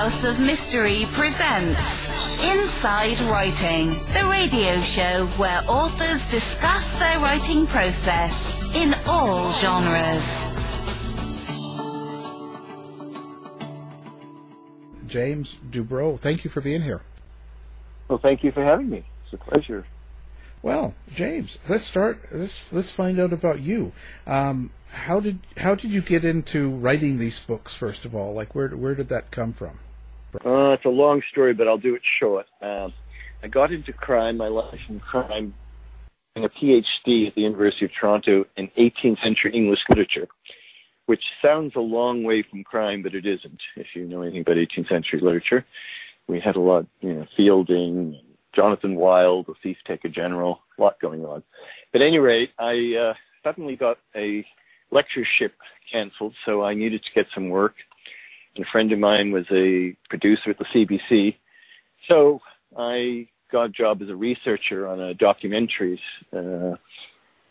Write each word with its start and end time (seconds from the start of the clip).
House 0.00 0.24
of 0.24 0.40
Mystery 0.40 1.04
presents 1.10 2.42
Inside 2.42 3.20
Writing, 3.30 3.88
the 4.14 4.26
radio 4.30 4.80
show 4.80 5.26
where 5.36 5.60
authors 5.68 6.30
discuss 6.30 6.98
their 6.98 7.18
writing 7.18 7.66
process 7.66 8.74
in 8.74 8.94
all 9.06 9.52
genres. 9.52 10.24
James 15.06 15.58
DuBro, 15.70 16.18
thank 16.18 16.44
you 16.44 16.50
for 16.50 16.62
being 16.62 16.80
here. 16.80 17.02
Well, 18.08 18.16
thank 18.16 18.42
you 18.42 18.52
for 18.52 18.64
having 18.64 18.88
me. 18.88 19.04
It's 19.24 19.34
a 19.34 19.36
pleasure. 19.36 19.84
Well, 20.62 20.94
James, 21.14 21.58
let's 21.68 21.84
start. 21.84 22.22
Let's 22.32 22.72
let's 22.72 22.90
find 22.90 23.20
out 23.20 23.34
about 23.34 23.60
you. 23.60 23.92
Um, 24.26 24.70
how 24.92 25.20
did 25.20 25.40
how 25.58 25.74
did 25.74 25.90
you 25.90 26.00
get 26.00 26.24
into 26.24 26.70
writing 26.70 27.18
these 27.18 27.38
books? 27.38 27.74
First 27.74 28.06
of 28.06 28.14
all, 28.14 28.32
like 28.32 28.54
where 28.54 28.70
where 28.70 28.94
did 28.94 29.10
that 29.10 29.30
come 29.30 29.52
from? 29.52 29.78
Uh, 30.34 30.70
it's 30.70 30.84
a 30.84 30.90
long 30.90 31.22
story, 31.30 31.54
but 31.54 31.66
I'll 31.66 31.78
do 31.78 31.94
it 31.94 32.02
short. 32.04 32.46
Um, 32.60 32.92
I 33.42 33.48
got 33.48 33.72
into 33.72 33.92
crime, 33.92 34.36
my 34.36 34.48
life 34.48 34.80
in 34.88 35.00
crime, 35.00 35.54
in 36.36 36.44
a 36.44 36.48
PhD 36.48 37.26
at 37.26 37.34
the 37.34 37.42
University 37.42 37.86
of 37.86 37.92
Toronto 37.92 38.46
in 38.56 38.68
18th 38.68 39.22
century 39.22 39.52
English 39.52 39.84
literature, 39.88 40.28
which 41.06 41.32
sounds 41.42 41.74
a 41.74 41.80
long 41.80 42.22
way 42.22 42.42
from 42.42 42.62
crime, 42.62 43.02
but 43.02 43.14
it 43.14 43.26
isn't. 43.26 43.60
If 43.76 43.96
you 43.96 44.04
know 44.04 44.22
anything 44.22 44.42
about 44.42 44.56
18th 44.56 44.88
century 44.88 45.20
literature, 45.20 45.64
we 46.28 46.38
had 46.38 46.56
a 46.56 46.60
lot, 46.60 46.86
you 47.00 47.12
know, 47.14 47.26
Fielding, 47.36 48.20
Jonathan 48.52 48.96
Wild, 48.96 49.46
the 49.46 49.54
thief 49.62 49.78
taker 49.84 50.08
general, 50.08 50.60
a 50.78 50.82
lot 50.82 51.00
going 51.00 51.24
on. 51.24 51.42
But 51.92 52.02
at 52.02 52.06
any 52.06 52.18
rate, 52.18 52.52
I 52.58 52.94
uh, 52.94 53.14
suddenly 53.42 53.76
got 53.76 53.98
a 54.14 54.46
lectureship 54.90 55.54
canceled, 55.90 56.34
so 56.44 56.62
I 56.62 56.74
needed 56.74 57.02
to 57.04 57.12
get 57.12 57.26
some 57.34 57.48
work. 57.48 57.74
A 58.60 58.64
friend 58.64 58.92
of 58.92 58.98
mine 58.98 59.32
was 59.32 59.46
a 59.50 59.96
producer 60.08 60.50
at 60.50 60.58
the 60.58 60.64
CBC, 60.64 61.36
so 62.08 62.40
I 62.76 63.28
got 63.50 63.64
a 63.64 63.68
job 63.68 64.02
as 64.02 64.08
a 64.08 64.16
researcher 64.16 64.86
on 64.86 65.00
a 65.00 65.14
documentaries, 65.14 66.00
uh, 66.32 66.76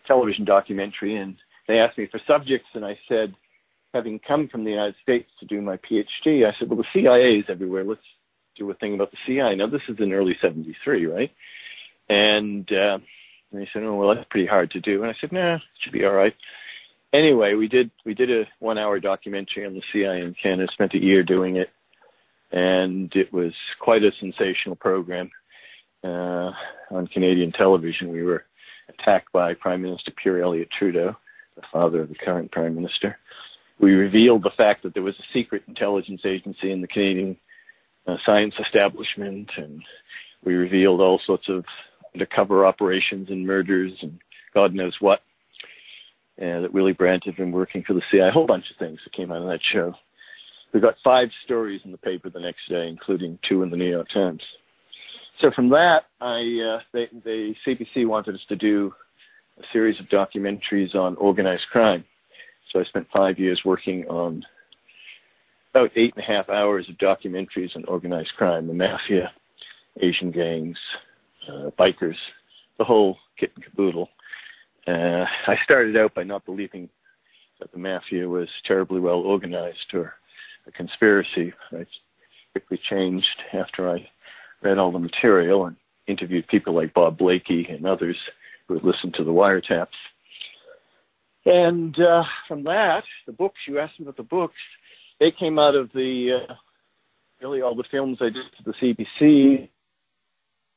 television 0.06 0.45
documentary, 0.45 1.16
and 1.16 1.36
they 1.67 1.80
asked 1.80 1.97
me 1.97 2.08
for 2.08 2.19
subjects, 2.25 2.69
and 2.73 2.86
I 2.86 3.00
said, 3.08 3.36
having 3.94 4.19
come 4.19 4.47
from 4.47 4.64
the 4.64 4.72
United 4.72 4.95
States 5.02 5.30
to 5.39 5.45
do 5.45 5.61
my 5.61 5.78
PhD, 5.78 6.45
I 6.45 6.58
said, 6.58 6.69
well, 6.69 6.78
the 6.78 6.86
CIA 6.94 7.39
is 7.39 7.45
everywhere. 7.47 7.84
Let's 7.84 8.02
do 8.56 8.69
a 8.69 8.73
thing 8.73 8.94
about 8.94 9.12
the 9.12 9.17
CIA. 9.25 9.56
Now, 9.56 9.67
this 9.67 9.81
is 9.88 10.00
in 10.00 10.14
early 10.14 10.38
73, 10.41 11.06
right? 11.08 11.31
And, 12.08 12.72
uh, 12.72 13.00
and 13.52 13.62
they 13.62 13.69
said, 13.72 13.84
oh, 13.84 13.95
well, 13.95 14.16
that's 14.16 14.28
pretty 14.30 14.47
hard 14.47 14.72
to 14.72 14.80
do. 14.80 15.02
And 15.02 15.12
I 15.12 15.16
said, 15.19 15.31
nah, 15.31 15.56
it 15.56 15.62
should 15.80 15.94
be 15.94 16.06
all 16.06 16.14
right. 16.14 16.36
Anyway, 17.12 17.56
we 17.56 17.68
did, 17.68 17.92
we 18.06 18.14
did 18.14 18.32
a 18.32 18.48
one 18.60 18.78
hour 18.78 19.00
documentary 19.00 19.66
on 19.66 19.74
the 19.74 19.84
CIA 19.92 20.22
in 20.22 20.36
Canada, 20.36 20.72
spent 20.72 20.94
a 20.94 21.04
year 21.04 21.24
doing 21.24 21.56
it. 21.56 21.70
And 22.52 23.16
it 23.16 23.32
was 23.32 23.54
quite 23.80 24.04
a 24.04 24.12
sensational 24.12 24.76
program, 24.76 25.32
uh, 26.04 26.52
on 26.92 27.08
Canadian 27.08 27.52
television. 27.52 28.12
We 28.12 28.24
were 28.24 28.46
attacked 28.88 29.32
by 29.32 29.54
Prime 29.54 29.82
Minister 29.82 30.12
Pierre 30.12 30.42
Elliott 30.42 30.70
Trudeau, 30.70 31.16
the 31.56 31.62
father 31.72 32.02
of 32.02 32.10
the 32.10 32.16
current 32.16 32.52
Prime 32.52 32.76
Minister. 32.76 33.18
We 33.80 33.94
revealed 33.94 34.44
the 34.44 34.50
fact 34.50 34.84
that 34.84 34.94
there 34.94 35.04
was 35.04 35.20
a 35.20 35.34
secret 35.34 35.64
intelligence 35.68 36.22
agency 36.26 36.72
in 36.72 36.82
the 36.82 36.88
Canadian 36.88 37.38
uh, 38.06 38.18
science 38.26 38.56
establishment, 38.60 39.52
and 39.56 39.84
we 40.44 40.56
revealed 40.56 41.02
all 41.02 41.20
sorts 41.20 41.48
of 41.50 41.66
undercover 42.14 42.66
operations 42.66 43.30
and 43.30 43.46
murders 43.46 43.98
and 44.02 44.20
God 44.54 44.74
knows 44.74 45.00
what. 45.00 45.22
And 46.40 46.64
that 46.64 46.73
Willy 46.73 46.94
Brandt 46.94 47.26
had 47.26 47.36
been 47.36 47.52
working 47.52 47.84
for 47.84 47.94
the 47.94 48.02
CIA, 48.09 48.30
a 48.30 48.32
whole 48.32 48.48
bunch 48.48 48.72
of 48.72 48.78
things 48.78 49.02
that 49.04 49.14
came 49.14 49.32
out 49.32 49.42
of 49.42 49.50
that 49.50 49.64
show. 49.64 49.94
We 50.72 50.80
got 50.80 50.96
five 51.04 51.31
stories 51.44 51.81
in 51.84 51.92
the 51.92 51.98
paper 51.98 52.30
the 52.30 52.40
next 52.40 52.70
day, 52.70 52.88
including 52.88 53.40
two 53.42 53.62
in 53.62 53.70
the 53.70 53.78
New 53.78 53.90
York 53.90 54.08
Times. 54.08 54.44
So 55.40 55.52
from 55.52 55.70
that, 55.70 56.06
I 56.20 56.40
uh, 56.62 56.81
they, 56.92 57.08
the 57.08 57.56
CBC 57.66 58.06
wanted 58.06 58.36
us 58.36 58.46
to 58.50 58.56
do 58.56 58.94
a 59.59 59.63
series 59.72 60.00
of 60.00 60.08
documentaries 60.08 60.96
on 60.96 61.16
organized 61.16 61.68
crime. 61.72 62.06
So 62.72 62.80
I 62.80 62.84
spent 62.84 63.09
five 63.12 63.40
years 63.40 63.66
working 63.66 64.08
on 64.08 64.46
about 65.74 65.92
eight 65.96 66.13
and 66.16 66.24
a 66.24 66.28
half 66.28 66.50
hours 66.50 66.90
of 66.90 66.97
documentaries 66.97 67.75
on 67.75 67.86
organized 67.86 68.36
crime, 68.36 68.68
the 68.68 68.74
mafia, 68.74 69.31
Asian 70.00 70.31
gangs, 70.31 70.80
uh, 71.47 71.72
bikers, 71.78 72.18
the 72.78 72.84
whole 72.84 73.18
kit 73.38 73.52
and 73.56 73.63
caboodle. 73.63 74.09
Uh, 74.89 75.27
I 75.45 75.57
started 75.63 75.95
out 75.97 76.16
by 76.16 76.23
not 76.23 76.45
believing 76.45 76.89
that 77.59 77.72
the 77.72 77.77
mafia 77.77 78.27
was 78.27 78.50
terribly 78.63 79.00
well 79.00 79.19
organized 79.19 79.94
or 79.94 80.16
a 80.66 80.72
conspiracy. 80.72 81.53
I 81.72 81.85
quickly 82.53 82.77
changed 82.77 83.44
after 83.53 83.88
I 83.88 84.09
read 84.61 84.79
all 84.79 84.91
the 84.91 84.97
material 84.97 85.66
and 85.66 85.75
interviewed 86.07 86.47
people 86.47 86.73
like 86.73 86.94
Bob 86.94 87.19
Blakey 87.19 87.67
and 87.67 87.85
others 87.85 88.17
who 88.67 88.73
had 88.73 88.83
listened 88.83 89.13
to 89.16 89.23
the 89.23 89.31
wiretaps. 89.31 89.88
And 91.45 91.97
uh, 92.00 92.23
from 92.47 92.63
that, 92.63 93.03
the 93.27 93.31
books, 93.31 93.59
you 93.67 93.77
asked 93.77 94.00
me 94.00 94.06
about 94.06 94.17
the 94.17 94.23
books, 94.23 94.57
they 95.19 95.29
came 95.29 95.59
out 95.59 95.75
of 95.75 95.91
the, 95.94 96.33
uh, 96.33 96.53
really 97.41 97.61
all 97.61 97.75
the 97.75 97.83
films 97.83 98.19
I 98.21 98.29
did 98.29 98.45
for 98.57 98.63
the 98.63 98.73
CBC. 98.73 99.69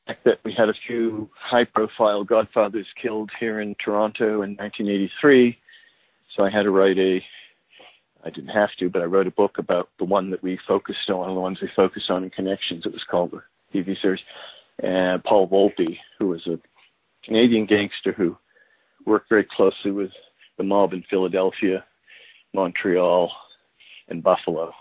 That 0.05 0.39
we 0.43 0.51
had 0.51 0.69
a 0.69 0.73
few 0.73 1.29
high 1.33 1.63
profile 1.63 2.23
Godfathers 2.23 2.87
killed 2.95 3.31
here 3.39 3.59
in 3.59 3.75
Toronto 3.75 4.41
in 4.41 4.55
1983. 4.55 5.57
So 6.35 6.43
I 6.43 6.49
had 6.49 6.63
to 6.63 6.71
write 6.71 6.97
a 6.97 7.25
I 8.25 8.29
didn't 8.29 8.51
have 8.51 8.73
to, 8.75 8.89
but 8.89 9.01
I 9.01 9.05
wrote 9.05 9.27
a 9.27 9.31
book 9.31 9.57
about 9.57 9.89
the 9.97 10.05
one 10.05 10.29
that 10.29 10.41
we 10.41 10.57
focused 10.57 11.09
on, 11.09 11.33
the 11.33 11.41
ones 11.41 11.59
we 11.59 11.67
focused 11.67 12.09
on 12.09 12.23
in 12.23 12.29
Connections. 12.29 12.85
It 12.85 12.93
was 12.93 13.03
called 13.03 13.31
the 13.31 13.41
TV 13.73 13.99
series. 13.99 14.21
And 14.79 15.23
Paul 15.23 15.47
Volpe, 15.47 15.99
who 16.17 16.27
was 16.27 16.47
a 16.47 16.59
Canadian 17.23 17.65
gangster 17.65 18.13
who 18.13 18.37
worked 19.05 19.29
very 19.29 19.43
closely 19.43 19.91
with 19.91 20.11
the 20.57 20.63
mob 20.63 20.93
in 20.93 21.03
Philadelphia, 21.03 21.83
Montreal, 22.53 23.31
and 24.07 24.23
Buffalo. 24.23 24.73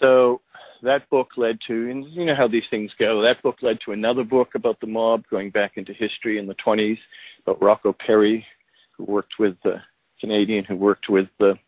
So 0.00 0.40
that 0.82 1.08
book 1.08 1.36
led 1.36 1.60
to, 1.62 1.90
and 1.90 2.04
you 2.06 2.24
know 2.24 2.34
how 2.34 2.48
these 2.48 2.66
things 2.70 2.92
go, 2.98 3.22
that 3.22 3.42
book 3.42 3.62
led 3.62 3.80
to 3.80 3.92
another 3.92 4.24
book 4.24 4.54
about 4.54 4.80
the 4.80 4.86
mob 4.86 5.24
going 5.30 5.50
back 5.50 5.76
into 5.76 5.92
history 5.92 6.38
in 6.38 6.46
the 6.46 6.54
20s 6.54 6.98
about 7.42 7.62
Rocco 7.62 7.92
Perri, 7.92 8.46
who 8.92 9.04
worked 9.04 9.38
with 9.38 9.56
the 9.62 9.82
Canadian, 10.20 10.64
who 10.64 10.76
worked 10.76 11.08
with 11.08 11.28
the 11.38 11.58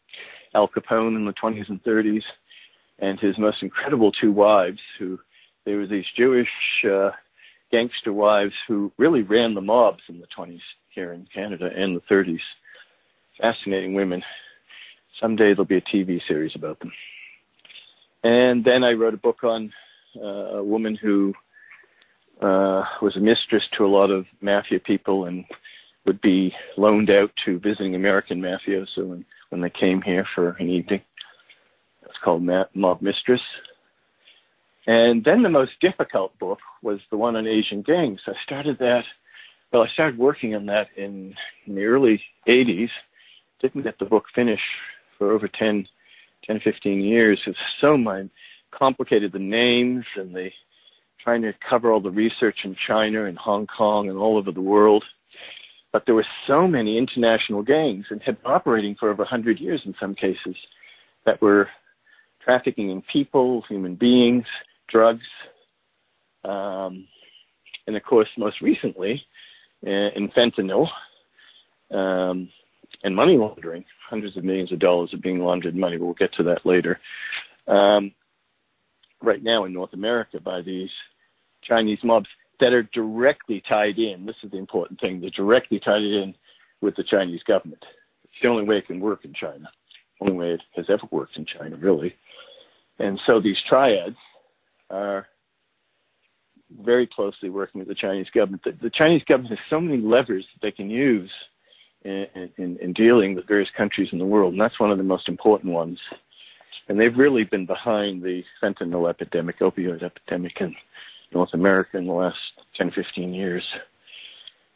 Al 0.54 0.68
Capone 0.68 1.16
in 1.16 1.24
the 1.24 1.32
20s 1.32 1.68
and 1.68 1.82
30s, 1.82 2.24
and 2.98 3.20
his 3.20 3.38
most 3.38 3.62
incredible 3.62 4.12
two 4.12 4.32
wives, 4.32 4.80
who 4.98 5.20
they 5.64 5.74
were 5.74 5.86
these 5.86 6.06
Jewish 6.16 6.84
uh, 6.84 7.10
gangster 7.70 8.12
wives 8.12 8.54
who 8.66 8.92
really 8.96 9.22
ran 9.22 9.54
the 9.54 9.60
mobs 9.60 10.02
in 10.08 10.20
the 10.20 10.26
20s 10.26 10.62
here 10.88 11.12
in 11.12 11.26
Canada 11.32 11.70
and 11.74 11.96
the 11.96 12.00
30s. 12.00 12.40
Fascinating 13.40 13.94
women. 13.94 14.24
Someday 15.20 15.52
there'll 15.52 15.64
be 15.64 15.76
a 15.76 15.80
TV 15.80 16.26
series 16.26 16.54
about 16.54 16.80
them. 16.80 16.92
And 18.28 18.62
then 18.62 18.84
I 18.84 18.92
wrote 18.92 19.14
a 19.14 19.16
book 19.16 19.42
on 19.42 19.72
uh, 20.14 20.58
a 20.58 20.62
woman 20.62 20.94
who 20.94 21.32
uh, 22.42 22.84
was 23.00 23.16
a 23.16 23.20
mistress 23.20 23.66
to 23.68 23.86
a 23.86 23.88
lot 23.88 24.10
of 24.10 24.26
mafia 24.42 24.80
people 24.80 25.24
and 25.24 25.46
would 26.04 26.20
be 26.20 26.54
loaned 26.76 27.08
out 27.08 27.34
to 27.46 27.58
visiting 27.58 27.94
American 27.94 28.42
mafioso 28.42 29.06
when, 29.06 29.24
when 29.48 29.62
they 29.62 29.70
came 29.70 30.02
here 30.02 30.26
for 30.34 30.50
an 30.60 30.68
evening. 30.68 31.00
It's 32.02 32.18
called 32.18 32.42
Mob 32.42 33.00
Mistress. 33.00 33.42
And 34.86 35.24
then 35.24 35.42
the 35.42 35.48
most 35.48 35.80
difficult 35.80 36.38
book 36.38 36.60
was 36.82 37.00
the 37.08 37.16
one 37.16 37.34
on 37.34 37.46
Asian 37.46 37.80
gangs. 37.80 38.20
I 38.26 38.34
started 38.42 38.76
that, 38.80 39.06
well, 39.72 39.84
I 39.84 39.88
started 39.88 40.18
working 40.18 40.54
on 40.54 40.66
that 40.66 40.88
in, 40.96 41.34
in 41.64 41.76
the 41.76 41.86
early 41.86 42.22
80s. 42.46 42.90
Didn't 43.60 43.84
get 43.84 43.98
the 43.98 44.04
book 44.04 44.26
finished 44.34 44.76
for 45.16 45.32
over 45.32 45.48
10, 45.48 45.88
10 46.44 46.60
15 46.60 47.00
years. 47.00 47.40
It's 47.46 47.58
so 47.80 47.96
mind 47.96 48.30
complicated 48.70 49.32
the 49.32 49.38
names 49.38 50.04
and 50.16 50.34
the 50.34 50.50
trying 51.18 51.42
to 51.42 51.52
cover 51.52 51.90
all 51.90 52.00
the 52.00 52.10
research 52.10 52.64
in 52.64 52.74
China 52.74 53.24
and 53.24 53.36
Hong 53.36 53.66
Kong 53.66 54.08
and 54.08 54.18
all 54.18 54.36
over 54.36 54.52
the 54.52 54.60
world. 54.60 55.04
But 55.90 56.06
there 56.06 56.14
were 56.14 56.26
so 56.46 56.68
many 56.68 56.96
international 56.96 57.62
gangs 57.62 58.06
and 58.10 58.22
had 58.22 58.42
been 58.42 58.52
operating 58.52 58.94
for 58.94 59.08
over 59.08 59.22
100 59.22 59.58
years 59.58 59.82
in 59.84 59.94
some 59.98 60.14
cases 60.14 60.56
that 61.24 61.40
were 61.40 61.68
trafficking 62.40 62.90
in 62.90 63.02
people, 63.02 63.62
human 63.62 63.94
beings, 63.94 64.46
drugs, 64.86 65.26
um, 66.44 67.08
and 67.86 67.96
of 67.96 68.02
course, 68.02 68.28
most 68.36 68.60
recently, 68.60 69.26
uh, 69.86 69.90
in 69.90 70.28
fentanyl 70.28 70.88
um, 71.90 72.48
and 73.02 73.16
money 73.16 73.36
laundering 73.36 73.84
hundreds 74.08 74.36
of 74.36 74.44
millions 74.44 74.72
of 74.72 74.78
dollars 74.78 75.12
are 75.12 75.18
being 75.18 75.40
laundered 75.40 75.76
money. 75.76 75.98
We'll 75.98 76.14
get 76.14 76.32
to 76.34 76.44
that 76.44 76.64
later. 76.64 76.98
Um, 77.66 78.12
right 79.20 79.42
now 79.42 79.64
in 79.64 79.72
North 79.72 79.92
America 79.92 80.40
by 80.40 80.62
these 80.62 80.90
Chinese 81.62 82.02
mobs 82.02 82.28
that 82.60 82.72
are 82.72 82.82
directly 82.82 83.60
tied 83.60 83.98
in. 83.98 84.26
This 84.26 84.36
is 84.42 84.50
the 84.50 84.58
important 84.58 85.00
thing. 85.00 85.20
They're 85.20 85.30
directly 85.30 85.78
tied 85.78 86.02
in 86.02 86.34
with 86.80 86.96
the 86.96 87.04
Chinese 87.04 87.42
government. 87.42 87.84
It's 88.24 88.42
the 88.42 88.48
only 88.48 88.64
way 88.64 88.78
it 88.78 88.86
can 88.86 89.00
work 89.00 89.24
in 89.24 89.34
China. 89.34 89.70
Only 90.20 90.34
way 90.34 90.52
it 90.52 90.62
has 90.74 90.88
ever 90.88 91.06
worked 91.10 91.36
in 91.36 91.44
China, 91.44 91.76
really. 91.76 92.16
And 92.98 93.20
so 93.26 93.40
these 93.40 93.60
triads 93.60 94.16
are 94.90 95.28
very 96.70 97.06
closely 97.06 97.50
working 97.50 97.78
with 97.78 97.88
the 97.88 97.94
Chinese 97.94 98.30
government. 98.30 98.64
The, 98.64 98.72
the 98.72 98.90
Chinese 98.90 99.24
government 99.24 99.56
has 99.56 99.68
so 99.70 99.80
many 99.80 99.98
levers 99.98 100.46
that 100.52 100.62
they 100.62 100.72
can 100.72 100.90
use 100.90 101.30
in, 102.08 102.50
in, 102.56 102.78
in, 102.78 102.92
dealing 102.92 103.34
with 103.34 103.46
various 103.46 103.70
countries 103.70 104.12
in 104.12 104.18
the 104.18 104.24
world, 104.24 104.52
and 104.52 104.60
that's 104.60 104.80
one 104.80 104.90
of 104.90 104.98
the 104.98 105.04
most 105.04 105.28
important 105.28 105.72
ones. 105.72 106.00
And 106.88 106.98
they've 106.98 107.16
really 107.16 107.44
been 107.44 107.66
behind 107.66 108.22
the 108.22 108.44
fentanyl 108.62 109.08
epidemic, 109.08 109.58
opioid 109.58 110.02
epidemic 110.02 110.60
in 110.60 110.74
North 111.32 111.52
America 111.52 111.98
in 111.98 112.06
the 112.06 112.12
last 112.12 112.38
10, 112.74 112.92
15 112.92 113.34
years. 113.34 113.74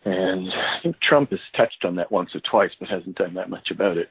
And 0.05 0.53
I 0.53 0.81
think 0.81 0.99
Trump 1.01 1.31
has 1.31 1.41
touched 1.55 1.85
on 1.85 1.97
that 1.97 2.11
once 2.11 2.35
or 2.35 2.41
twice, 2.41 2.73
but 2.79 2.89
hasn't 2.89 3.17
done 3.17 3.35
that 3.35 3.49
much 3.49 3.71
about 3.71 3.97
it. 3.97 4.11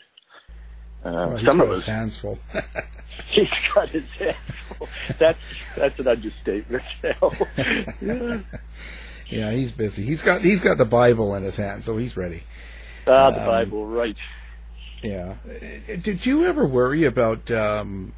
Uh, 1.03 1.27
well, 1.33 1.39
some 1.43 1.61
of 1.61 1.69
us 1.69 1.83
hands 1.83 2.17
full. 2.17 2.39
he's 3.27 3.51
got 3.73 3.89
his 3.89 4.07
hands 4.11 4.37
full. 4.63 4.87
That's 5.17 5.41
that's 5.75 5.99
an 5.99 6.07
understatement. 6.07 6.83
yeah. 8.01 8.39
yeah, 9.27 9.51
he's 9.51 9.71
busy. 9.71 10.03
He's 10.03 10.21
got 10.21 10.41
he's 10.41 10.61
got 10.61 10.77
the 10.77 10.85
Bible 10.85 11.35
in 11.35 11.43
his 11.43 11.57
hand, 11.57 11.83
so 11.83 11.97
he's 11.97 12.15
ready. 12.15 12.43
Ah, 13.07 13.31
the 13.31 13.41
um, 13.41 13.45
Bible, 13.45 13.87
right? 13.87 14.15
Yeah. 15.01 15.35
Did 16.01 16.25
you 16.25 16.45
ever 16.45 16.65
worry 16.65 17.05
about 17.05 17.49
um, 17.49 18.13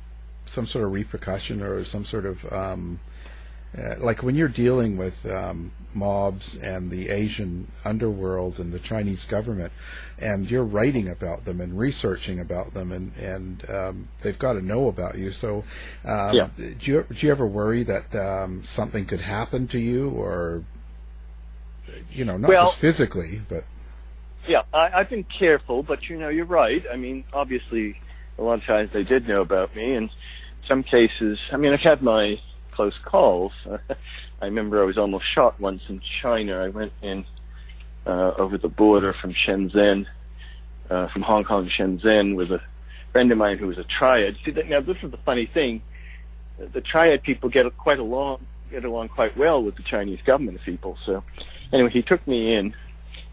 some 0.46 0.66
sort 0.66 0.86
of 0.86 0.92
repercussion 0.92 1.62
or 1.62 1.84
some 1.84 2.06
sort 2.06 2.26
of 2.26 2.52
um, 2.52 3.00
uh, 3.78 3.96
like 4.00 4.22
when 4.22 4.36
you're 4.36 4.48
dealing 4.48 4.98
with 4.98 5.26
um, 5.26 5.72
mobs 5.94 6.56
and 6.56 6.92
the 6.92 7.10
Asian 7.10 7.72
underworld 7.84 8.60
and 8.60 8.72
the 8.72 8.80
Chinese 8.80 9.26
government, 9.26 9.72
and 10.20 10.50
you're 10.50 10.64
writing 10.64 11.10
about 11.10 11.46
them 11.46 11.60
and 11.60 11.78
researching 11.78 12.40
about 12.40 12.74
them, 12.74 12.92
and 12.92 13.16
and 13.18 13.70
um, 13.70 14.08
they've 14.22 14.38
got 14.38 14.54
to 14.54 14.62
know 14.62 14.88
about 14.88 15.18
you. 15.18 15.32
So, 15.32 15.64
um, 16.06 16.36
yeah. 16.36 16.50
do 16.58 16.92
you 16.92 17.06
do 17.10 17.26
you 17.26 17.32
ever 17.32 17.48
worry 17.48 17.84
that 17.84 18.14
um, 18.16 18.62
something 18.64 19.06
could 19.06 19.22
happen 19.22 19.68
to 19.70 19.80
you, 19.80 20.10
or 20.10 20.64
you 22.12 22.26
know, 22.26 22.38
not 22.38 22.50
well, 22.50 22.68
just 22.68 22.78
physically, 22.78 23.42
but 23.50 23.64
yeah, 24.48 24.64
I, 24.74 24.90
I've 24.94 25.10
been 25.10 25.24
careful, 25.24 25.84
but 25.84 26.10
you 26.10 26.18
know, 26.18 26.30
you're 26.30 26.46
right. 26.46 26.84
I 26.92 26.98
mean, 26.98 27.24
obviously, 27.34 28.00
a 28.38 28.42
lot 28.42 28.56
of 28.56 28.66
times 28.66 28.92
they 28.94 29.04
did 29.04 29.28
know 29.28 29.42
about 29.42 29.76
me, 29.76 29.96
and 29.96 30.10
some 30.68 30.84
cases, 30.84 31.40
I 31.52 31.58
mean, 31.58 31.74
I've 31.74 31.82
had 31.82 32.02
my 32.02 32.40
close 32.72 32.98
calls. 33.04 33.54
I 34.42 34.46
remember 34.46 34.82
I 34.82 34.86
was 34.86 34.98
almost 34.98 35.26
shot 35.26 35.60
once 35.60 35.84
in 35.88 36.02
China. 36.22 36.58
I 36.58 36.70
went 36.70 36.94
in 37.02 37.26
uh, 38.06 38.34
over 38.38 38.58
the 38.58 38.68
border 38.68 39.14
from 39.14 39.34
Shenzhen, 39.34 40.06
uh, 40.90 41.08
from 41.08 41.22
Hong 41.22 41.44
Kong 41.44 41.66
to 41.66 41.72
Shenzhen 41.72 42.36
with 42.36 42.52
a 42.52 42.62
friend 43.12 43.32
of 43.32 43.38
mine 43.38 43.58
who 43.58 43.68
was 43.68 43.78
a 43.78 43.84
triad. 43.84 44.36
See, 44.44 44.52
now 44.52 44.82
this 44.82 44.98
is 45.02 45.12
the 45.12 45.18
funny 45.18 45.46
thing. 45.46 45.82
The 46.58 46.82
triad 46.82 47.24
people 47.24 47.50
get 47.50 47.66
quite 47.78 48.00
along, 48.00 48.46
get 48.70 48.84
along 48.84 49.10
quite 49.10 49.38
well 49.38 49.64
with 49.64 49.76
the 49.76 49.84
Chinese 49.84 50.20
government 50.26 50.60
people. 50.66 50.98
So 51.06 51.24
anyway, 51.72 51.92
he 51.92 52.02
took 52.02 52.28
me 52.28 52.54
in. 52.56 52.76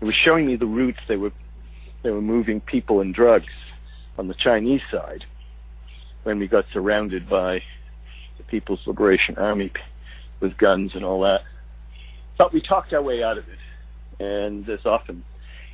He 0.01 0.07
was 0.07 0.15
showing 0.15 0.47
me 0.47 0.57
the 0.57 0.67
routes 0.67 0.99
they 1.07 1.17
were, 1.17 1.33
they 2.03 2.11
were 2.11 2.23
moving 2.23 2.61
people 2.61 3.01
and 3.01 3.15
drugs 3.15 3.53
on 4.19 4.29
the 4.29 4.35
Chinese 4.35 4.81
side 4.91 5.25
when 6.23 6.39
we 6.39 6.49
got 6.49 6.65
surrounded 6.73 7.29
by 7.29 7.63
the 8.39 8.43
People's 8.45 8.87
Liberation 8.87 9.37
Army 9.37 9.71
with 10.41 10.57
guns 10.57 10.95
and 10.95 11.05
all 11.05 11.21
that. 11.21 11.45
But 12.39 12.53
we 12.53 12.63
talked 12.63 12.93
our 12.95 13.03
way 13.03 13.23
out 13.23 13.37
of 13.37 13.45
it. 13.49 13.59
And 14.23 14.65
there's 14.67 14.87
often, 14.87 15.25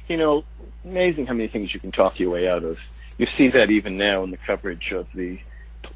you 0.09 0.17
know, 0.17 0.45
amazing 0.85 1.27
how 1.27 1.35
many 1.35 1.49
things 1.49 1.73
you 1.73 1.81
can 1.81 1.93
talk 1.93 2.19
your 2.19 2.31
way 2.31 2.49
out 2.49 2.65
of. 2.65 2.79
You 3.19 3.27
see 3.39 3.49
that 3.49 3.71
even 3.71 3.97
now 3.97 4.25
in 4.25 4.31
the 4.31 4.37
coverage 4.37 4.93
of 4.93 5.07
the 5.15 5.39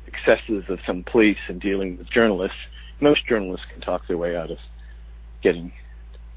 excesses 0.07 0.69
of 0.69 0.81
some 0.87 1.03
police 1.03 1.39
and 1.49 1.61
dealing 1.61 1.99
with 1.99 2.11
journalists. 2.11 2.59
Most 3.01 3.27
journalists 3.27 3.67
can 3.71 3.81
talk 3.81 4.07
their 4.07 4.19
way 4.19 4.37
out 4.37 4.51
of 4.51 4.59
getting 5.43 5.73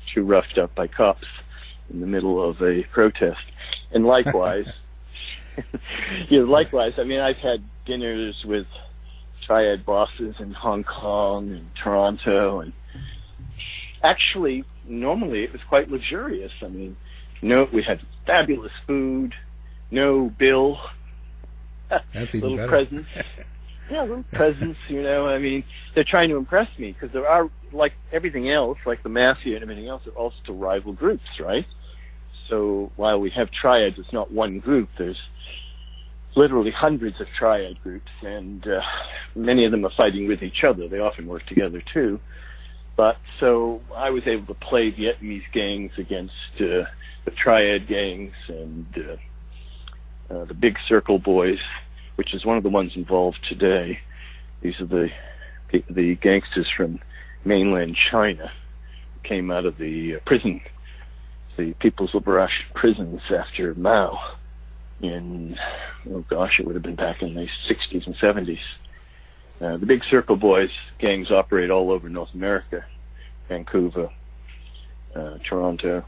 too 0.07 0.23
roughed 0.23 0.57
up 0.57 0.73
by 0.75 0.87
cops 0.87 1.27
in 1.91 1.99
the 2.01 2.07
middle 2.07 2.41
of 2.47 2.61
a 2.61 2.83
protest. 2.83 3.41
And 3.91 4.05
likewise, 4.05 4.67
know, 6.39 6.45
likewise, 6.45 6.93
I 6.97 7.03
mean, 7.03 7.19
I've 7.19 7.37
had 7.37 7.63
dinners 7.85 8.43
with 8.45 8.67
triad 9.41 9.85
bosses 9.85 10.35
in 10.39 10.51
Hong 10.53 10.83
Kong 10.83 11.51
and 11.51 11.75
Toronto, 11.75 12.61
and 12.61 12.73
actually, 14.03 14.63
normally 14.85 15.43
it 15.43 15.51
was 15.51 15.61
quite 15.63 15.89
luxurious. 15.91 16.51
I 16.63 16.67
mean, 16.69 16.95
no, 17.41 17.67
we 17.71 17.83
had 17.83 18.01
fabulous 18.25 18.71
food, 18.87 19.33
no 19.91 20.29
bill, 20.29 20.79
That's 22.13 22.33
little 22.33 22.55
better. 22.55 22.69
presents. 22.69 23.09
yeah, 23.91 24.01
little 24.01 24.23
presents. 24.31 24.79
You 24.87 25.03
know, 25.03 25.27
I 25.27 25.39
mean, 25.39 25.63
they're 25.93 26.03
trying 26.03 26.29
to 26.29 26.37
impress 26.37 26.69
me 26.79 26.91
because 26.93 27.11
there 27.11 27.27
are 27.27 27.49
like 27.73 27.93
everything 28.11 28.49
else, 28.49 28.77
like 28.85 29.03
the 29.03 29.09
mafia 29.09 29.55
and 29.55 29.63
everything 29.63 29.87
else, 29.87 30.03
are 30.15 30.31
still 30.41 30.55
rival 30.55 30.93
groups, 30.93 31.39
right? 31.39 31.65
So 32.49 32.91
while 32.95 33.19
we 33.19 33.31
have 33.31 33.51
triads, 33.51 33.97
it's 33.97 34.13
not 34.13 34.31
one 34.31 34.59
group. 34.59 34.89
There's 34.97 35.21
literally 36.35 36.71
hundreds 36.71 37.19
of 37.21 37.27
triad 37.37 37.81
groups, 37.83 38.11
and 38.21 38.67
uh, 38.67 38.81
many 39.35 39.65
of 39.65 39.71
them 39.71 39.85
are 39.85 39.91
fighting 39.95 40.27
with 40.27 40.43
each 40.43 40.63
other. 40.63 40.87
They 40.87 40.99
often 40.99 41.27
work 41.27 41.45
together 41.45 41.81
too. 41.81 42.19
But 42.95 43.17
so 43.39 43.81
I 43.95 44.11
was 44.11 44.27
able 44.27 44.53
to 44.53 44.59
play 44.59 44.91
Vietnamese 44.91 45.51
gangs 45.51 45.93
against 45.97 46.33
uh, 46.57 46.85
the 47.25 47.31
triad 47.35 47.87
gangs 47.87 48.33
and 48.47 48.85
uh, 50.29 50.33
uh, 50.33 50.45
the 50.45 50.53
Big 50.53 50.77
Circle 50.87 51.19
Boys, 51.19 51.59
which 52.15 52.33
is 52.33 52.45
one 52.45 52.57
of 52.57 52.63
the 52.63 52.69
ones 52.69 52.95
involved 52.95 53.43
today. 53.43 53.99
These 54.61 54.79
are 54.79 54.85
the 54.85 55.09
the 55.89 56.13
gangsters 56.15 56.69
from 56.69 56.99
mainland 57.45 57.95
China 58.11 58.51
came 59.23 59.51
out 59.51 59.65
of 59.65 59.77
the 59.77 60.15
uh, 60.15 60.19
prison, 60.25 60.61
the 61.57 61.73
People's 61.73 62.13
Liberation 62.13 62.65
prisons 62.73 63.21
after 63.29 63.73
Mao 63.75 64.19
in, 65.01 65.57
oh 66.11 66.23
gosh, 66.29 66.59
it 66.59 66.65
would 66.65 66.75
have 66.75 66.83
been 66.83 66.95
back 66.95 67.21
in 67.21 67.33
the 67.33 67.47
60s 67.69 68.05
and 68.05 68.15
70s. 68.15 68.59
Uh, 69.61 69.77
the 69.77 69.85
Big 69.85 70.03
Circle 70.09 70.35
Boys 70.35 70.71
gangs 70.97 71.31
operate 71.31 71.69
all 71.69 71.91
over 71.91 72.09
North 72.09 72.33
America, 72.33 72.85
Vancouver, 73.47 74.09
uh, 75.15 75.37
Toronto, 75.47 76.03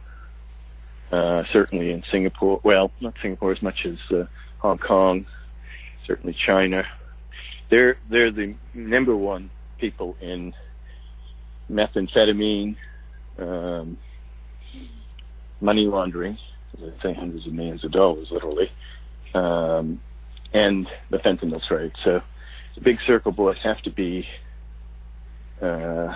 uh, 1.12 1.44
certainly 1.52 1.92
in 1.92 2.04
Singapore. 2.12 2.60
Well, 2.64 2.92
not 3.00 3.14
Singapore 3.22 3.52
as 3.52 3.62
much 3.62 3.86
as 3.86 3.98
uh, 4.12 4.26
Hong 4.60 4.78
Kong, 4.78 5.26
certainly 6.06 6.36
China. 6.46 6.86
They're 7.70 7.98
they're 8.10 8.32
the 8.32 8.56
number 8.74 9.16
one 9.16 9.50
people 9.78 10.16
in 10.22 10.54
methamphetamine, 11.70 12.76
um, 13.38 13.98
money 15.62 15.86
laundering, 15.86 16.38
they 16.80 16.94
say 17.02 17.14
hundreds 17.14 17.48
of 17.48 17.54
millions 17.54 17.84
of 17.84 17.92
dollars, 17.92 18.32
literally, 18.32 18.72
um, 19.34 20.00
and 20.54 20.88
the 21.10 21.18
fentanyl 21.20 21.62
trade. 21.62 21.94
So 22.04 22.22
the 22.76 22.82
big 22.82 23.00
circle 23.06 23.32
boys 23.32 23.58
have 23.64 23.82
to 23.84 23.90
be 23.90 24.28
uh, 25.62 26.16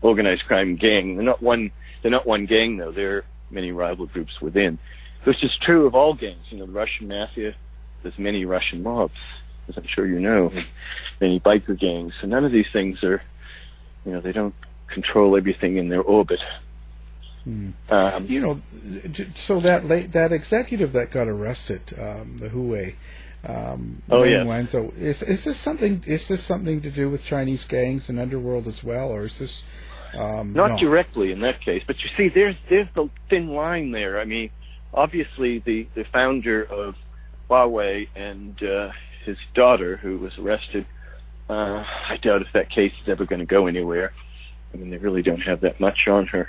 organized 0.00 0.44
crime 0.46 0.76
gang. 0.76 1.16
They're 1.16 1.24
not 1.24 1.42
one. 1.42 1.70
They're 2.02 2.10
not 2.10 2.26
one 2.26 2.46
gang 2.46 2.76
though. 2.76 2.92
There 2.92 3.18
are 3.18 3.24
many 3.50 3.72
rival 3.72 4.06
groups 4.06 4.40
within. 4.40 4.78
This 5.24 5.42
is 5.42 5.56
true 5.56 5.86
of 5.86 5.94
all 5.94 6.14
gangs. 6.14 6.44
You 6.50 6.58
know, 6.58 6.66
the 6.66 6.72
Russian 6.72 7.08
mafia. 7.08 7.54
There's 8.02 8.18
many 8.18 8.44
Russian 8.44 8.82
mobs, 8.82 9.18
as 9.68 9.76
I'm 9.76 9.86
sure 9.86 10.06
you 10.06 10.18
know. 10.18 10.52
Many 11.20 11.38
biker 11.38 11.78
gangs. 11.78 12.14
So 12.20 12.26
none 12.26 12.44
of 12.44 12.52
these 12.52 12.66
things 12.72 13.02
are. 13.04 13.22
You 14.04 14.14
know, 14.14 14.20
they 14.20 14.32
don't 14.32 14.54
control 14.92 15.36
everything 15.36 15.76
in 15.76 15.88
their 15.88 16.02
orbit. 16.02 16.40
Mm. 17.46 17.72
Um, 17.90 18.26
you 18.26 18.40
know, 18.40 18.60
so 19.34 19.58
that 19.60 19.86
late, 19.86 20.12
that 20.12 20.30
executive 20.30 20.92
that 20.92 21.10
got 21.10 21.26
arrested, 21.26 21.80
um, 21.98 22.38
the 22.38 22.48
Huawei, 22.48 22.94
um, 23.44 24.02
oh 24.10 24.22
yeah. 24.22 24.62
So 24.64 24.92
is 24.96 25.22
is 25.22 25.44
this 25.44 25.58
something? 25.58 26.04
Is 26.06 26.28
this 26.28 26.42
something 26.42 26.80
to 26.82 26.90
do 26.90 27.10
with 27.10 27.24
Chinese 27.24 27.64
gangs 27.64 28.08
and 28.08 28.20
underworld 28.20 28.68
as 28.68 28.84
well, 28.84 29.08
or 29.08 29.24
is 29.24 29.38
this? 29.38 29.64
Um, 30.16 30.52
Not 30.52 30.72
no. 30.72 30.78
directly 30.78 31.32
in 31.32 31.40
that 31.40 31.62
case, 31.62 31.82
but 31.86 31.96
you 32.02 32.10
see, 32.16 32.28
there's 32.28 32.54
there's 32.68 32.88
the 32.94 33.08
thin 33.28 33.48
line 33.48 33.90
there. 33.90 34.20
I 34.20 34.24
mean, 34.24 34.50
obviously 34.94 35.58
the 35.58 35.88
the 35.94 36.04
founder 36.04 36.62
of 36.62 36.94
Huawei 37.50 38.08
and 38.14 38.62
uh, 38.62 38.90
his 39.24 39.38
daughter, 39.54 39.96
who 39.96 40.18
was 40.18 40.38
arrested. 40.38 40.86
Uh, 41.48 41.84
I 42.08 42.18
doubt 42.18 42.42
if 42.42 42.52
that 42.52 42.70
case 42.70 42.92
is 43.02 43.08
ever 43.08 43.24
going 43.24 43.40
to 43.40 43.46
go 43.46 43.66
anywhere. 43.66 44.12
I 44.72 44.76
mean, 44.76 44.90
they 44.90 44.98
really 44.98 45.22
don't 45.22 45.40
have 45.40 45.60
that 45.60 45.80
much 45.80 46.08
on 46.08 46.26
her. 46.28 46.48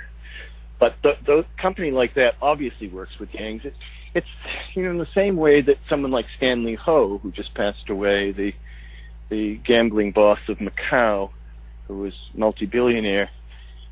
But 0.78 0.96
the, 1.02 1.16
the 1.24 1.46
company 1.56 1.90
like 1.90 2.14
that 2.14 2.34
obviously 2.42 2.88
works 2.88 3.18
with 3.18 3.30
gangs. 3.32 3.64
It, 3.64 3.74
it's 4.14 4.26
you 4.74 4.82
know 4.82 4.90
in 4.90 4.98
the 4.98 5.08
same 5.14 5.36
way 5.36 5.60
that 5.60 5.78
someone 5.88 6.10
like 6.10 6.26
Stanley 6.36 6.74
Ho, 6.74 7.18
who 7.18 7.30
just 7.32 7.54
passed 7.54 7.88
away, 7.88 8.32
the 8.32 8.54
the 9.28 9.56
gambling 9.56 10.12
boss 10.12 10.38
of 10.48 10.58
Macau, 10.58 11.30
who 11.88 11.98
was 11.98 12.12
multi-billionaire, 12.34 13.30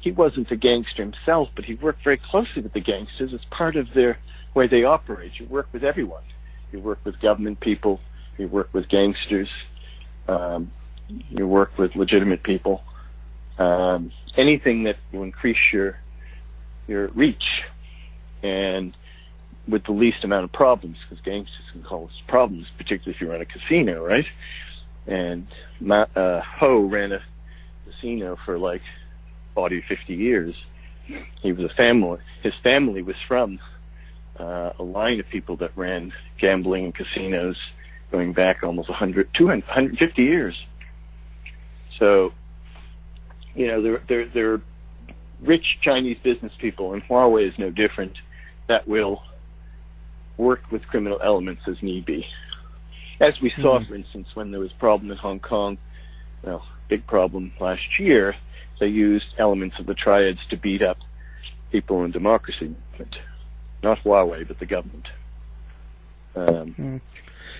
he 0.00 0.10
wasn't 0.10 0.50
a 0.50 0.56
gangster 0.56 1.02
himself, 1.02 1.48
but 1.54 1.64
he 1.64 1.74
worked 1.74 2.04
very 2.04 2.18
closely 2.18 2.62
with 2.62 2.72
the 2.72 2.80
gangsters 2.80 3.32
as 3.32 3.40
part 3.50 3.76
of 3.76 3.92
their 3.94 4.18
way 4.54 4.66
they 4.66 4.84
operate. 4.84 5.32
You 5.38 5.46
work 5.46 5.68
with 5.72 5.84
everyone. 5.84 6.24
You 6.72 6.80
work 6.80 6.98
with 7.04 7.20
government 7.20 7.60
people. 7.60 8.00
You 8.36 8.48
work 8.48 8.68
with 8.72 8.88
gangsters. 8.88 9.48
Um, 10.28 10.70
you 11.08 11.46
work 11.46 11.78
with 11.78 11.94
legitimate 11.96 12.42
people. 12.42 12.82
Um, 13.58 14.12
anything 14.36 14.84
that 14.84 14.96
will 15.12 15.22
increase 15.22 15.72
your 15.72 15.98
your 16.88 17.08
reach 17.08 17.62
and 18.42 18.96
with 19.68 19.84
the 19.84 19.92
least 19.92 20.24
amount 20.24 20.44
of 20.44 20.52
problems, 20.52 20.98
because 21.02 21.22
gangsters 21.24 21.66
can 21.70 21.82
cause 21.82 22.10
problems, 22.26 22.66
particularly 22.76 23.14
if 23.14 23.20
you 23.20 23.30
run 23.30 23.40
a 23.40 23.44
casino, 23.44 24.04
right? 24.04 24.26
And 25.06 25.46
Ma- 25.80 26.06
uh, 26.16 26.40
Ho 26.58 26.80
ran 26.80 27.12
a 27.12 27.20
casino 27.84 28.36
for 28.44 28.58
like 28.58 28.82
40, 29.54 29.82
50 29.88 30.14
years. 30.14 30.54
He 31.42 31.52
was 31.52 31.64
a 31.64 31.74
family. 31.74 32.18
His 32.42 32.54
family 32.62 33.02
was 33.02 33.16
from 33.28 33.60
uh, 34.38 34.72
a 34.78 34.82
line 34.82 35.20
of 35.20 35.28
people 35.28 35.56
that 35.56 35.76
ran 35.76 36.12
gambling 36.38 36.86
and 36.86 36.94
casinos 36.94 37.56
going 38.10 38.32
back 38.32 38.62
almost 38.62 38.88
100, 38.88 39.32
200, 39.34 39.66
150 39.66 40.22
years. 40.22 40.60
So, 41.98 42.32
you 43.54 43.66
know, 43.66 43.82
they're, 43.82 44.02
they're, 44.08 44.26
they're 44.26 44.60
rich 45.40 45.78
Chinese 45.80 46.18
business 46.22 46.52
people, 46.58 46.92
and 46.92 47.02
Huawei 47.04 47.48
is 47.48 47.58
no 47.58 47.70
different, 47.70 48.16
that 48.66 48.86
will 48.86 49.22
work 50.36 50.62
with 50.70 50.86
criminal 50.86 51.20
elements 51.22 51.62
as 51.66 51.82
need 51.82 52.04
be. 52.04 52.26
As 53.20 53.40
we 53.40 53.50
saw, 53.50 53.78
mm-hmm. 53.78 53.88
for 53.88 53.94
instance, 53.94 54.28
when 54.34 54.50
there 54.50 54.60
was 54.60 54.72
a 54.72 54.76
problem 54.76 55.10
in 55.10 55.16
Hong 55.16 55.40
Kong, 55.40 55.78
well, 56.42 56.64
big 56.88 57.06
problem 57.06 57.52
last 57.60 57.98
year, 57.98 58.34
they 58.80 58.88
used 58.88 59.26
elements 59.38 59.78
of 59.78 59.86
the 59.86 59.94
triads 59.94 60.44
to 60.46 60.56
beat 60.56 60.82
up 60.82 60.98
people 61.70 62.04
in 62.04 62.10
democracy 62.10 62.74
movement. 62.90 63.18
Not 63.82 64.02
Huawei, 64.02 64.46
but 64.46 64.58
the 64.58 64.66
government. 64.66 65.08
Um, 66.34 66.74
mm. 66.78 67.00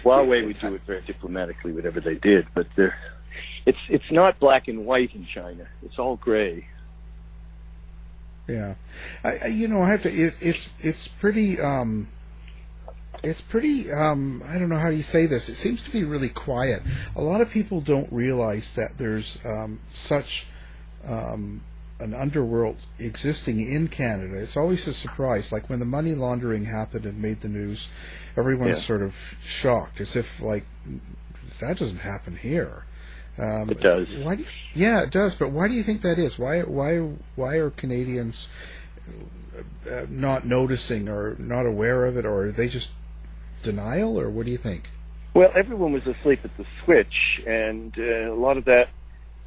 Huawei 0.03 0.47
would 0.47 0.59
do 0.59 0.75
it 0.75 0.83
very 0.83 1.03
diplomatically, 1.03 1.73
whatever 1.73 2.01
they 2.01 2.15
did, 2.15 2.47
but 2.55 2.67
it's 3.67 3.79
it's 3.89 4.11
not 4.11 4.39
black 4.39 4.69
and 4.69 4.85
white 4.87 5.15
in 5.15 5.27
China. 5.27 5.67
It's 5.85 5.99
all 5.99 6.17
gray. 6.17 6.67
Yeah, 8.49 8.75
I, 9.23 9.47
you 9.47 9.69
know, 9.69 9.83
I 9.83 9.91
have 9.91 10.03
to. 10.03 10.11
It, 10.11 10.35
it's 10.41 10.73
it's 10.81 11.07
pretty. 11.07 11.61
Um, 11.61 12.09
it's 13.23 13.41
pretty. 13.41 13.93
Um, 13.93 14.43
I 14.49 14.59
don't 14.59 14.69
know 14.69 14.79
how 14.79 14.89
you 14.89 15.03
say 15.03 15.27
this. 15.27 15.49
It 15.49 15.55
seems 15.55 15.83
to 15.85 15.91
be 15.91 16.03
really 16.03 16.29
quiet. 16.29 16.83
A 17.15 17.23
lot 17.23 17.41
of 17.41 17.51
people 17.51 17.81
don't 17.81 18.13
realize 18.13 18.75
that 18.75 18.99
there's 18.99 19.39
um, 19.45 19.79
such 19.93 20.47
um, 21.07 21.63
an 22.01 22.15
underworld 22.15 22.77
existing 22.99 23.61
in 23.61 23.87
Canada. 23.89 24.37
It's 24.37 24.57
always 24.57 24.89
a 24.89 24.93
surprise. 24.93 25.53
Like 25.53 25.71
when 25.71 25.79
the 25.79 25.85
money 25.85 26.15
laundering 26.15 26.65
happened 26.65 27.07
and 27.07 27.23
made 27.23 27.43
the 27.43 27.49
news, 27.49 27.91
everyone's 28.37 28.79
yeah. 28.79 28.83
sort 28.83 29.03
of 29.03 29.37
shocked, 29.41 30.01
as 30.01 30.17
if 30.17 30.43
like 30.43 30.65
that 31.61 31.79
doesn't 31.79 31.99
happen 32.01 32.37
here. 32.37 32.85
Um, 33.39 33.71
it 33.71 33.81
does. 33.81 34.09
Why? 34.23 34.37
Do, 34.37 34.47
yeah, 34.75 35.03
it 35.03 35.11
does. 35.11 35.35
But 35.35 35.51
why 35.51 35.69
do 35.69 35.75
you 35.75 35.83
think 35.83 36.03
that 36.03 36.19
is? 36.19 36.39
Why? 36.39 36.61
Why? 36.61 36.99
Why 37.35 37.57
are 37.57 37.71
Canadians 37.71 38.49
uh, 39.91 40.07
not 40.09 40.47
noticing 40.47 41.09
or 41.09 41.37
not 41.39 41.67
aware 41.67 42.05
of 42.05 42.17
it, 42.17 42.25
or 42.25 42.45
are 42.45 42.53
they 42.53 42.69
just 42.69 42.93
denial, 43.63 44.19
or 44.21 44.29
what 44.29 44.47
do 44.47 44.53
you 44.53 44.59
think? 44.59 44.91
Well, 45.35 45.51
everyone 45.55 45.93
was 45.93 46.07
asleep 46.07 46.41
at 46.45 46.57
the 46.59 46.67
switch, 46.85 47.41
and 47.47 47.95
uh, 47.99 48.33
a 48.33 48.37
lot 48.37 48.59
of 48.59 48.67
that 48.67 48.91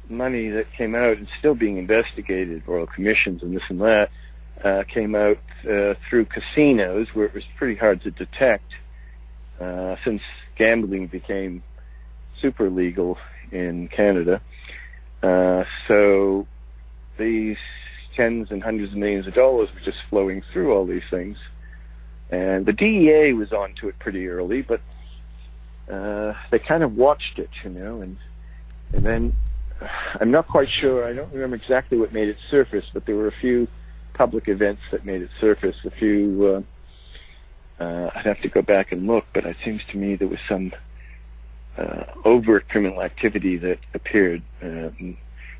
money 0.08 0.48
that 0.50 0.72
came 0.72 0.94
out 0.94 1.16
and 1.16 1.28
still 1.38 1.54
being 1.54 1.78
investigated, 1.78 2.62
royal 2.66 2.86
commissions 2.86 3.42
and 3.42 3.54
this 3.54 3.62
and 3.68 3.80
that, 3.80 4.10
uh, 4.64 4.82
came 4.92 5.14
out 5.14 5.38
uh, 5.68 5.94
through 6.08 6.26
casinos 6.26 7.08
where 7.14 7.26
it 7.26 7.34
was 7.34 7.44
pretty 7.56 7.76
hard 7.76 8.02
to 8.02 8.10
detect. 8.10 8.72
Uh, 9.60 9.96
since 10.04 10.20
gambling 10.56 11.06
became 11.06 11.62
super 12.40 12.68
legal 12.68 13.16
in 13.52 13.88
Canada. 13.88 14.40
Uh, 15.22 15.64
so 15.88 16.46
these 17.18 17.56
tens 18.14 18.50
and 18.50 18.62
hundreds 18.62 18.92
of 18.92 18.98
millions 18.98 19.26
of 19.26 19.34
dollars 19.34 19.68
were 19.74 19.80
just 19.80 19.98
flowing 20.08 20.42
through 20.52 20.72
all 20.72 20.86
these 20.86 21.02
things. 21.10 21.36
And 22.30 22.66
the 22.66 22.72
DEA 22.72 23.32
was 23.34 23.52
onto 23.52 23.88
it 23.88 23.98
pretty 23.98 24.28
early, 24.28 24.62
but 24.62 24.80
uh, 25.90 26.34
they 26.50 26.58
kind 26.58 26.82
of 26.82 26.96
watched 26.96 27.38
it, 27.38 27.50
you 27.62 27.70
know, 27.70 28.00
and 28.00 28.16
and 28.92 29.04
then 29.04 29.36
I'm 30.20 30.30
not 30.30 30.48
quite 30.48 30.68
sure. 30.80 31.06
I 31.06 31.12
don't 31.12 31.32
remember 31.32 31.56
exactly 31.56 31.98
what 31.98 32.12
made 32.12 32.28
it 32.28 32.38
surface, 32.50 32.86
but 32.92 33.06
there 33.06 33.14
were 33.14 33.28
a 33.28 33.32
few 33.40 33.68
public 34.14 34.48
events 34.48 34.82
that 34.90 35.04
made 35.04 35.22
it 35.22 35.30
surface. 35.40 35.76
A 35.84 35.90
few. 35.90 36.64
Uh, 37.80 37.82
uh, 37.82 38.10
I'd 38.14 38.24
have 38.24 38.40
to 38.40 38.48
go 38.48 38.62
back 38.62 38.90
and 38.90 39.06
look, 39.06 39.26
but 39.34 39.44
it 39.44 39.56
seems 39.62 39.82
to 39.90 39.98
me 39.98 40.16
there 40.16 40.28
was 40.28 40.38
some 40.48 40.72
uh, 41.78 42.04
overt 42.24 42.68
criminal 42.68 43.02
activity 43.02 43.56
that 43.58 43.78
appeared, 43.94 44.42
uh, 44.62 44.90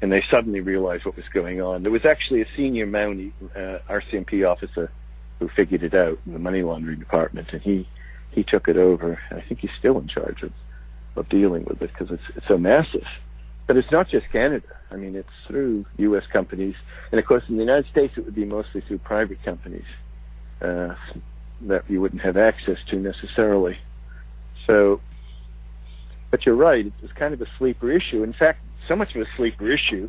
and 0.00 0.12
they 0.12 0.22
suddenly 0.30 0.60
realized 0.60 1.04
what 1.04 1.16
was 1.16 1.28
going 1.32 1.60
on. 1.60 1.82
There 1.82 1.92
was 1.92 2.04
actually 2.04 2.42
a 2.42 2.46
senior 2.56 2.86
Mountie 2.86 3.32
uh, 3.54 3.78
RCMP 3.88 4.48
officer 4.48 4.90
who 5.38 5.48
figured 5.48 5.82
it 5.82 5.94
out 5.94 6.18
in 6.26 6.32
the 6.32 6.38
money 6.38 6.62
laundering 6.62 6.98
department, 6.98 7.52
and 7.52 7.62
he 7.62 7.88
he 8.30 8.44
took 8.44 8.68
it 8.68 8.76
over. 8.76 9.18
I 9.30 9.40
think 9.40 9.60
he's 9.60 9.70
still 9.78 9.98
in 9.98 10.08
charge 10.08 10.42
of 10.42 10.52
of 11.16 11.28
dealing 11.28 11.64
with 11.64 11.80
it 11.82 11.90
because 11.92 12.10
it's 12.10 12.36
it's 12.36 12.48
so 12.48 12.58
massive. 12.58 13.06
But 13.66 13.76
it's 13.76 13.90
not 13.90 14.08
just 14.08 14.30
Canada. 14.30 14.68
I 14.92 14.96
mean, 14.96 15.16
it's 15.16 15.28
through 15.48 15.86
U.S. 15.98 16.22
companies, 16.32 16.76
and 17.10 17.18
of 17.18 17.26
course, 17.26 17.42
in 17.48 17.56
the 17.56 17.62
United 17.62 17.90
States, 17.90 18.14
it 18.16 18.24
would 18.24 18.34
be 18.34 18.44
mostly 18.44 18.80
through 18.80 18.98
private 18.98 19.42
companies 19.42 19.86
uh, 20.62 20.94
that 21.62 21.82
you 21.88 22.00
wouldn't 22.00 22.22
have 22.22 22.36
access 22.36 22.78
to 22.90 22.96
necessarily. 22.96 23.78
So 24.66 25.00
but 26.30 26.46
you're 26.46 26.56
right, 26.56 26.86
it 26.86 26.92
was 27.02 27.12
kind 27.12 27.34
of 27.34 27.40
a 27.40 27.46
sleeper 27.58 27.90
issue. 27.90 28.22
In 28.22 28.32
fact, 28.32 28.60
so 28.88 28.96
much 28.96 29.14
of 29.14 29.22
a 29.22 29.26
sleeper 29.36 29.70
issue 29.70 30.08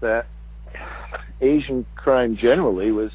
that 0.00 0.26
Asian 1.40 1.86
crime 1.94 2.36
generally 2.36 2.92
was 2.92 3.12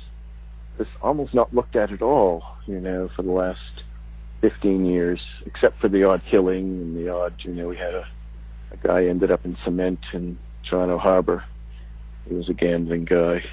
was 0.77 0.87
almost 1.01 1.33
not 1.33 1.53
looked 1.53 1.75
at 1.75 1.91
at 1.91 2.01
all, 2.01 2.43
you 2.65 2.79
know, 2.79 3.09
for 3.15 3.21
the 3.21 3.31
last 3.31 3.83
15 4.41 4.85
years, 4.85 5.21
except 5.45 5.79
for 5.79 5.87
the 5.87 6.03
odd 6.03 6.21
killing 6.29 6.65
and 6.81 6.97
the 6.97 7.09
odd, 7.09 7.33
you 7.39 7.53
know, 7.53 7.67
we 7.67 7.77
had 7.77 7.93
a, 7.93 8.05
a 8.71 8.77
guy 8.83 9.05
ended 9.05 9.31
up 9.31 9.45
in 9.45 9.57
cement 9.63 9.99
in 10.13 10.37
Toronto 10.69 10.97
Harbor. 10.97 11.43
He 12.27 12.35
was 12.35 12.49
a 12.49 12.53
gambling 12.53 13.05
guy. 13.05 13.43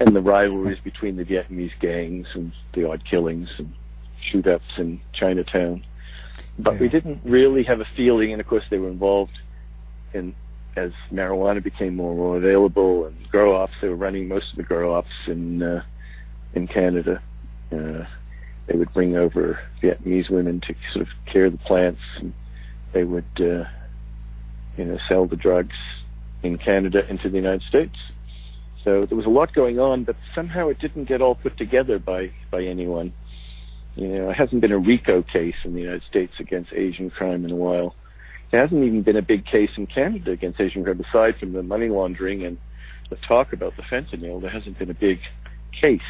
And 0.00 0.16
the 0.16 0.20
rivalries 0.20 0.80
between 0.80 1.16
the 1.16 1.24
Vietnamese 1.24 1.78
gangs 1.78 2.26
and 2.34 2.52
the 2.72 2.88
odd 2.88 3.04
killings 3.04 3.50
and 3.58 3.72
shoot 4.20 4.46
ups 4.46 4.78
in 4.78 5.00
Chinatown. 5.12 5.84
But 6.58 6.74
yeah. 6.74 6.80
we 6.80 6.88
didn't 6.88 7.20
really 7.24 7.64
have 7.64 7.80
a 7.80 7.86
feeling, 7.96 8.32
and 8.32 8.40
of 8.40 8.46
course 8.46 8.64
they 8.70 8.78
were 8.78 8.88
involved 8.88 9.38
in 10.12 10.34
as 10.76 10.92
marijuana 11.12 11.62
became 11.62 11.96
more 11.96 12.12
and 12.12 12.18
more 12.18 12.36
available 12.36 13.06
and 13.06 13.30
grow 13.30 13.54
ops. 13.56 13.74
They 13.80 13.88
were 13.88 13.96
running 13.96 14.28
most 14.28 14.50
of 14.52 14.56
the 14.56 14.62
grow 14.62 14.94
ops 14.94 15.10
in 15.26 15.62
uh, 15.62 15.82
in 16.54 16.66
Canada. 16.66 17.22
Uh, 17.70 18.04
they 18.66 18.76
would 18.76 18.92
bring 18.92 19.16
over 19.16 19.58
Vietnamese 19.82 20.30
women 20.30 20.60
to 20.60 20.74
sort 20.92 21.06
of 21.06 21.08
care 21.26 21.50
the 21.50 21.58
plants, 21.58 22.00
and 22.16 22.32
they 22.92 23.04
would, 23.04 23.24
uh, 23.40 23.64
you 24.76 24.84
know, 24.84 24.98
sell 25.08 25.26
the 25.26 25.36
drugs 25.36 25.76
in 26.42 26.58
Canada 26.58 27.06
into 27.08 27.28
the 27.28 27.36
United 27.36 27.62
States. 27.62 27.96
So 28.84 29.06
there 29.06 29.16
was 29.16 29.26
a 29.26 29.30
lot 29.30 29.52
going 29.52 29.78
on, 29.78 30.04
but 30.04 30.16
somehow 30.34 30.68
it 30.68 30.78
didn't 30.78 31.04
get 31.04 31.22
all 31.22 31.34
put 31.34 31.56
together 31.56 31.98
by 31.98 32.30
by 32.50 32.64
anyone. 32.64 33.12
You 33.94 34.08
know, 34.08 34.30
it 34.30 34.36
hasn't 34.36 34.60
been 34.60 34.72
a 34.72 34.78
RICO 34.78 35.22
case 35.22 35.54
in 35.64 35.74
the 35.74 35.80
United 35.80 36.02
States 36.08 36.32
against 36.40 36.72
Asian 36.72 37.10
crime 37.10 37.44
in 37.44 37.50
a 37.50 37.56
while. 37.56 37.94
There 38.50 38.60
hasn't 38.60 38.82
even 38.82 39.02
been 39.02 39.16
a 39.16 39.22
big 39.22 39.46
case 39.46 39.70
in 39.76 39.86
Canada 39.86 40.30
against 40.30 40.60
Asian 40.60 40.84
crime, 40.84 41.00
aside 41.00 41.36
from 41.38 41.52
the 41.52 41.62
money 41.62 41.88
laundering 41.88 42.44
and 42.44 42.58
the 43.10 43.16
talk 43.16 43.52
about 43.52 43.76
the 43.76 43.82
fentanyl. 43.82 44.40
There 44.40 44.50
hasn't 44.50 44.78
been 44.78 44.90
a 44.90 44.94
big 44.94 45.20
case. 45.72 46.00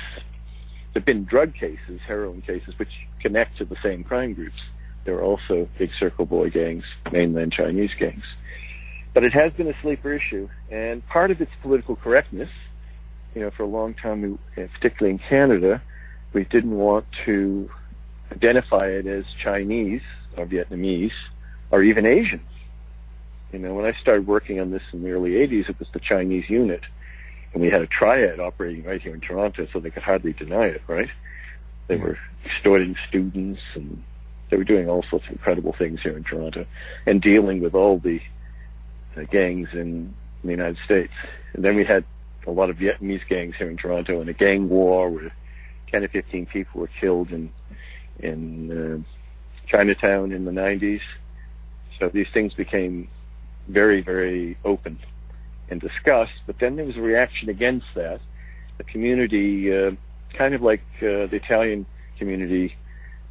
There 0.93 1.01
have 1.01 1.05
been 1.05 1.25
drug 1.25 1.55
cases, 1.55 2.01
heroin 2.07 2.43
cases, 2.43 2.79
which 2.79 2.93
connect 3.21 3.59
to 3.59 3.65
the 3.65 3.77
same 3.83 4.05
crime 4.05 4.35
groups. 4.35 4.61
There 5.05 5.17
are 5.17 5.23
also 5.23 5.69
big 5.79 5.91
circle 5.99 6.27
boy 6.27 6.51
gangs, 6.51 6.85
mainland 7.11 7.53
Chinese 7.53 7.91
gangs. 7.99 8.25
But 9.15 9.25
it 9.25 9.33
has 9.33 9.53
been 9.53 9.69
a 9.69 9.81
sleeper 9.83 10.13
issue, 10.13 10.49
and 10.71 11.07
part 11.09 11.31
of 11.31 11.41
its 11.41 11.51
political 11.63 11.97
correctness, 11.97 12.51
you 13.35 13.41
know, 13.41 13.51
for 13.51 13.65
a 13.65 13.67
long 13.67 13.95
time, 13.95 14.39
particularly 14.55 15.13
in 15.13 15.19
Canada, 15.19 15.83
we 16.33 16.45
didn't 16.45 16.77
want 16.77 17.07
to 17.25 17.71
identify 18.33 18.87
it 18.87 19.07
as 19.07 19.25
Chinese 19.43 20.03
or 20.37 20.47
Vietnamese 20.47 21.13
or 21.71 21.83
even 21.83 22.07
Asian. 22.07 22.41
You 23.53 23.59
know, 23.59 23.75
when 23.75 23.85
I 23.85 23.93
started 24.01 24.27
working 24.27 24.61
on 24.61 24.71
this 24.71 24.83
in 24.93 25.03
the 25.03 25.11
early 25.11 25.33
80s, 25.33 25.69
it 25.69 25.79
was 25.79 25.89
the 25.93 26.01
Chinese 26.01 26.49
unit. 26.49 26.83
And 27.53 27.61
we 27.61 27.69
had 27.69 27.83
a 27.83 27.87
triad 27.87 28.41
operating 28.41 28.85
right 28.85 29.01
here 29.01 29.15
in 29.15 29.21
Toronto, 29.21 29.67
so 29.73 29.79
they 29.79 29.91
could 29.91 30.03
hardly 30.03 30.33
deny 30.33 30.67
it, 30.67 30.83
right? 30.87 31.11
They 31.89 31.97
were 31.97 32.19
extorting 32.47 32.97
students 33.09 33.61
and 33.75 34.03
they 34.49 34.57
were 34.57 34.65
doing 34.65 34.89
all 34.89 35.05
sorts 35.11 35.27
of 35.27 35.33
incredible 35.33 35.75
things 35.79 36.01
here 36.03 36.17
in 36.17 36.25
Toronto 36.25 36.67
and 37.07 37.21
dealing 37.21 37.61
with 37.61 37.75
all 37.75 37.99
the 37.99 38.21
uh, 39.17 39.23
gangs 39.31 39.69
in 39.73 40.15
the 40.43 40.51
United 40.51 40.79
States. 40.85 41.13
And 41.53 41.65
then 41.65 41.77
we 41.77 41.85
had 41.85 42.05
a 42.47 42.51
lot 42.51 42.71
of 42.71 42.77
Vietnamese 42.77 43.27
gangs 43.29 43.57
here 43.57 43.71
in 43.71 43.77
Toronto 43.77 44.21
and 44.21 44.31
a 44.31 44.33
gang 44.33 44.69
war 44.69 45.11
where 45.11 45.33
10 45.93 46.05
or 46.05 46.09
15 46.09 46.47
people 46.47 46.81
were 46.81 46.91
killed 47.01 47.31
in 47.31 47.51
in 48.19 48.71
uh, 48.71 49.69
Chinatown 49.69 50.33
in 50.33 50.45
the 50.45 50.51
90s. 50.51 51.01
So 51.99 52.09
these 52.09 52.27
things 52.33 52.53
became 52.55 53.09
very, 53.69 54.03
very 54.03 54.57
open 54.65 54.99
and 55.71 55.81
discussed. 55.81 56.33
But 56.47 56.59
then 56.59 56.77
there 56.77 56.85
was 56.85 56.97
a 56.97 57.01
reaction 57.01 57.49
against 57.49 57.87
that. 57.95 58.21
The 58.79 58.85
community, 58.85 59.75
uh, 59.75 59.93
kind 60.37 60.55
of 60.55 60.63
like 60.63 60.83
uh, 60.99 61.27
the 61.27 61.37
Italian 61.37 61.87
community, 62.19 62.77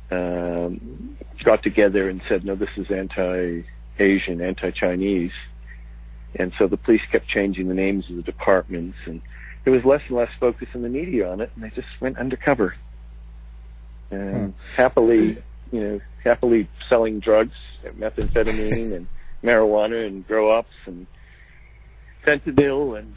um, 0.09 1.17
got 1.43 1.63
together 1.63 2.09
and 2.09 2.21
said, 2.27 2.45
"No, 2.45 2.55
this 2.55 2.69
is 2.77 2.91
anti-Asian, 2.91 4.41
anti-Chinese." 4.41 5.31
And 6.35 6.53
so 6.57 6.67
the 6.67 6.77
police 6.77 7.01
kept 7.11 7.27
changing 7.27 7.67
the 7.67 7.73
names 7.73 8.09
of 8.09 8.15
the 8.15 8.21
departments, 8.21 8.97
and 9.05 9.21
there 9.63 9.73
was 9.73 9.83
less 9.85 10.01
and 10.07 10.17
less 10.17 10.29
focus 10.39 10.67
in 10.73 10.81
the 10.81 10.89
media 10.89 11.29
on 11.31 11.41
it, 11.41 11.51
and 11.55 11.63
they 11.63 11.69
just 11.69 11.87
went 11.99 12.17
undercover. 12.17 12.75
And 14.09 14.53
Hmm. 14.53 14.75
happily, 14.75 15.37
you 15.71 15.79
know, 15.81 16.01
happily 16.23 16.67
selling 16.89 17.19
drugs, 17.19 17.53
methamphetamine 17.97 18.93
and 18.95 19.07
marijuana 19.43 20.05
and 20.05 20.27
grow 20.27 20.51
ops 20.57 20.73
and 20.85 21.07
fentanyl 22.25 22.97
and 22.97 23.15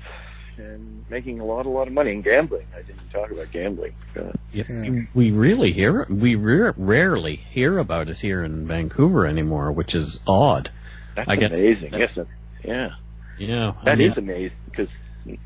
and 0.57 1.05
making 1.11 1.41
a 1.41 1.45
lot, 1.45 1.67
a 1.67 1.69
lot 1.69 1.89
of 1.89 1.93
money 1.93 2.13
and 2.13 2.23
gambling. 2.23 2.65
I 2.77 2.83
didn't 2.83 3.11
talk 3.13 3.29
about 3.33 3.51
gambling. 3.51 3.93
Uh, 4.17 4.31
Yeah, 4.53 4.63
Yeah. 4.71 5.01
We 5.13 5.33
really 5.33 5.73
hear 5.73 6.07
we 6.09 6.37
re- 6.37 6.73
rarely 6.77 7.35
hear 7.35 7.79
about 7.79 8.09
it 8.09 8.19
here 8.19 8.45
in 8.45 8.65
Vancouver 8.69 9.27
anymore, 9.27 9.73
which 9.73 9.97
is 9.97 10.21
odd. 10.29 10.71
that's 11.17 11.29
I 11.29 11.35
guess- 11.37 11.53
amazing, 11.53 11.95
isn't 11.95 12.19
it? 12.19 12.29
Yeah. 12.65 12.91
Yeah, 13.37 13.73
I 13.85 13.97
mean, 13.97 14.13
is 14.13 14.17
amazing 14.17 14.57
because 14.71 14.89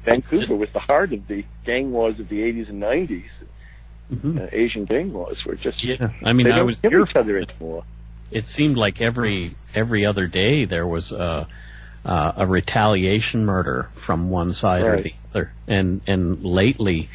Vancouver 0.05 0.57
was 0.57 0.69
the 0.73 0.81
heart 0.81 1.13
of 1.13 1.27
the 1.29 1.45
gang 1.65 1.93
wars 1.93 2.19
of 2.19 2.29
the 2.29 2.41
80s 2.41 2.69
and 2.69 2.83
90s. 2.83 3.25
mhm. 4.13 4.41
Uh, 4.41 4.49
Asian 4.53 4.85
gang 4.87 5.13
wars 5.13 5.45
were 5.45 5.55
just 5.55 5.85
Yeah, 5.85 6.11
I 6.25 6.33
mean, 6.33 6.51
I 6.51 6.63
was 6.63 6.81
here. 6.81 7.03
each 7.03 7.17
other 7.17 7.39
anymore. 7.39 7.85
It 8.31 8.47
seemed 8.47 8.77
like 8.77 9.01
every 9.01 9.55
every 9.75 10.05
other 10.07 10.27
day 10.27 10.65
there 10.65 10.87
was 10.87 11.13
a 11.13 11.47
uh, 12.05 12.33
a 12.37 12.47
retaliation 12.47 13.45
murder 13.45 13.89
from 13.95 14.31
one 14.31 14.51
side 14.51 14.83
or 14.83 15.03
the 15.03 15.15
other, 15.31 15.53
and 15.67 16.01
and 16.07 16.43
lately 16.43 17.11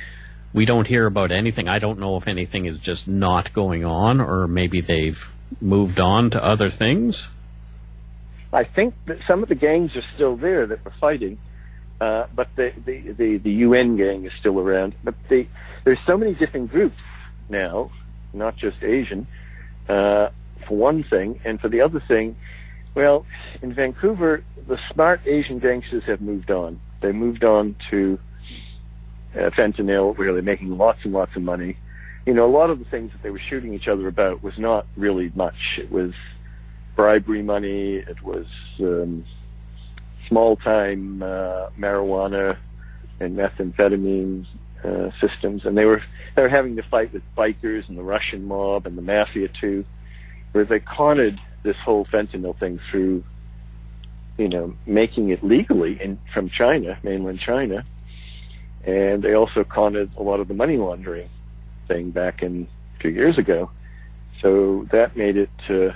we 0.53 0.65
don't 0.65 0.85
hear 0.87 1.05
about 1.05 1.31
anything. 1.31 1.67
I 1.67 1.79
don't 1.79 1.99
know 1.99 2.15
if 2.17 2.27
anything 2.27 2.65
is 2.65 2.77
just 2.77 3.07
not 3.07 3.53
going 3.53 3.85
on, 3.85 4.21
or 4.21 4.47
maybe 4.47 4.81
they've 4.81 5.23
moved 5.61 5.99
on 5.99 6.29
to 6.31 6.43
other 6.43 6.69
things. 6.69 7.29
I 8.51 8.63
think 8.65 8.93
that 9.07 9.17
some 9.27 9.41
of 9.41 9.49
the 9.49 9.55
gangs 9.55 9.95
are 9.95 10.03
still 10.13 10.35
there 10.35 10.67
that 10.67 10.85
were 10.85 10.93
fighting, 11.01 11.39
uh, 12.01 12.25
but 12.35 12.49
the, 12.55 12.73
the, 12.85 13.13
the, 13.13 13.37
the 13.37 13.51
UN 13.51 13.95
gang 13.97 14.25
is 14.25 14.31
still 14.39 14.59
around. 14.59 14.95
But 15.03 15.15
the, 15.29 15.47
there's 15.85 15.99
so 16.05 16.17
many 16.17 16.33
different 16.33 16.71
groups 16.71 16.97
now, 17.49 17.91
not 18.33 18.57
just 18.57 18.83
Asian, 18.83 19.27
uh, 19.87 20.29
for 20.67 20.77
one 20.77 21.03
thing. 21.03 21.39
And 21.45 21.59
for 21.59 21.69
the 21.69 21.81
other 21.81 22.03
thing, 22.07 22.35
well, 22.95 23.25
in 23.61 23.73
Vancouver, 23.73 24.43
the 24.67 24.77
smart 24.93 25.21
Asian 25.25 25.59
gangsters 25.59 26.03
have 26.05 26.21
moved 26.21 26.51
on. 26.51 26.79
They 27.01 27.11
moved 27.11 27.43
on 27.43 27.75
to 27.89 28.19
uh, 29.35 29.49
fentanyl, 29.51 30.17
where 30.17 30.33
they're 30.33 30.41
making 30.41 30.77
lots 30.77 30.99
and 31.03 31.13
lots 31.13 31.35
of 31.35 31.41
money. 31.41 31.77
You 32.25 32.33
know, 32.33 32.45
a 32.45 32.51
lot 32.51 32.69
of 32.69 32.79
the 32.79 32.85
things 32.85 33.11
that 33.11 33.21
they 33.23 33.29
were 33.29 33.41
shooting 33.49 33.73
each 33.73 33.87
other 33.87 34.07
about 34.07 34.43
was 34.43 34.53
not 34.57 34.87
really 34.95 35.31
much. 35.35 35.77
It 35.77 35.91
was 35.91 36.13
bribery 36.95 37.41
money. 37.41 37.95
It 37.95 38.21
was 38.23 38.45
um, 38.79 39.25
small 40.27 40.55
time 40.55 41.21
uh, 41.21 41.69
marijuana 41.77 42.57
and 43.19 43.37
methamphetamine 43.37 44.45
uh, 44.83 45.09
systems, 45.21 45.65
and 45.65 45.77
they 45.77 45.85
were 45.85 46.03
they 46.35 46.41
were 46.41 46.49
having 46.49 46.75
to 46.75 46.83
fight 46.83 47.13
with 47.13 47.23
bikers 47.37 47.87
and 47.87 47.97
the 47.97 48.03
Russian 48.03 48.45
mob 48.45 48.85
and 48.85 48.97
the 48.97 49.01
mafia 49.01 49.47
too, 49.47 49.85
where 50.51 50.65
they 50.65 50.79
conned 50.79 51.39
this 51.63 51.77
whole 51.77 52.05
fentanyl 52.05 52.57
thing 52.59 52.79
through, 52.89 53.23
you 54.37 54.49
know, 54.49 54.73
making 54.85 55.29
it 55.29 55.43
legally 55.43 56.01
in 56.01 56.19
from 56.33 56.49
China, 56.49 56.97
mainland 57.03 57.39
China, 57.39 57.85
and 58.83 59.23
they 59.23 59.33
also 59.33 59.63
conned 59.63 59.95
a 59.95 60.21
lot 60.21 60.39
of 60.39 60.47
the 60.47 60.53
money 60.53 60.77
laundering 60.77 61.29
thing 61.87 62.11
back 62.11 62.43
in 62.43 62.67
a 62.97 62.99
few 63.01 63.11
years 63.11 63.37
ago. 63.37 63.69
So 64.41 64.87
that 64.91 65.15
made 65.15 65.37
it. 65.37 65.49
Uh, 65.69 65.93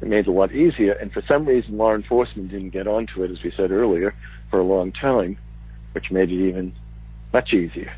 it 0.00 0.08
made 0.08 0.20
it 0.20 0.28
a 0.28 0.32
lot 0.32 0.52
easier. 0.52 0.92
And 0.92 1.12
for 1.12 1.22
some 1.22 1.44
reason, 1.46 1.76
law 1.76 1.94
enforcement 1.94 2.50
didn't 2.50 2.70
get 2.70 2.86
onto 2.86 3.22
it, 3.22 3.30
as 3.30 3.42
we 3.42 3.50
said 3.50 3.70
earlier, 3.70 4.14
for 4.50 4.58
a 4.60 4.64
long 4.64 4.92
time, 4.92 5.36
which 5.92 6.10
made 6.10 6.30
it 6.30 6.48
even 6.48 6.72
much 7.32 7.52
easier. 7.52 7.92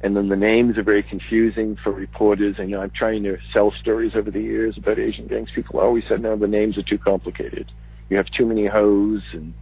And 0.00 0.16
then 0.16 0.28
the 0.28 0.36
names 0.36 0.78
are 0.78 0.84
very 0.84 1.02
confusing 1.02 1.74
for 1.76 1.90
reporters. 1.90 2.56
And 2.58 2.70
you 2.70 2.76
know, 2.76 2.82
I'm 2.82 2.90
trying 2.90 3.24
to 3.24 3.38
sell 3.52 3.72
stories 3.72 4.14
over 4.14 4.30
the 4.30 4.40
years 4.40 4.78
about 4.78 4.98
Asian 4.98 5.26
gangs. 5.26 5.50
People 5.52 5.80
always 5.80 6.04
said, 6.08 6.22
no, 6.22 6.36
the 6.36 6.46
names 6.46 6.78
are 6.78 6.82
too 6.84 6.98
complicated. 6.98 7.70
You 8.08 8.16
have 8.16 8.30
too 8.30 8.46
many 8.46 8.66
hoes, 8.66 9.22
and 9.32 9.52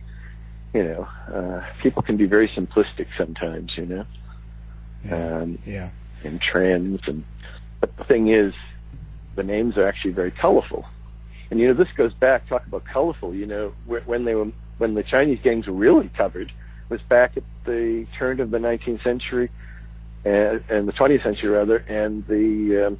you 0.74 0.84
know, 0.84 1.08
uh, 1.32 1.64
people 1.82 2.02
can 2.02 2.16
be 2.16 2.26
very 2.26 2.46
simplistic 2.48 3.06
sometimes. 3.16 3.76
You 3.76 3.86
know, 3.86 4.04
Yeah. 5.04 5.38
um, 5.38 5.58
yeah. 5.64 5.90
and 6.22 6.40
trends. 6.40 7.00
And 7.08 7.24
but 7.80 7.96
the 7.96 8.04
thing 8.04 8.28
is, 8.28 8.52
the 9.34 9.42
names 9.42 9.76
are 9.78 9.86
actually 9.88 10.12
very 10.12 10.30
colorful. 10.30 10.84
And 11.50 11.60
you 11.60 11.68
know, 11.68 11.74
this 11.74 11.92
goes 11.96 12.12
back. 12.14 12.48
Talk 12.48 12.66
about 12.66 12.84
colorful. 12.84 13.34
You 13.34 13.46
know, 13.46 13.72
wh- 13.86 14.06
when 14.06 14.24
they 14.24 14.34
were 14.34 14.50
when 14.78 14.94
the 14.94 15.02
Chinese 15.02 15.38
gangs 15.42 15.66
were 15.66 15.72
really 15.72 16.08
covered 16.08 16.52
was 16.88 17.00
back 17.02 17.36
at 17.36 17.42
the 17.64 18.06
turn 18.18 18.40
of 18.40 18.50
the 18.50 18.58
19th 18.58 19.02
century 19.02 19.50
and, 20.24 20.62
and 20.68 20.88
the 20.88 20.92
20th 20.92 21.22
century 21.22 21.48
rather, 21.48 21.76
and 21.76 22.26
the 22.26 22.88
um, 22.88 22.98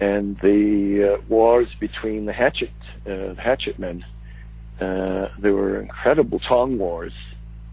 and 0.00 0.38
the 0.40 1.14
uh, 1.14 1.22
wars 1.28 1.68
between 1.78 2.24
the 2.24 2.32
hatchet 2.32 2.72
uh, 3.06 3.34
hatchet 3.34 3.78
men. 3.78 4.04
Uh, 4.80 5.28
there 5.38 5.54
were 5.54 5.80
incredible 5.80 6.38
Tong 6.38 6.76
wars 6.78 7.14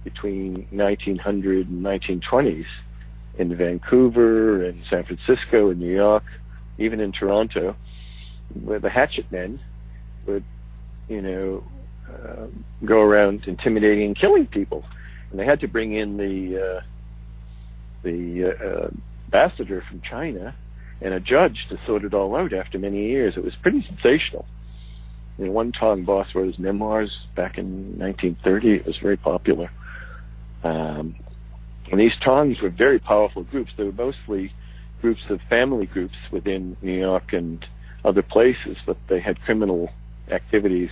between 0.04 0.68
1900 0.72 1.70
and 1.70 1.84
1920s 1.84 2.66
in 3.38 3.56
Vancouver 3.56 4.64
and 4.64 4.84
San 4.90 5.04
Francisco 5.04 5.70
and 5.70 5.80
New 5.80 5.94
York, 5.94 6.24
even 6.78 7.00
in 7.00 7.12
Toronto, 7.12 7.76
where 8.64 8.80
the 8.80 8.90
hatchet 8.90 9.32
men 9.32 9.60
would, 10.26 10.44
you 11.08 11.22
know, 11.22 11.64
uh, 12.10 12.48
go 12.86 13.02
around 13.02 13.48
intimidating 13.48 14.08
and 14.08 14.16
killing 14.16 14.46
people, 14.46 14.84
and 15.32 15.40
they 15.40 15.46
had 15.46 15.62
to 15.62 15.68
bring 15.68 15.94
in 15.94 16.18
the 16.18 16.78
uh, 16.78 16.82
the 18.04 18.46
uh, 18.46 18.90
ambassador 19.26 19.84
from 19.90 20.02
China 20.02 20.56
and 21.02 21.14
a 21.14 21.20
judge 21.20 21.68
to 21.70 21.80
sort 21.86 22.04
it 22.04 22.14
all 22.14 22.36
out 22.36 22.54
after 22.54 22.80
many 22.80 23.10
years. 23.10 23.36
It 23.36 23.44
was 23.44 23.56
pretty 23.56 23.84
sensational. 23.84 24.46
Know, 25.38 25.52
one 25.52 25.72
Tong 25.72 26.04
boss 26.04 26.34
wrote 26.36 26.48
his 26.48 26.60
memoirs 26.60 27.26
back 27.36 27.58
in 27.58 27.98
1930. 27.98 28.76
It 28.76 28.86
was 28.86 28.98
very 28.98 29.18
popular. 29.18 29.72
Um, 30.64 31.16
and 31.92 32.00
these 32.00 32.16
Tongs 32.24 32.62
were 32.62 32.70
very 32.70 33.00
powerful 33.00 33.44
groups. 33.44 33.72
They 33.76 33.84
were 33.84 33.92
mostly 33.92 34.54
groups 35.02 35.24
of 35.30 35.42
family 35.50 35.86
groups 35.86 36.16
within 36.32 36.78
New 36.82 36.98
York 36.98 37.34
and 37.34 37.66
other 38.06 38.22
places, 38.22 38.78
but 38.86 38.98
they 39.08 39.20
had 39.20 39.42
criminal 39.42 39.92
activities 40.30 40.90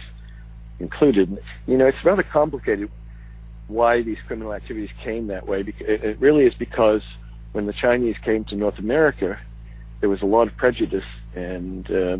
included. 0.79 1.41
You 1.67 1.77
know, 1.77 1.87
it's 1.87 2.03
rather 2.03 2.23
complicated 2.23 2.89
why 3.67 4.01
these 4.01 4.17
criminal 4.27 4.53
activities 4.53 4.89
came 5.03 5.27
that 5.27 5.47
way. 5.47 5.61
It 5.79 6.19
really 6.19 6.45
is 6.45 6.53
because 6.53 7.01
when 7.53 7.65
the 7.65 7.73
Chinese 7.73 8.17
came 8.23 8.43
to 8.45 8.55
North 8.55 8.79
America, 8.79 9.39
there 9.99 10.09
was 10.09 10.21
a 10.21 10.25
lot 10.25 10.47
of 10.47 10.57
prejudice 10.57 11.05
and 11.35 11.89
uh, 11.89 12.17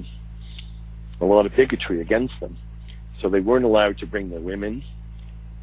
a 1.20 1.26
lot 1.26 1.46
of 1.46 1.56
bigotry 1.56 2.02
against 2.02 2.40
them. 2.40 2.58
So 3.22 3.30
they 3.30 3.40
weren't 3.40 3.66
allowed 3.66 4.00
to 4.00 4.06
bring 4.06 4.30
their 4.30 4.40
women. 4.40 4.84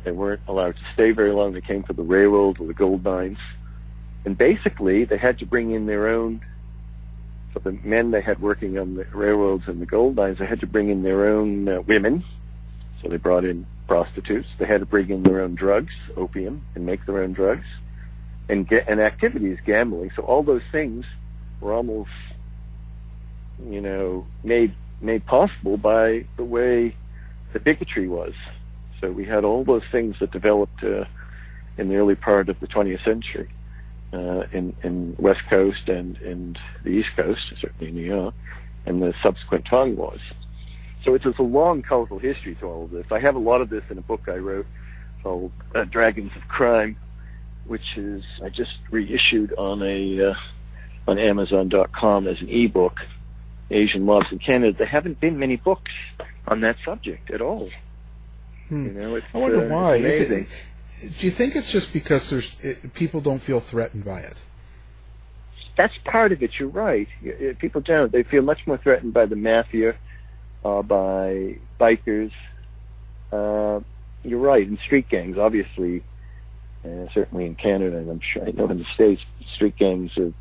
They 0.05 0.13
weren't 0.13 0.43
allowed 0.47 0.77
to 0.77 0.83
stay 0.95 1.11
very 1.11 1.33
long. 1.33 1.53
They 1.53 1.61
came 1.61 1.83
for 1.83 1.93
the 1.93 2.03
railroad 2.03 2.61
or 2.61 2.67
the 2.67 2.75
gold 2.75 3.03
mines. 3.05 3.39
And 4.25 4.37
basically, 4.37 5.05
they 5.05 5.17
had 5.17 5.39
to 5.39 5.47
bring 5.47 5.71
in 5.73 5.87
their 5.87 6.09
own, 6.09 6.41
for 7.59 7.71
the 7.71 7.79
men 7.87 8.11
they 8.11 8.21
had 8.21 8.41
working 8.41 8.79
on 8.79 8.95
the 8.95 9.05
railroads 9.13 9.65
and 9.67 9.81
the 9.81 9.87
gold 9.87 10.17
mines, 10.17 10.39
they 10.39 10.47
had 10.47 10.61
to 10.61 10.67
bring 10.67 10.91
in 10.91 11.03
their 11.03 11.29
own 11.29 11.69
uh, 11.69 11.81
women. 11.83 12.25
So 13.03 13.09
they 13.09 13.17
brought 13.17 13.45
in 13.45 13.67
prostitutes. 13.87 14.49
They 14.59 14.67
had 14.67 14.81
to 14.81 14.87
bring 14.87 15.11
in 15.11 15.23
their 15.23 15.41
own 15.41 15.55
drugs, 15.55 15.93
opium, 16.17 16.65
and 16.75 16.87
make 16.87 17.05
their 17.07 17.23
own 17.23 17.33
drugs. 17.33 17.67
And, 18.49 18.67
ga- 18.67 18.85
and 18.87 19.01
activities, 19.01 19.59
gambling. 19.65 20.11
So 20.17 20.23
all 20.23 20.43
those 20.43 20.63
things 20.73 21.05
were 21.61 21.73
almost, 21.73 22.11
you 23.69 23.81
know, 23.81 24.27
made 24.43 24.75
made 25.01 25.25
possible 25.27 25.77
by 25.77 26.25
the 26.37 26.45
way 26.45 26.97
the 27.53 27.61
bigotry 27.61 28.09
was. 28.09 28.35
So 29.01 29.13
we 29.13 29.25
had 29.25 29.45
all 29.45 29.63
those 29.63 29.85
things 29.93 30.17
that 30.19 30.33
developed 30.33 30.83
uh, 30.83 31.05
in 31.77 31.89
the 31.89 31.97
early 31.97 32.17
part 32.17 32.49
of 32.49 32.59
the 32.59 32.67
20th 32.67 33.05
century 33.05 33.49
uh, 34.13 34.45
in 34.53 34.75
in 34.83 35.17
West 35.19 35.41
Coast 35.51 35.89
and 35.89 36.17
and 36.19 36.59
the 36.85 36.91
East 36.91 37.11
Coast, 37.17 37.41
certainly 37.61 37.89
in 37.89 37.95
New 37.95 38.07
York, 38.07 38.35
and 38.87 39.03
the 39.03 39.15
subsequent 39.23 39.67
Tong 39.67 39.97
Wars. 39.97 40.21
So 41.05 41.15
it's, 41.15 41.25
it's 41.25 41.39
a 41.39 41.43
long, 41.43 41.83
colorful 41.83 42.19
history 42.19 42.55
to 42.57 42.67
all 42.67 42.85
of 42.85 42.91
this. 42.91 43.07
I 43.11 43.21
have 43.21 43.37
a 43.37 43.39
lot 43.39 43.61
of 43.61 43.71
this 43.71 43.85
in 43.89 43.99
a 43.99 44.03
book 44.03 44.23
I 44.27 44.37
wrote 44.37 44.67
called 45.23 45.53
uh, 45.75 45.85
Dragons 45.85 46.33
of 46.37 46.47
Crime, 46.49 46.97
which 47.67 47.97
is 47.97 48.25
I 48.43 48.49
just 48.49 48.77
reissued 48.91 49.53
on 49.55 49.83
a 49.83 50.31
uh, 50.31 50.35
on 51.07 51.19
Amazon.com 51.19 52.27
as 52.27 52.41
an 52.41 52.49
ebook. 52.49 53.01
Asian 53.71 54.05
mobs 54.05 54.27
in 54.33 54.39
Canada. 54.39 54.77
There 54.79 54.87
haven't 54.87 55.21
been 55.21 55.39
many 55.39 55.57
books 55.57 55.93
on 56.47 56.63
that 56.63 56.77
subject 56.85 57.31
at 57.31 57.43
all. 57.43 57.69
You 58.71 58.77
know, 58.79 59.15
it's, 59.15 59.27
I 59.35 59.39
wonder 59.39 59.65
uh, 59.65 59.75
why. 59.75 59.97
Is 59.97 60.31
it, 60.31 60.49
do 61.01 61.27
you 61.27 61.31
think 61.31 61.57
it's 61.57 61.71
just 61.71 61.93
because 61.93 62.31
there's 62.31 62.57
it, 62.61 62.95
people 62.95 63.21
don't 63.21 63.41
feel 63.41 63.61
threatened 63.61 64.05
by 64.05 64.21
it? 64.21 64.39
that's 65.79 65.97
part 66.05 66.33
of 66.33 66.43
it. 66.43 66.51
You're 66.59 66.69
right. 66.69 67.09
People 67.61 67.81
don't. 67.81 68.11
They 68.11 68.25
feel 68.25 68.43
much 68.43 68.67
more 68.67 68.77
threatened 68.77 69.15
by 69.15 69.27
the 69.27 69.37
mafia, 69.37 69.95
uh, 70.65 70.83
by 70.83 71.57
bikers. 71.81 72.33
Uh, 73.33 73.81
you're 74.25 74.41
right. 74.41 74.67
And 74.67 74.77
street 74.81 75.09
gangs, 75.09 75.39
obviously, 75.39 76.03
uh, 76.85 77.07
certainly 77.15 77.47
in 77.47 77.55
Canada, 77.55 77.97
and 77.97 78.11
I'm 78.11 78.21
sure 78.21 78.45
I 78.45 78.51
know 78.51 78.69
in 78.69 78.79
the 78.79 78.87
states, 78.93 79.23
street 79.55 79.77
gangs 79.77 80.11
are 80.19 80.33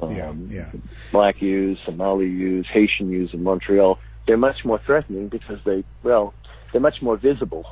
um, 0.00 0.16
Yeah, 0.16 0.32
yeah. 0.48 0.72
black 1.12 1.42
youths, 1.42 1.82
Somali 1.84 2.26
youths, 2.26 2.68
Haitian 2.70 3.10
youths 3.10 3.34
in 3.34 3.42
Montreal. 3.42 3.98
They're 4.26 4.38
much 4.38 4.64
more 4.64 4.78
threatening 4.78 5.28
because 5.28 5.62
they, 5.64 5.84
well, 6.02 6.32
they're 6.72 6.80
much 6.80 7.02
more 7.02 7.18
visible. 7.18 7.66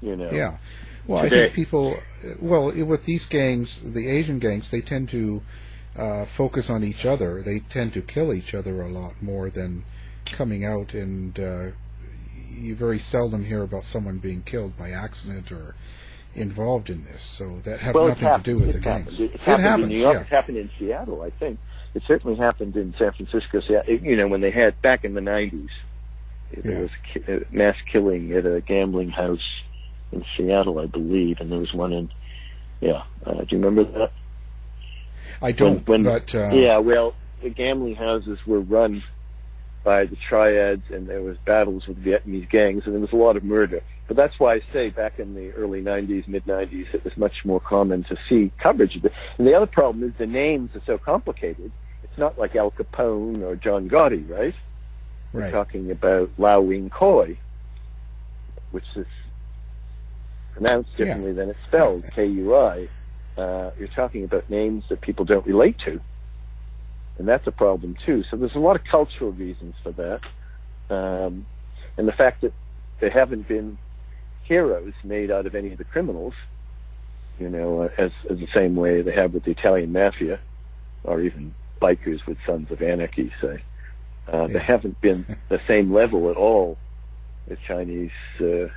You 0.00 0.16
know. 0.16 0.30
Yeah. 0.30 0.56
Well, 1.06 1.18
I 1.24 1.28
think 1.28 1.52
people, 1.54 1.98
well, 2.40 2.66
with 2.84 3.04
these 3.04 3.26
gangs, 3.26 3.80
the 3.84 4.08
Asian 4.08 4.38
gangs, 4.38 4.70
they 4.70 4.80
tend 4.80 5.08
to 5.10 5.42
uh, 5.96 6.24
focus 6.24 6.70
on 6.70 6.84
each 6.84 7.04
other. 7.04 7.42
They 7.42 7.60
tend 7.60 7.94
to 7.94 8.02
kill 8.02 8.32
each 8.32 8.54
other 8.54 8.80
a 8.82 8.88
lot 8.88 9.20
more 9.22 9.50
than 9.50 9.84
coming 10.26 10.64
out, 10.64 10.94
and 10.94 11.38
uh, 11.38 11.66
you 12.50 12.74
very 12.76 12.98
seldom 12.98 13.44
hear 13.46 13.62
about 13.62 13.84
someone 13.84 14.18
being 14.18 14.42
killed 14.42 14.76
by 14.78 14.90
accident 14.90 15.50
or 15.50 15.74
involved 16.34 16.90
in 16.90 17.04
this. 17.04 17.22
So 17.22 17.58
that 17.64 17.80
have 17.80 17.94
Well, 17.94 18.08
nothing 18.08 18.28
to 18.28 18.42
do 18.42 18.54
with 18.54 18.80
the 18.80 18.88
happened. 18.90 19.16
gangs. 19.18 19.32
It's 19.34 19.42
happened 19.44 19.82
in 19.84 19.88
New 19.88 19.98
York. 19.98 20.14
yeah. 20.14 20.20
It's 20.20 20.30
happened 20.30 20.58
in 20.58 20.70
Seattle, 20.78 21.22
I 21.22 21.30
think. 21.30 21.58
It 21.94 22.02
certainly 22.06 22.36
happened 22.36 22.76
in 22.76 22.94
San 22.98 23.10
Francisco. 23.12 23.60
You 23.88 24.14
know, 24.16 24.28
when 24.28 24.40
they 24.42 24.52
had 24.52 24.80
back 24.80 25.04
in 25.04 25.14
the 25.14 25.20
'90s, 25.20 25.68
there 26.52 26.72
Yeah. 26.72 26.80
was 26.82 26.90
uh, 27.28 27.44
mass 27.50 27.74
killing 27.90 28.32
at 28.32 28.46
a 28.46 28.60
gambling 28.60 29.08
house 29.08 29.40
in 30.12 30.24
Seattle, 30.36 30.78
I 30.78 30.86
believe, 30.86 31.40
and 31.40 31.50
there 31.50 31.58
was 31.58 31.72
one 31.72 31.92
in. 31.92 32.10
Yeah, 32.80 33.02
uh, 33.24 33.34
do 33.44 33.56
you 33.56 33.62
remember 33.62 33.84
that? 33.98 34.12
I 35.42 35.52
don't, 35.52 35.86
when, 35.86 36.02
but 36.02 36.34
uh, 36.34 36.50
yeah, 36.50 36.78
well, 36.78 37.14
the 37.42 37.50
gambling 37.50 37.94
houses 37.96 38.38
were 38.46 38.60
run 38.60 39.02
by 39.82 40.04
the 40.04 40.16
triads, 40.16 40.82
and 40.90 41.08
there 41.08 41.22
was 41.22 41.36
battles 41.38 41.86
with 41.86 42.02
Vietnamese 42.02 42.48
gangs, 42.50 42.82
and 42.84 42.94
there 42.94 43.00
was 43.00 43.12
a 43.12 43.16
lot 43.16 43.36
of 43.36 43.44
murder. 43.44 43.82
But 44.06 44.16
that's 44.16 44.38
why 44.38 44.54
I 44.54 44.60
say 44.72 44.90
back 44.90 45.18
in 45.18 45.34
the 45.34 45.52
early 45.52 45.82
'90s, 45.82 46.26
mid 46.26 46.44
'90s, 46.44 46.92
it 46.94 47.04
was 47.04 47.16
much 47.16 47.44
more 47.44 47.60
common 47.60 48.04
to 48.04 48.16
see 48.28 48.50
coverage 48.58 48.96
of 48.96 49.04
it. 49.04 49.12
And 49.38 49.46
the 49.46 49.54
other 49.54 49.66
problem 49.66 50.04
is 50.04 50.12
the 50.18 50.26
names 50.26 50.74
are 50.74 50.82
so 50.86 50.98
complicated. 50.98 51.70
It's 52.02 52.18
not 52.18 52.38
like 52.38 52.56
Al 52.56 52.72
Capone 52.72 53.42
or 53.42 53.56
John 53.56 53.88
Gotti, 53.88 54.28
right? 54.28 54.54
We're 55.32 55.42
right. 55.42 55.52
talking 55.52 55.90
about 55.90 56.30
Lau 56.38 56.60
Wing 56.60 56.90
Kui, 56.90 57.38
which 58.72 58.84
is 58.96 59.06
pronounced 60.60 60.90
Yeah. 60.96 61.06
differently 61.06 61.32
than 61.32 61.48
it's 61.50 61.62
spelled, 61.62 62.04
K-U-I. 62.14 62.88
Uh, 63.36 63.70
you're 63.78 63.88
talking 63.88 64.24
about 64.24 64.48
names 64.50 64.84
that 64.88 65.00
people 65.00 65.24
don't 65.24 65.46
relate 65.46 65.78
to. 65.78 66.00
And 67.18 67.26
that's 67.28 67.46
a 67.46 67.52
problem 67.52 67.96
too. 68.06 68.22
So 68.30 68.36
there's 68.36 68.54
a 68.54 68.58
lot 68.60 68.76
of 68.76 68.84
cultural 68.84 69.32
reasons 69.32 69.74
for 69.82 69.92
that. 69.92 70.20
Um, 70.94 71.46
and 71.96 72.06
the 72.08 72.12
fact 72.12 72.42
that 72.42 72.52
there 73.00 73.10
haven't 73.10 73.48
been 73.48 73.78
heroes 74.44 74.92
made 75.04 75.30
out 75.30 75.46
of 75.46 75.54
any 75.54 75.72
of 75.72 75.78
the 75.78 75.84
criminals, 75.84 76.34
you 77.38 77.48
know, 77.48 77.82
uh, 77.82 77.88
as, 77.98 78.10
as 78.28 78.38
the 78.38 78.48
same 78.52 78.74
way 78.76 79.02
they 79.02 79.12
have 79.12 79.32
with 79.32 79.44
the 79.44 79.50
Italian 79.50 79.92
mafia, 79.92 80.38
or 81.04 81.20
even 81.20 81.54
bikers 81.80 82.26
with 82.26 82.36
Sons 82.46 82.70
of 82.70 82.82
Anarchy, 82.82 83.32
say. 83.40 83.62
Uh, 84.32 84.42
Yeah. 84.42 84.46
There 84.48 84.62
haven't 84.62 85.00
been 85.00 85.24
the 85.48 85.60
same 85.66 85.92
level 85.92 86.30
at 86.30 86.36
all 86.36 86.76
as 87.50 87.58
Chinese 87.66 88.10
uh, 88.40 88.68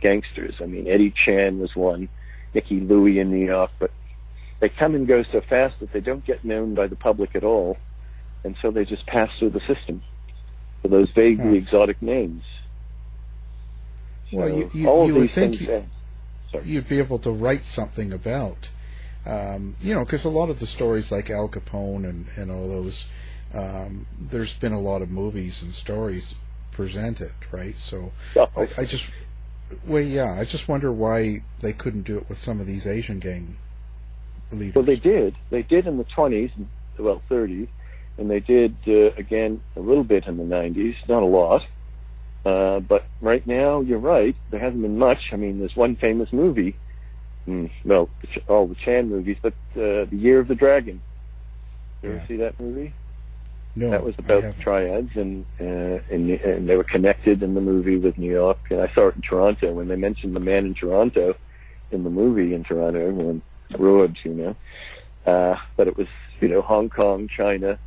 gangsters. 0.00 0.54
I 0.60 0.66
mean, 0.66 0.86
Eddie 0.88 1.12
Chan 1.24 1.58
was 1.58 1.74
one, 1.74 2.08
Nicky 2.54 2.80
Louie 2.80 3.18
in 3.18 3.30
New 3.30 3.44
York, 3.46 3.70
but 3.78 3.90
they 4.60 4.68
come 4.68 4.94
and 4.94 5.06
go 5.06 5.22
so 5.32 5.40
fast 5.40 5.80
that 5.80 5.92
they 5.92 6.00
don't 6.00 6.24
get 6.24 6.44
known 6.44 6.74
by 6.74 6.86
the 6.86 6.96
public 6.96 7.34
at 7.34 7.44
all, 7.44 7.76
and 8.44 8.56
so 8.60 8.70
they 8.70 8.84
just 8.84 9.06
pass 9.06 9.30
through 9.38 9.50
the 9.50 9.60
system 9.60 10.02
for 10.82 10.88
those 10.88 11.10
vaguely 11.10 11.50
Hmm. 11.50 11.54
exotic 11.54 12.00
names. 12.02 12.42
Well, 14.32 14.48
So 14.48 14.56
you, 14.56 14.70
you, 14.72 14.88
all 14.88 15.06
you 15.06 15.14
would 15.16 15.30
think 15.30 15.60
you- 15.60 15.84
you'd 16.64 16.88
be 16.88 16.98
able 16.98 17.18
to 17.20 17.30
write 17.30 17.62
something 17.62 18.12
about. 18.12 18.70
Um, 19.26 19.76
you 19.80 19.94
know, 19.94 20.04
because 20.04 20.24
a 20.24 20.30
lot 20.30 20.48
of 20.50 20.60
the 20.60 20.66
stories 20.66 21.12
like 21.12 21.30
Al 21.30 21.48
Capone 21.48 22.08
and, 22.08 22.26
and 22.36 22.50
all 22.50 22.68
those, 22.68 23.06
um, 23.54 24.06
there's 24.18 24.54
been 24.58 24.72
a 24.72 24.80
lot 24.80 25.02
of 25.02 25.10
movies 25.10 25.62
and 25.62 25.72
stories 25.72 26.34
presented, 26.70 27.32
right? 27.52 27.76
So 27.76 28.12
Oh, 28.36 28.48
I, 28.56 28.68
I 28.78 28.84
just, 28.84 29.10
well, 29.86 30.02
yeah, 30.02 30.32
I 30.38 30.44
just 30.44 30.68
wonder 30.68 30.92
why 30.92 31.42
they 31.60 31.72
couldn't 31.72 32.02
do 32.02 32.18
it 32.18 32.28
with 32.28 32.38
some 32.38 32.60
of 32.60 32.66
these 32.66 32.86
Asian 32.86 33.18
gang 33.18 33.56
leaders. 34.52 34.74
Well, 34.74 34.84
they 34.84 34.96
did. 34.96 35.36
They 35.50 35.62
did 35.62 35.86
in 35.86 35.98
the 35.98 36.04
20s, 36.04 36.50
well, 36.98 37.22
30s, 37.30 37.68
and 38.18 38.30
they 38.30 38.40
did 38.40 38.76
uh, 38.86 39.12
again 39.16 39.60
a 39.76 39.80
little 39.80 40.04
bit 40.04 40.26
in 40.26 40.36
the 40.36 40.44
90s, 40.44 40.96
not 41.08 41.22
a 41.22 41.26
lot. 41.26 41.62
Uh, 42.44 42.80
but 42.80 43.04
right 43.20 43.46
now, 43.46 43.80
you're 43.80 43.98
right. 43.98 44.34
There 44.50 44.60
hasn't 44.60 44.80
been 44.80 44.98
much. 44.98 45.18
I 45.32 45.36
mean, 45.36 45.58
there's 45.58 45.76
one 45.76 45.96
famous 45.96 46.32
movie. 46.32 46.74
Mm, 47.46 47.70
well, 47.84 48.08
all 48.48 48.66
the 48.66 48.74
Chan 48.74 49.08
movies, 49.08 49.36
but 49.42 49.52
uh, 49.76 50.04
The 50.06 50.08
Year 50.12 50.38
of 50.40 50.48
the 50.48 50.54
Dragon. 50.54 51.00
You 52.02 52.10
Yeah. 52.10 52.16
ever 52.16 52.24
see 52.26 52.36
that 52.36 52.58
movie? 52.58 52.94
No, 53.74 53.90
that 53.90 54.04
was 54.04 54.14
about 54.18 54.42
haven't. 54.42 54.60
triads, 54.60 55.10
and, 55.14 55.46
uh, 55.60 56.00
and 56.10 56.30
and 56.30 56.68
they 56.68 56.76
were 56.76 56.84
connected 56.84 57.42
in 57.42 57.54
the 57.54 57.60
movie 57.60 57.96
with 57.96 58.18
New 58.18 58.30
York. 58.30 58.58
And 58.70 58.80
I 58.80 58.92
saw 58.94 59.08
it 59.08 59.16
in 59.16 59.22
Toronto 59.22 59.72
when 59.72 59.88
they 59.88 59.96
mentioned 59.96 60.34
the 60.34 60.40
man 60.40 60.66
in 60.66 60.74
Toronto 60.74 61.36
in 61.90 62.04
the 62.04 62.10
movie 62.10 62.54
in 62.54 62.64
Toronto, 62.64 63.00
everyone 63.00 63.42
roared, 63.76 64.18
you 64.24 64.34
know. 64.34 64.56
Uh, 65.26 65.56
but 65.76 65.88
it 65.88 65.96
was 65.96 66.06
you 66.40 66.48
know 66.48 66.62
Hong 66.62 66.88
Kong, 66.88 67.28
China, 67.28 67.78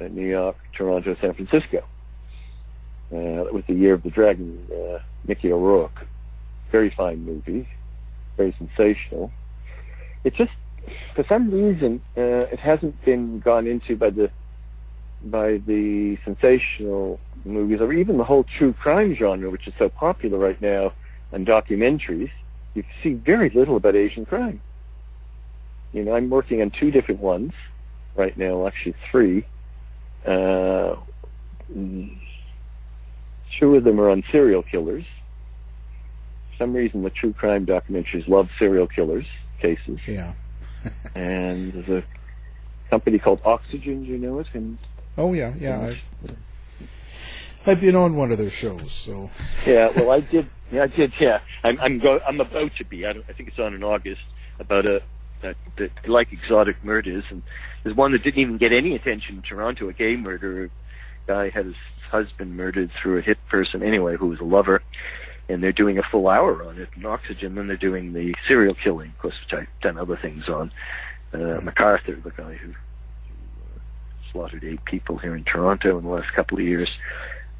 uh, 0.00 0.04
New 0.08 0.26
York, 0.26 0.56
Toronto, 0.76 1.16
San 1.20 1.34
Francisco. 1.34 1.78
Uh, 3.12 3.44
that 3.44 3.52
was 3.52 3.64
the 3.66 3.74
year 3.74 3.94
of 3.94 4.02
the 4.02 4.10
dragon. 4.10 4.66
Uh, 4.72 4.98
Mickey 5.26 5.52
O'Rourke, 5.52 6.06
very 6.70 6.90
fine 6.90 7.24
movie, 7.24 7.68
very 8.36 8.54
sensational. 8.58 9.32
It 10.24 10.34
just 10.34 10.52
for 11.14 11.24
some 11.28 11.50
reason 11.50 12.02
uh, 12.16 12.46
it 12.52 12.58
hasn't 12.58 13.02
been 13.04 13.40
gone 13.40 13.66
into 13.66 13.96
by 13.96 14.10
the 14.10 14.30
by 15.24 15.58
the 15.66 16.18
sensational 16.24 17.20
movies 17.44 17.80
or 17.80 17.92
even 17.92 18.18
the 18.18 18.24
whole 18.24 18.44
true 18.58 18.72
crime 18.72 19.14
genre, 19.14 19.50
which 19.50 19.66
is 19.66 19.74
so 19.78 19.88
popular 19.88 20.38
right 20.38 20.60
now, 20.60 20.92
and 21.32 21.46
documentaries. 21.46 22.30
You 22.74 22.84
see 23.02 23.14
very 23.14 23.50
little 23.50 23.76
about 23.76 23.96
Asian 23.96 24.24
crime. 24.24 24.60
You 25.92 26.04
know, 26.04 26.14
I'm 26.14 26.30
working 26.30 26.62
on 26.62 26.70
two 26.70 26.90
different 26.90 27.20
ones 27.20 27.52
right 28.14 28.36
now, 28.36 28.66
actually 28.66 28.94
three. 29.10 29.44
Uh, 30.24 30.96
two 33.58 33.74
of 33.76 33.84
them 33.84 34.00
are 34.00 34.10
on 34.10 34.22
serial 34.30 34.62
killers. 34.62 35.04
For 36.50 36.64
some 36.64 36.72
reason, 36.74 37.02
the 37.02 37.10
true 37.10 37.32
crime 37.32 37.66
documentaries 37.66 38.28
love 38.28 38.48
serial 38.58 38.86
killers 38.86 39.26
cases 39.60 39.98
Yeah. 40.06 40.32
and 41.14 41.72
there's 41.72 41.88
a 41.88 42.04
company 42.88 43.18
called 43.18 43.40
Oxygen. 43.44 44.04
You 44.04 44.18
know 44.18 44.38
it? 44.38 44.46
And 44.54 44.78
Oh 45.20 45.34
yeah, 45.34 45.52
yeah. 45.60 45.80
I've, 45.80 46.36
I've 47.66 47.80
been 47.80 47.94
on 47.94 48.16
one 48.16 48.32
of 48.32 48.38
their 48.38 48.48
shows, 48.48 48.90
so 48.90 49.28
yeah, 49.66 49.92
well, 49.94 50.10
I 50.12 50.20
did. 50.20 50.46
Yeah, 50.72 50.84
I 50.84 50.86
did. 50.86 51.12
Yeah, 51.20 51.40
I'm. 51.62 51.78
I'm 51.80 51.98
go. 51.98 52.20
I'm 52.26 52.40
about 52.40 52.74
to 52.76 52.84
be. 52.86 53.04
I, 53.04 53.12
don't, 53.12 53.26
I 53.28 53.34
think 53.34 53.50
it's 53.50 53.58
on 53.58 53.74
in 53.74 53.84
August 53.84 54.22
about 54.58 54.86
a 54.86 55.02
that, 55.42 55.56
that 55.76 55.90
like 56.08 56.32
exotic 56.32 56.82
murders, 56.82 57.24
and 57.28 57.42
there's 57.82 57.94
one 57.94 58.12
that 58.12 58.22
didn't 58.22 58.40
even 58.40 58.56
get 58.56 58.72
any 58.72 58.94
attention 58.94 59.36
in 59.36 59.42
Toronto. 59.42 59.90
A 59.90 59.92
gay 59.92 60.16
murder. 60.16 60.70
Guy 61.26 61.50
had 61.50 61.66
his 61.66 61.74
husband 62.10 62.56
murdered 62.56 62.90
through 62.90 63.18
a 63.18 63.20
hit 63.20 63.36
person 63.48 63.82
anyway, 63.82 64.16
who 64.16 64.28
was 64.28 64.40
a 64.40 64.44
lover, 64.44 64.82
and 65.50 65.62
they're 65.62 65.70
doing 65.70 65.98
a 65.98 66.02
full 66.02 66.28
hour 66.28 66.64
on 66.64 66.78
it 66.78 66.88
in 66.96 67.04
Oxygen. 67.04 67.56
Then 67.56 67.66
they're 67.66 67.76
doing 67.76 68.14
the 68.14 68.34
serial 68.48 68.74
killing, 68.74 69.10
of 69.10 69.18
course, 69.18 69.34
which 69.44 69.52
I've 69.52 69.80
done 69.82 69.98
other 69.98 70.16
things 70.16 70.48
on. 70.48 70.72
Uh, 71.34 71.60
McArthur, 71.60 72.22
the 72.22 72.30
guy 72.30 72.54
who 72.54 72.72
slaughtered 74.32 74.64
eight 74.64 74.84
people 74.84 75.18
here 75.18 75.34
in 75.34 75.44
Toronto 75.44 75.98
in 75.98 76.04
the 76.04 76.10
last 76.10 76.32
couple 76.32 76.58
of 76.58 76.64
years. 76.64 76.88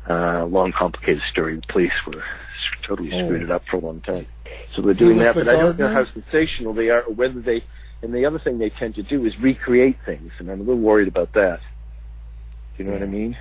Uh, 0.08 0.44
long, 0.46 0.72
complicated 0.72 1.22
story. 1.30 1.56
The 1.56 1.62
police 1.62 1.92
were 2.06 2.24
totally 2.82 3.12
Oh. 3.12 3.24
screwed 3.26 3.42
it 3.42 3.50
up 3.50 3.64
for 3.66 3.76
a 3.76 3.80
long 3.80 4.00
time. 4.00 4.26
So 4.74 4.82
they're 4.82 4.94
doing 4.94 5.18
that, 5.18 5.34
but 5.34 5.48
I 5.48 5.56
don't 5.56 5.78
know 5.78 5.88
how 5.92 6.04
sensational 6.12 6.72
they 6.72 6.90
are, 6.90 7.02
or 7.02 7.14
whether 7.14 7.40
they. 7.40 7.62
And 8.02 8.14
the 8.14 8.24
other 8.24 8.38
thing 8.38 8.58
they 8.58 8.70
tend 8.70 8.94
to 8.94 9.02
do 9.02 9.26
is 9.26 9.38
recreate 9.38 9.98
things, 10.06 10.32
and 10.38 10.48
I'm 10.50 10.60
a 10.60 10.62
little 10.62 10.80
worried 10.80 11.08
about 11.08 11.32
that. 11.34 11.60
Do 12.76 12.82
you 12.82 12.88
know 12.88 12.94
what 12.94 13.02
I 13.02 13.06
mean? 13.06 13.36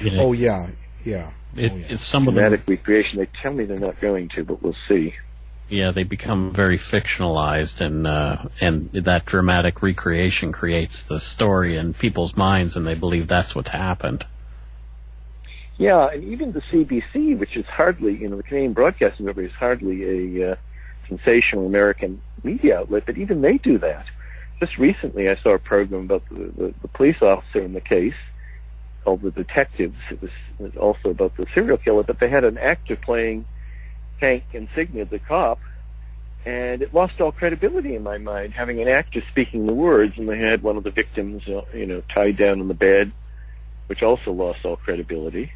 You 0.00 0.10
know, 0.12 0.22
oh 0.22 0.32
yeah, 0.32 0.68
yeah. 1.04 1.30
it, 1.56 1.72
oh, 1.72 1.76
yeah. 1.76 1.86
it's 1.90 2.06
some 2.06 2.26
of 2.26 2.34
them. 2.34 2.60
Recreation. 2.66 3.18
They 3.18 3.26
tell 3.26 3.52
me 3.52 3.64
they're 3.64 3.78
not 3.78 4.00
going 4.00 4.28
to, 4.30 4.44
but 4.44 4.62
we'll 4.62 4.76
see. 4.88 5.14
Yeah, 5.68 5.90
they 5.90 6.04
become 6.04 6.52
very 6.52 6.78
fictionalized, 6.78 7.82
and 7.82 8.06
uh, 8.06 8.44
and 8.60 8.90
that 8.92 9.26
dramatic 9.26 9.82
recreation 9.82 10.50
creates 10.52 11.02
the 11.02 11.20
story 11.20 11.76
in 11.76 11.92
people's 11.92 12.36
minds, 12.36 12.76
and 12.76 12.86
they 12.86 12.94
believe 12.94 13.28
that's 13.28 13.54
what 13.54 13.68
happened. 13.68 14.24
Yeah, 15.76 16.08
and 16.12 16.24
even 16.24 16.52
the 16.52 16.62
CBC, 16.72 17.38
which 17.38 17.56
is 17.56 17.66
hardly, 17.66 18.16
you 18.16 18.28
know, 18.28 18.36
the 18.36 18.42
Canadian 18.42 18.72
Broadcasting 18.72 19.26
Corporation 19.26 19.54
is 19.54 19.58
hardly 19.58 20.40
a 20.40 20.52
uh, 20.52 20.56
sensational 21.06 21.66
American 21.66 22.20
media 22.42 22.80
outlet, 22.80 23.04
but 23.06 23.18
even 23.18 23.42
they 23.42 23.58
do 23.58 23.78
that. 23.78 24.06
Just 24.60 24.76
recently, 24.78 25.28
I 25.28 25.36
saw 25.36 25.54
a 25.54 25.58
program 25.58 26.06
about 26.06 26.28
the, 26.30 26.52
the, 26.56 26.74
the 26.82 26.88
police 26.88 27.22
officer 27.22 27.60
in 27.60 27.74
the 27.74 27.80
case 27.80 28.14
called 29.04 29.22
The 29.22 29.30
Detectives. 29.30 29.96
It 30.10 30.20
was 30.20 30.76
also 30.76 31.10
about 31.10 31.36
the 31.36 31.46
serial 31.54 31.78
killer, 31.78 32.02
but 32.02 32.18
they 32.18 32.28
had 32.28 32.42
an 32.42 32.58
actor 32.58 32.96
playing 32.96 33.44
Hank 34.20 34.44
Idsinga, 34.52 35.08
the 35.08 35.18
cop, 35.18 35.60
and 36.44 36.82
it 36.82 36.94
lost 36.94 37.20
all 37.20 37.32
credibility 37.32 37.94
in 37.94 38.02
my 38.02 38.18
mind, 38.18 38.54
having 38.54 38.80
an 38.80 38.88
actor 38.88 39.22
speaking 39.30 39.66
the 39.66 39.74
words, 39.74 40.14
and 40.16 40.28
they 40.28 40.38
had 40.38 40.62
one 40.62 40.76
of 40.76 40.84
the 40.84 40.90
victims, 40.90 41.42
uh, 41.48 41.62
you 41.74 41.86
know, 41.86 42.02
tied 42.14 42.36
down 42.36 42.60
in 42.60 42.68
the 42.68 42.74
bed, 42.74 43.12
which 43.86 44.02
also 44.02 44.32
lost 44.32 44.64
all 44.64 44.76
credibility 44.76 45.52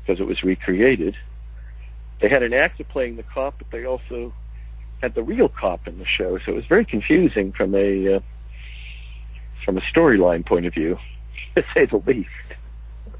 because 0.00 0.20
it 0.20 0.26
was 0.26 0.42
recreated. 0.42 1.16
They 2.20 2.28
had 2.28 2.42
an 2.42 2.54
actor 2.54 2.84
playing 2.84 3.16
the 3.16 3.22
cop, 3.22 3.58
but 3.58 3.70
they 3.70 3.84
also 3.84 4.32
had 5.00 5.14
the 5.14 5.22
real 5.22 5.48
cop 5.48 5.88
in 5.88 5.98
the 5.98 6.06
show, 6.06 6.38
so 6.38 6.52
it 6.52 6.54
was 6.54 6.66
very 6.66 6.84
confusing 6.84 7.52
from 7.52 7.74
a 7.74 8.16
uh, 8.16 8.20
from 9.64 9.76
a 9.76 9.80
storyline 9.80 10.46
point 10.46 10.66
of 10.66 10.74
view, 10.74 10.98
to 11.56 11.64
say 11.74 11.86
the 11.86 11.98
least. 11.98 12.28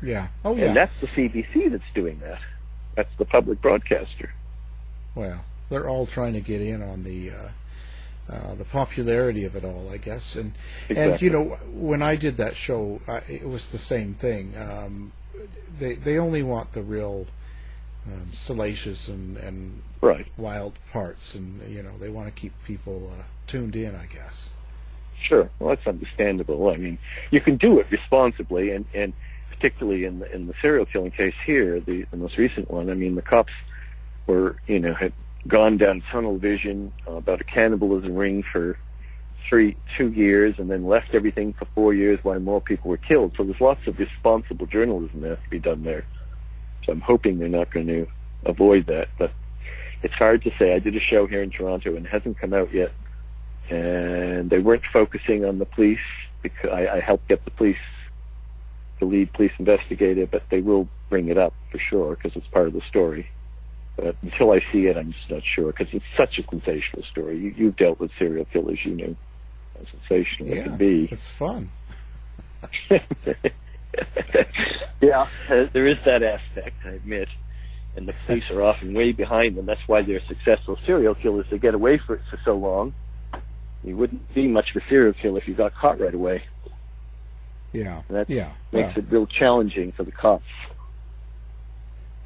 Yeah. 0.01 0.29
Oh 0.45 0.57
yeah. 0.57 0.67
And 0.67 0.77
that's 0.77 0.99
the 1.01 1.07
CBC 1.09 1.71
that's 1.71 1.85
doing 1.95 2.21
that. 2.21 2.41
That's 2.95 3.15
the 3.19 3.25
public 3.25 3.61
broadcaster. 3.61 4.33
Well, 5.15 5.45
they're 5.69 5.89
all 5.89 6.07
trying 6.07 6.35
to 6.35 6.41
get 6.41 6.61
in 6.61 6.83
on 6.83 7.05
the 7.05 7.31
uh, 7.31 8.33
uh, 8.33 8.55
the 8.55 8.65
popularity 8.65 9.45
of 9.45 9.57
it 9.57 9.65
all, 9.65 9.91
I 9.93 9.97
guess. 9.99 10.37
And 10.37 10.53
and 10.89 11.21
you 11.21 11.31
know, 11.31 11.45
when 11.73 12.03
I 12.03 12.17
did 12.17 12.37
that 12.39 12.57
show, 12.57 13.01
I, 13.09 13.19
it 13.29 13.49
was 13.49 13.73
the 13.73 13.79
same 13.79 14.15
thing. 14.15 14.55
Um, 14.57 15.13
they 15.79 15.95
they 15.95 16.19
only 16.19 16.43
want 16.43 16.73
the 16.73 16.83
real 16.83 17.27
um, 18.07 18.29
salacious 18.33 19.09
and 19.09 19.37
and 19.37 19.83
Right. 20.01 20.27
wild 20.37 20.75
parts, 20.93 21.37
and 21.37 21.61
you 21.73 21.81
know, 21.81 21.97
they 21.99 22.09
want 22.09 22.27
to 22.27 22.33
keep 22.33 22.53
people 22.65 23.13
uh, 23.17 23.23
tuned 23.47 23.77
in, 23.77 23.95
I 23.95 24.07
guess. 24.07 24.53
Sure. 25.29 25.49
Well, 25.61 25.69
that's 25.77 25.87
understandable. 25.87 26.71
I 26.71 26.77
mean, 26.77 26.99
you 27.31 27.41
can 27.41 27.57
do 27.57 27.79
it 27.79 27.87
responsibly, 27.91 28.71
and 28.73 28.85
and 28.95 29.13
particularly 29.51 30.05
in 30.05 30.19
the 30.19 30.35
in 30.35 30.49
the 30.49 30.55
serial 30.61 30.87
killing 30.87 31.13
case 31.13 31.35
here, 31.47 31.79
the 31.79 32.05
the 32.11 32.17
most 32.17 32.37
recent 32.37 32.69
one. 32.71 32.91
I 32.91 32.95
mean, 32.95 33.15
the 33.15 33.23
cops 33.23 33.53
were 34.27 34.57
you 34.67 34.79
know 34.79 34.95
had 34.95 35.13
gone 35.49 35.77
down 35.77 36.03
tunnel 36.11 36.39
vision 36.39 36.93
uh, 37.09 37.13
about 37.13 37.41
a 37.41 37.45
cannibalism 37.45 38.15
ring 38.15 38.45
for 38.53 38.79
three 39.49 39.77
two 39.97 40.09
years, 40.13 40.55
and 40.59 40.71
then 40.71 40.87
left 40.87 41.15
everything 41.15 41.53
for 41.53 41.67
four 41.75 41.95
years 41.95 42.19
while 42.23 42.39
more 42.41 42.61
people 42.61 42.91
were 42.91 42.97
killed. 42.97 43.33
So 43.37 43.45
there's 43.45 43.61
lots 43.61 43.87
of 43.87 43.99
responsible 43.99 44.67
journalism 44.67 45.21
that 45.23 45.31
has 45.31 45.45
to 45.45 45.51
be 45.51 45.59
done 45.59 45.83
there. 45.83 46.05
So 46.85 46.93
I'm 46.93 47.01
hoping 47.01 47.39
they're 47.39 47.49
not 47.49 47.73
going 47.73 47.87
to 47.89 48.07
avoid 48.45 48.87
that, 48.87 49.09
but 49.19 49.33
it's 50.03 50.15
hard 50.15 50.43
to 50.43 50.51
say. 50.59 50.75
I 50.75 50.79
did 50.79 50.97
a 50.97 51.01
show 51.01 51.27
here 51.27 51.43
in 51.43 51.51
Toronto 51.51 51.95
and 51.97 52.07
it 52.07 52.09
hasn't 52.09 52.39
come 52.39 52.53
out 52.53 52.73
yet 52.73 52.93
and 53.71 54.51
they 54.51 54.59
weren't 54.59 54.83
focusing 54.93 55.45
on 55.45 55.59
the 55.59 55.65
police 55.65 55.99
because 56.43 56.71
I, 56.71 56.97
I 56.97 57.01
helped 57.01 57.29
get 57.29 57.45
the 57.45 57.51
police, 57.51 57.77
the 59.01 59.07
lead 59.07 59.33
police 59.33 59.53
investigator, 59.59 60.27
but 60.27 60.43
they 60.51 60.61
will 60.61 60.89
bring 61.09 61.29
it 61.29 61.39
up 61.39 61.55
for 61.71 61.79
sure 61.79 62.17
because 62.17 62.37
it's 62.37 62.47
part 62.49 62.67
of 62.67 62.73
the 62.73 62.83
story. 62.89 63.29
But 63.97 64.17
until 64.23 64.53
I 64.53 64.61
see 64.73 64.87
it, 64.87 64.97
I'm 64.97 65.13
just 65.13 65.31
not 65.31 65.43
sure 65.45 65.67
because 65.73 65.89
it's 65.93 66.05
such 66.17 66.39
a 66.39 66.43
sensational 66.49 67.03
story. 67.11 67.39
You, 67.39 67.55
you've 67.57 67.77
dealt 67.77 68.01
with 68.01 68.11
serial 68.19 68.47
killers, 68.47 68.79
you 68.85 68.93
know 68.95 69.17
how 69.79 69.85
sensational 70.09 70.53
it 70.53 70.65
can 70.65 70.77
be. 70.77 71.09
it's 71.11 71.31
fun. 71.31 71.71
yeah, 75.01 75.27
uh, 75.49 75.67
there 75.73 75.87
is 75.87 75.99
that 76.05 76.23
aspect, 76.23 76.77
I 76.85 76.91
admit. 76.91 77.29
And 77.95 78.09
the 78.09 78.15
police 78.27 78.51
are 78.51 78.63
often 78.63 78.95
way 78.95 79.13
behind 79.13 79.57
them. 79.57 79.67
That's 79.67 79.87
why 79.87 80.01
they're 80.01 80.23
successful 80.27 80.79
serial 80.87 81.15
killers. 81.15 81.45
They 81.51 81.59
get 81.59 81.75
away 81.75 81.99
for 81.99 82.15
it 82.15 82.23
for 82.31 82.39
so 82.43 82.57
long. 82.57 82.95
You 83.85 83.97
wouldn't 83.97 84.33
be 84.33 84.49
much 84.49 84.75
of 84.75 84.83
a 84.83 84.89
serial 84.89 85.13
killer 85.13 85.39
if 85.39 85.49
you 85.49 85.55
got 85.55 85.75
caught 85.75 86.01
right 86.01 86.15
away. 86.15 86.45
Yeah, 87.73 88.03
And 88.09 88.17
that 88.17 88.31
yeah, 88.31 88.51
makes 88.71 88.97
well, 88.97 89.05
it 89.05 89.11
real 89.11 89.27
challenging 89.27 89.93
for 89.93 90.05
the 90.05 90.13
cops. 90.13 90.45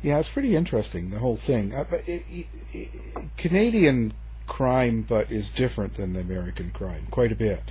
Yeah. 0.02 0.18
It's 0.18 0.28
pretty 0.28 0.56
interesting 0.56 1.10
the 1.10 1.18
whole 1.18 1.36
thing. 1.36 1.74
Uh, 1.74 1.84
but 1.88 2.08
it, 2.08 2.22
it, 2.30 2.46
it, 2.72 2.90
Canadian 3.36 4.12
crime, 4.46 5.02
but 5.02 5.30
is 5.30 5.50
different 5.50 5.94
than 5.94 6.12
the 6.12 6.20
American 6.20 6.70
crime 6.70 7.06
quite 7.10 7.32
a 7.32 7.36
bit. 7.36 7.62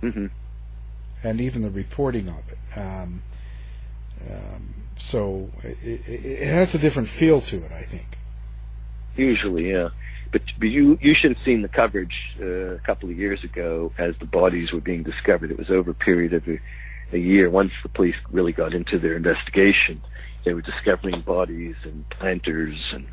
hmm 0.00 0.26
and 1.22 1.40
even 1.40 1.62
the 1.62 1.70
reporting 1.70 2.28
of 2.28 2.42
it. 2.48 2.78
Um, 2.78 3.22
um, 4.30 4.74
so 4.96 5.50
it, 5.62 5.76
it, 5.82 6.08
it 6.08 6.48
has 6.48 6.74
a 6.74 6.78
different 6.78 7.08
feel 7.08 7.40
to 7.42 7.56
it, 7.64 7.72
I 7.72 7.82
think. 7.82 8.18
Usually, 9.16 9.70
yeah. 9.70 9.90
But, 10.32 10.42
but 10.58 10.68
you 10.68 10.96
you 11.02 11.14
should 11.14 11.32
have 11.36 11.44
seen 11.44 11.62
the 11.62 11.68
coverage 11.68 12.14
uh, 12.40 12.44
a 12.44 12.78
couple 12.78 13.10
of 13.10 13.18
years 13.18 13.42
ago 13.42 13.92
as 13.98 14.14
the 14.18 14.26
bodies 14.26 14.72
were 14.72 14.80
being 14.80 15.02
discovered. 15.02 15.50
It 15.50 15.58
was 15.58 15.70
over 15.70 15.90
a 15.90 15.94
period 15.94 16.32
of 16.32 16.46
a, 16.46 16.60
a 17.12 17.18
year. 17.18 17.50
Once 17.50 17.72
the 17.82 17.88
police 17.88 18.14
really 18.30 18.52
got 18.52 18.72
into 18.72 18.98
their 18.98 19.16
investigation, 19.16 20.00
they 20.44 20.54
were 20.54 20.62
discovering 20.62 21.20
bodies 21.22 21.76
and 21.84 22.08
planters, 22.10 22.78
and 22.92 23.06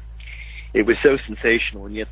it 0.74 0.84
was 0.86 0.98
so 1.04 1.18
sensational. 1.26 1.86
And 1.86 1.96
yet, 1.96 2.08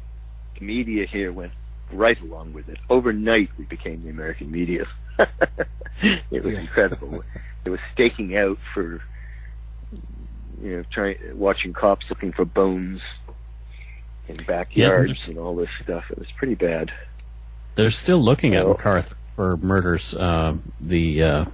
the 0.60 0.66
media 0.66 1.06
here 1.06 1.32
went 1.32 1.54
right 1.92 2.20
along 2.22 2.54
with 2.54 2.68
it. 2.70 2.78
Overnight, 2.90 3.50
we 3.58 3.66
became 3.66 4.04
the 4.04 4.10
American 4.10 4.52
media. 4.52 4.86
it 6.32 6.44
was 6.44 6.56
incredible. 6.56 7.24
It 7.64 7.70
was 7.70 7.80
staking 7.94 8.36
out 8.38 8.58
for 8.74 9.02
you 10.62 10.78
know, 10.78 10.84
trying 10.92 11.18
watching 11.34 11.74
cops 11.74 12.06
looking 12.10 12.32
for 12.32 12.46
bones 12.46 13.02
in 14.28 14.36
backyards 14.48 15.08
there's- 15.08 15.28
and 15.30 15.38
all 15.38 15.56
this 15.56 15.70
stuff. 15.84 16.06
It 16.10 16.18
was 16.18 16.32
pretty 16.38 16.56
bad. 16.56 16.92
They're 17.76 17.92
still 17.92 18.20
looking 18.24 18.56
at 18.56 18.64
Oh. 18.66 18.74
McArthur 18.74 19.14
for 19.36 19.58
murders, 19.58 20.16
uh, 20.16 20.56
the 20.80 21.24
uh, 21.24 21.46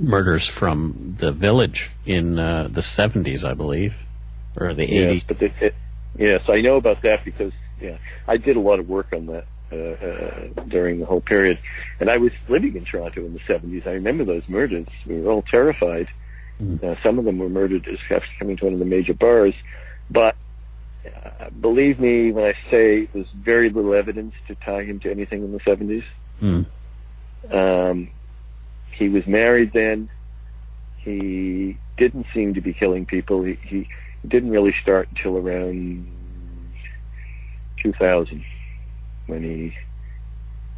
murders 0.00 0.46
from 0.46 1.16
the 1.18 1.32
village 1.32 1.90
in 2.06 2.38
uh, 2.38 2.68
the 2.70 2.80
70s, 2.80 3.44
I 3.44 3.54
believe, 3.54 3.94
or 4.56 4.74
the 4.74 4.86
80s. 4.86 5.14
Yes, 5.14 5.22
but 5.28 5.38
they, 5.38 5.54
it, 5.60 5.74
yes, 6.18 6.42
I 6.48 6.60
know 6.60 6.76
about 6.76 7.02
that 7.02 7.24
because 7.24 7.52
yeah, 7.80 7.98
I 8.26 8.36
did 8.36 8.56
a 8.56 8.60
lot 8.60 8.78
of 8.78 8.88
work 8.88 9.12
on 9.12 9.26
that 9.26 9.46
uh, 9.72 9.76
uh, 9.76 10.64
during 10.68 11.00
the 11.00 11.06
whole 11.06 11.20
period, 11.20 11.58
and 12.00 12.10
I 12.10 12.16
was 12.18 12.32
living 12.48 12.76
in 12.76 12.84
Toronto 12.84 13.24
in 13.24 13.34
the 13.34 13.40
seventies. 13.46 13.82
I 13.86 13.90
remember 13.90 14.24
those 14.24 14.42
murders. 14.48 14.88
We 15.06 15.20
were 15.20 15.30
all 15.30 15.42
terrified. 15.42 16.08
Mm. 16.60 16.82
Uh, 16.82 17.02
some 17.02 17.18
of 17.18 17.24
them 17.24 17.38
were 17.38 17.48
murdered 17.48 17.86
as 17.88 17.98
after 18.10 18.28
coming 18.38 18.56
to 18.58 18.64
one 18.64 18.74
of 18.74 18.78
the 18.78 18.86
major 18.86 19.14
bars, 19.14 19.54
but. 20.10 20.36
Uh, 21.02 21.48
believe 21.48 21.98
me 21.98 22.30
when 22.30 22.44
I 22.44 22.52
say 22.70 23.06
there's 23.14 23.30
very 23.34 23.70
little 23.70 23.94
evidence 23.94 24.34
to 24.48 24.54
tie 24.54 24.82
him 24.82 25.00
to 25.00 25.10
anything 25.10 25.42
in 25.42 25.50
the 25.50 25.60
70s. 25.60 26.04
Mm. 26.42 26.66
Um, 27.50 28.10
he 29.00 29.08
was 29.08 29.26
married 29.26 29.72
then. 29.72 30.10
He 30.98 31.78
didn't 31.96 32.26
seem 32.34 32.54
to 32.54 32.60
be 32.60 32.74
killing 32.74 33.06
people. 33.06 33.42
He, 33.42 33.58
he 33.62 33.88
didn't 34.28 34.50
really 34.50 34.74
start 34.82 35.08
until 35.08 35.38
around 35.38 36.06
2000 37.82 38.44
when 39.26 39.42
he 39.42 39.74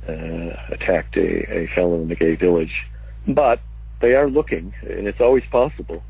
uh, 0.09 0.57
attacked 0.71 1.17
a, 1.17 1.53
a 1.53 1.67
fellow 1.75 2.01
in 2.01 2.09
the 2.09 2.15
gay 2.15 2.37
village. 2.37 2.73
But 3.27 3.61
they 4.01 4.15
are 4.15 4.31
looking, 4.31 4.73
and 4.83 5.09
it's 5.09 5.21
always 5.21 5.45
possible. 5.51 6.03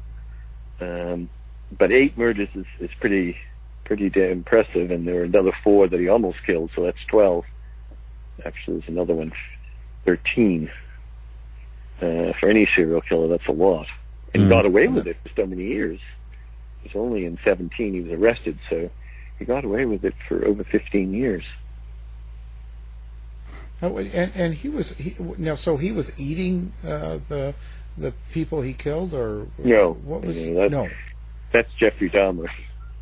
Um, 0.81 1.31
but 1.79 1.91
eight 1.91 2.19
murders 2.19 2.49
is, 2.55 2.67
is 2.79 2.91
pretty 3.01 3.39
pretty 3.85 4.11
damn 4.11 4.33
impressive, 4.33 4.91
and 4.91 5.09
there 5.09 5.15
were 5.17 5.25
another 5.25 5.53
four 5.65 5.89
that 5.89 5.99
he 5.99 6.09
almost 6.09 6.39
killed, 6.47 6.71
so 6.77 6.85
that's 6.85 7.05
12. 7.11 7.45
Actually, 8.45 8.79
there's 8.79 8.89
another 8.89 9.15
one, 9.15 9.33
13. 10.05 10.71
Uh, 12.03 12.33
for 12.41 12.51
any 12.51 12.69
serial 12.75 13.01
killer, 13.01 13.29
that's 13.29 13.47
a 13.47 13.53
lot. 13.53 13.87
And 14.35 14.45
Mm. 14.45 14.49
got 14.49 14.67
away 14.67 14.89
with 14.89 15.07
it 15.07 15.17
for 15.23 15.29
so 15.37 15.47
many 15.47 15.65
years. 15.69 16.01
It 16.85 16.93
was 16.93 17.01
only 17.01 17.25
in 17.27 17.39
17 17.45 17.95
he 17.95 18.01
was 18.01 18.11
arrested, 18.19 18.59
so 18.69 18.91
he 19.39 19.45
got 19.45 19.65
away 19.65 19.85
with 19.87 20.05
it 20.05 20.15
for 20.27 20.45
over 20.45 20.65
15 20.65 21.15
years. 21.15 21.45
Oh, 23.81 23.99
and 23.99 24.33
and 24.35 24.55
he 24.55 24.69
was 24.69 24.97
he, 24.97 25.17
now 25.39 25.55
so 25.57 25.77
he 25.77 25.91
was 25.93 26.19
eating 26.21 26.73
uh, 26.85 27.19
the 27.29 27.55
the 27.99 28.13
people 28.33 28.63
he 28.63 28.73
killed, 28.73 29.13
or 29.15 29.47
No. 29.59 29.93
what 30.05 30.23
was 30.25 30.47
No, 30.47 30.55
that's- 30.55 30.71
no 30.71 30.89
That's 31.53 31.73
Jeffrey 31.79 32.09
Dahmer. 32.11 32.49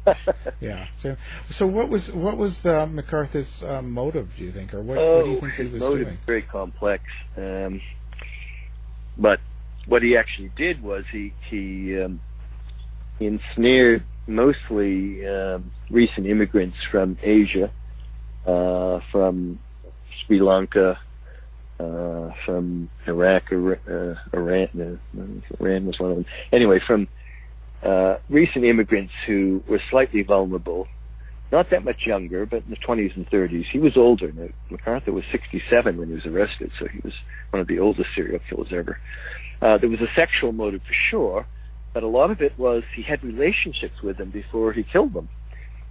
yeah 0.61 0.87
so 0.97 1.15
so 1.51 1.67
what 1.67 1.89
was 1.91 2.11
what 2.13 2.37
was 2.39 2.65
uh, 2.67 2.87
McArthur's 2.87 3.63
uh, 3.63 3.83
motive? 3.83 4.29
Do 4.37 4.45
you 4.45 4.51
think, 4.51 4.73
or 4.75 4.81
what, 4.81 4.97
oh, 4.99 5.17
what 5.17 5.25
do 5.25 5.31
you 5.31 5.41
think 5.41 5.53
he 5.55 5.63
his 5.65 5.73
was 5.73 5.81
motive 5.83 6.07
doing? 6.07 6.15
is 6.19 6.25
very 6.27 6.43
complex. 6.43 7.05
Um, 7.37 7.81
but 9.17 9.41
what 9.87 10.03
he 10.03 10.17
actually 10.17 10.51
did 10.57 10.83
was 10.83 11.05
he 11.11 11.33
he 11.49 12.01
um, 12.01 12.21
ensnared 13.19 14.05
mostly 14.27 15.27
um, 15.27 15.71
recent 15.91 16.27
immigrants 16.27 16.77
from 16.91 17.19
Asia, 17.23 17.71
uh, 18.47 19.01
from 19.11 19.59
Sri 20.27 20.41
Lanka, 20.41 20.99
uh, 21.79 22.31
from 22.45 22.89
Iraq, 23.07 23.45
Ira- 23.53 23.81
uh, 23.89 24.37
Iran. 24.37 25.01
Iran 25.59 25.87
was 25.87 25.99
one 25.99 26.11
of 26.11 26.17
them. 26.17 26.27
Anyway, 26.53 26.81
from 26.87 27.09
uh, 27.83 28.17
recent 28.29 28.65
immigrants 28.65 29.13
who 29.27 29.63
were 29.69 29.81
slightly 29.91 30.23
vulnerable, 30.23 30.87
not 31.53 31.71
that 31.71 31.85
much 31.85 32.07
younger, 32.07 32.47
but 32.47 32.63
in 32.65 32.71
the 32.71 32.77
20s 32.77 33.17
and 33.17 33.29
30s. 33.29 33.67
He 33.71 33.79
was 33.79 33.97
older. 33.97 34.33
McArthur 34.71 35.13
was 35.13 35.25
67 35.33 35.97
when 35.97 36.09
he 36.09 36.15
was 36.15 36.27
arrested, 36.27 36.71
so 36.79 36.87
he 36.87 37.01
was 37.03 37.13
one 37.51 37.61
of 37.61 37.67
the 37.67 37.79
oldest 37.79 38.11
serial 38.15 38.41
killers 38.49 38.73
ever. 38.73 39.01
Uh, 39.61 39.77
there 39.77 39.91
was 39.91 40.01
a 40.01 40.09
sexual 40.15 40.53
motive 40.53 40.83
for 40.83 40.93
sure, 40.93 41.47
but 41.93 42.03
a 42.03 42.09
lot 42.09 42.31
of 42.31 42.41
it 42.41 42.57
was 42.59 42.85
he 42.95 43.03
had 43.03 43.23
relationships 43.25 44.01
with 44.03 44.17
them 44.17 44.31
before 44.31 44.73
he 44.73 44.83
killed 44.85 45.13
them. 45.13 45.29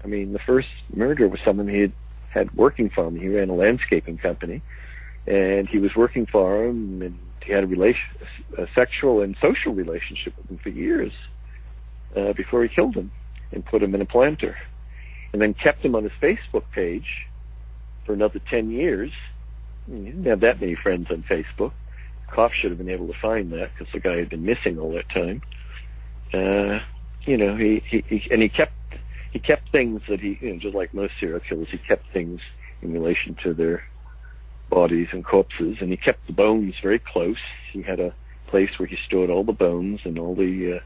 I 0.04 0.08
mean, 0.08 0.32
the 0.32 0.40
first 0.40 0.70
murder 0.96 1.28
was 1.28 1.40
someone 1.44 1.68
he 1.68 1.82
had 1.82 1.94
had 2.30 2.54
working 2.54 2.90
for 2.90 3.08
him. 3.08 3.20
He 3.20 3.28
ran 3.28 3.50
a 3.50 3.56
landscaping 3.56 4.18
company, 4.18 4.62
and 5.28 5.68
he 5.68 5.80
was 5.80 5.96
working 5.96 6.26
for 6.26 6.66
him, 6.66 7.02
and 7.02 7.20
he 7.44 7.52
had 7.52 7.64
a 7.64 7.68
relation, 7.68 8.06
a 8.58 8.68
sexual 8.74 9.22
and 9.22 9.36
social 9.42 9.74
relationship 9.74 10.38
with 10.38 10.50
him 10.50 10.58
for 10.60 10.70
years 10.70 11.12
uh, 12.16 12.34
before 12.34 12.64
he 12.64 12.70
killed 12.70 12.96
him 12.96 13.12
and 13.52 13.66
put 13.66 13.82
him 13.82 13.96
in 13.96 14.02
a 14.02 14.06
planter, 14.06 14.56
and 15.34 15.42
then 15.42 15.54
kept 15.54 15.84
him 15.84 15.96
on 15.96 16.04
his 16.04 16.12
Facebook 16.22 16.64
page 16.74 17.28
for 18.06 18.14
another 18.14 18.40
ten 18.50 18.72
years. 18.72 19.12
He 19.88 20.06
didn't 20.06 20.26
have 20.26 20.42
that 20.42 20.60
many 20.60 20.76
friends 20.76 21.08
on 21.10 21.24
Facebook. 21.24 21.72
Koff 22.32 22.52
should 22.54 22.72
have 22.72 22.78
been 22.78 22.90
able 22.90 23.08
to 23.08 23.20
find 23.20 23.52
that 23.54 23.72
because 23.74 23.92
the 23.92 24.00
guy 24.00 24.18
had 24.18 24.30
been 24.30 24.46
missing 24.46 24.78
all 24.78 24.94
that 24.94 25.10
time. 25.10 25.42
Uh, 26.34 26.80
you 27.24 27.38
know, 27.38 27.56
he, 27.56 27.84
he, 27.88 28.04
he 28.08 28.28
and 28.32 28.42
he 28.42 28.50
kept 28.50 28.74
he 29.32 29.40
kept 29.40 29.72
things 29.72 30.02
that 30.10 30.20
he, 30.20 30.38
you 30.42 30.54
know, 30.54 30.60
just 30.60 30.76
like 30.76 30.94
most 30.94 31.14
serial 31.20 31.40
killers, 31.40 31.68
he 31.72 31.78
kept 31.78 32.06
things 32.14 32.40
in 32.82 32.94
relation 32.94 33.36
to 33.44 33.54
their 33.54 33.84
bodies 34.70 35.08
and 35.12 35.26
corpses, 35.26 35.78
and 35.82 35.90
he 35.90 35.98
kept 35.98 36.26
the 36.28 36.34
bones 36.34 36.76
very 36.82 37.00
close. 37.00 37.38
He 37.72 37.82
had 37.82 38.00
a 38.00 38.14
place 38.48 38.70
where 38.78 38.88
he 38.88 38.98
stored 39.06 39.30
all 39.30 39.44
the 39.44 39.54
bones 39.54 40.02
and 40.04 40.18
all 40.18 40.36
the 40.36 40.78
uh, 40.78 40.80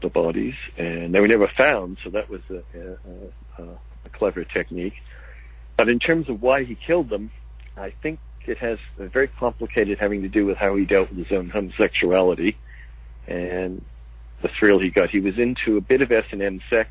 the 0.00 0.08
bodies, 0.08 0.54
and 0.76 1.14
they 1.14 1.20
were 1.20 1.28
never 1.28 1.48
found. 1.48 1.98
So 2.04 2.10
that 2.10 2.28
was 2.28 2.40
a, 2.50 2.62
a, 3.58 3.62
a, 3.62 4.08
clever 4.12 4.44
technique. 4.44 4.94
But 5.76 5.88
in 5.88 5.98
terms 5.98 6.28
of 6.28 6.42
why 6.42 6.64
he 6.64 6.74
killed 6.74 7.08
them, 7.08 7.30
I 7.76 7.92
think 8.02 8.18
it 8.46 8.58
has 8.58 8.78
a 8.98 9.06
very 9.06 9.28
complicated 9.28 9.98
having 9.98 10.22
to 10.22 10.28
do 10.28 10.46
with 10.46 10.56
how 10.56 10.74
he 10.76 10.84
dealt 10.84 11.10
with 11.10 11.18
his 11.18 11.36
own 11.36 11.50
homosexuality 11.50 12.56
and 13.26 13.84
the 14.42 14.48
thrill 14.58 14.78
he 14.78 14.90
got. 14.90 15.10
He 15.10 15.20
was 15.20 15.38
into 15.38 15.76
a 15.76 15.80
bit 15.80 16.02
of 16.02 16.10
S 16.10 16.24
and 16.32 16.42
M 16.42 16.60
sex, 16.70 16.90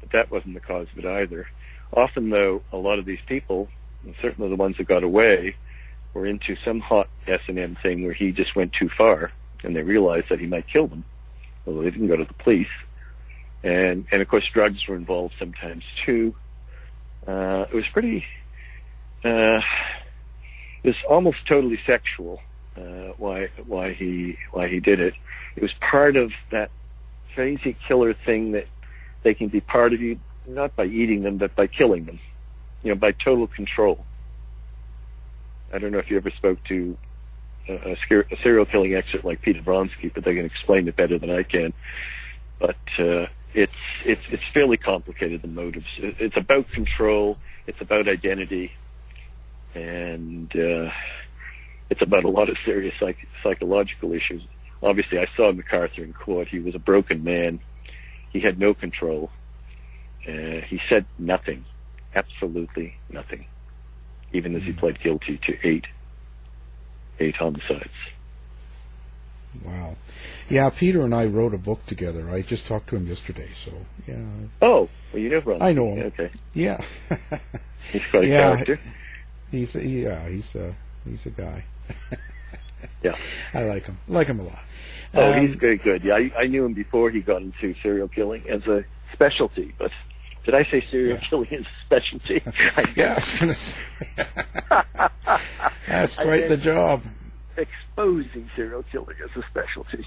but 0.00 0.10
that 0.12 0.30
wasn't 0.30 0.54
the 0.54 0.60
cause 0.60 0.88
of 0.92 0.98
it 0.98 1.06
either. 1.06 1.46
Often, 1.92 2.30
though, 2.30 2.62
a 2.72 2.76
lot 2.76 2.98
of 2.98 3.04
these 3.04 3.20
people, 3.26 3.68
and 4.04 4.14
certainly 4.20 4.50
the 4.50 4.56
ones 4.56 4.76
that 4.78 4.88
got 4.88 5.04
away, 5.04 5.54
were 6.14 6.26
into 6.26 6.56
some 6.64 6.80
hot 6.80 7.08
S 7.26 7.40
and 7.46 7.58
M 7.58 7.76
thing 7.82 8.02
where 8.04 8.12
he 8.12 8.32
just 8.32 8.56
went 8.56 8.72
too 8.72 8.88
far, 8.88 9.30
and 9.62 9.76
they 9.76 9.82
realized 9.82 10.28
that 10.30 10.40
he 10.40 10.46
might 10.46 10.66
kill 10.66 10.88
them, 10.88 11.04
although 11.66 11.82
they 11.82 11.90
didn't 11.90 12.08
go 12.08 12.16
to 12.16 12.24
the 12.24 12.34
police. 12.34 12.68
And 13.62 14.06
and 14.12 14.22
of 14.22 14.28
course, 14.28 14.44
drugs 14.52 14.86
were 14.86 14.96
involved 14.96 15.34
sometimes 15.38 15.84
too. 16.04 16.34
Uh, 17.26 17.66
it 17.70 17.74
was 17.74 17.86
pretty. 17.92 18.24
Uh, 19.24 19.60
it 20.82 20.90
was 20.90 20.96
almost 21.08 21.38
totally 21.46 21.78
sexual. 21.86 22.40
Uh, 22.76 23.12
why 23.18 23.48
why 23.66 23.92
he 23.92 24.36
why 24.52 24.68
he 24.68 24.80
did 24.80 25.00
it. 25.00 25.14
It 25.56 25.62
was 25.62 25.72
part 25.80 26.16
of 26.16 26.32
that 26.50 26.70
crazy 27.34 27.76
killer 27.88 28.14
thing 28.14 28.52
that 28.52 28.66
they 29.22 29.34
can 29.34 29.48
be 29.48 29.60
part 29.60 29.92
of 29.92 30.00
you 30.00 30.18
not 30.46 30.76
by 30.76 30.84
eating 30.84 31.22
them 31.22 31.38
but 31.38 31.56
by 31.56 31.66
killing 31.66 32.04
them. 32.04 32.20
You 32.82 32.90
know, 32.90 33.00
by 33.00 33.12
total 33.12 33.46
control. 33.46 34.04
I 35.72 35.78
don't 35.78 35.90
know 35.90 35.98
if 35.98 36.10
you 36.10 36.16
ever 36.16 36.30
spoke 36.30 36.62
to 36.64 36.96
a, 37.68 37.92
a 37.92 38.36
serial 38.42 38.66
killing 38.66 38.94
expert 38.94 39.24
like 39.24 39.42
Peter 39.42 39.60
Vronsky, 39.60 40.12
but 40.14 40.24
they 40.24 40.34
can 40.34 40.44
explain 40.44 40.88
it 40.88 40.96
better 40.96 41.18
than 41.18 41.30
I 41.30 41.42
can. 41.42 41.72
But 42.58 42.78
uh, 42.98 43.26
it's 43.54 43.72
it's 44.04 44.22
it's 44.30 44.42
fairly 44.52 44.76
complicated. 44.76 45.42
The 45.42 45.48
motives. 45.48 45.86
It's 45.98 46.36
about 46.36 46.68
control. 46.70 47.38
It's 47.66 47.80
about 47.80 48.08
identity, 48.08 48.72
and 49.74 50.50
uh, 50.54 50.90
it's 51.90 52.02
about 52.02 52.24
a 52.24 52.30
lot 52.30 52.48
of 52.48 52.56
serious 52.64 52.94
psych- 53.00 53.26
psychological 53.42 54.12
issues. 54.12 54.42
Obviously, 54.82 55.18
I 55.18 55.26
saw 55.36 55.52
McArthur 55.52 55.98
in 56.04 56.12
court. 56.12 56.48
He 56.48 56.58
was 56.58 56.74
a 56.74 56.78
broken 56.78 57.24
man. 57.24 57.60
He 58.30 58.40
had 58.40 58.58
no 58.58 58.74
control. 58.74 59.30
Uh, 60.28 60.60
he 60.68 60.80
said 60.88 61.06
nothing, 61.18 61.64
absolutely 62.14 62.94
nothing, 63.08 63.46
even 64.32 64.54
as 64.56 64.62
he 64.64 64.72
Hmm. 64.72 64.78
pled 64.78 65.00
guilty 65.00 65.38
to 65.46 65.54
eight 65.66 65.86
eight 67.20 67.36
homicides. 67.36 67.90
Wow. 69.64 69.96
Yeah, 70.48 70.70
Peter 70.70 71.02
and 71.02 71.14
I 71.14 71.26
wrote 71.26 71.54
a 71.54 71.58
book 71.58 71.84
together. 71.86 72.30
I 72.30 72.42
just 72.42 72.66
talked 72.66 72.88
to 72.90 72.96
him 72.96 73.06
yesterday, 73.06 73.48
so 73.64 73.72
yeah. 74.06 74.16
Oh, 74.62 74.88
well, 75.12 75.22
you 75.22 75.30
know 75.30 75.38
Ron. 75.40 75.62
I 75.62 75.72
know 75.72 75.94
him. 75.94 76.06
Okay, 76.06 76.30
Yeah. 76.54 76.80
he's 77.92 78.06
quite 78.10 78.24
a 78.24 78.28
Yeah. 78.28 78.38
character. 78.56 78.78
he's 79.50 79.74
a, 79.76 79.86
yeah, 79.86 80.28
he's 80.28 80.54
a 80.54 80.74
he's 81.04 81.26
a 81.26 81.30
guy. 81.30 81.64
Yeah. 83.02 83.14
I 83.54 83.64
like 83.64 83.86
him. 83.86 83.98
Like 84.06 84.26
him 84.26 84.38
a 84.38 84.42
lot. 84.44 84.58
Oh, 85.14 85.32
Um, 85.32 85.46
he's 85.46 85.56
very 85.56 85.76
good. 85.78 86.04
Yeah, 86.04 86.14
I, 86.14 86.30
I 86.42 86.46
knew 86.46 86.64
him 86.64 86.74
before 86.74 87.10
he 87.10 87.20
got 87.20 87.40
into 87.40 87.74
serial 87.82 88.06
killing 88.08 88.42
as 88.48 88.66
a 88.66 88.84
specialty. 89.12 89.74
But 89.78 89.90
did 90.46 90.54
I 90.54 90.64
say 90.70 90.82
serial 90.90 91.18
Yeah. 91.18 91.26
killing 91.28 91.48
is 91.50 91.66
a 91.66 91.84
specialty? 91.84 92.40
I 92.76 92.92
Yeah, 92.96 93.12
I 93.12 93.14
was 93.16 93.38
gonna 93.38 93.54
say. 93.54 93.82
That's 95.86 96.16
quite 96.16 96.48
the 96.48 96.56
job. 96.56 97.02
exposing 97.56 98.50
serial 98.56 98.82
killing 98.90 99.16
as 99.22 99.30
a 99.42 99.46
specialty. 99.48 100.06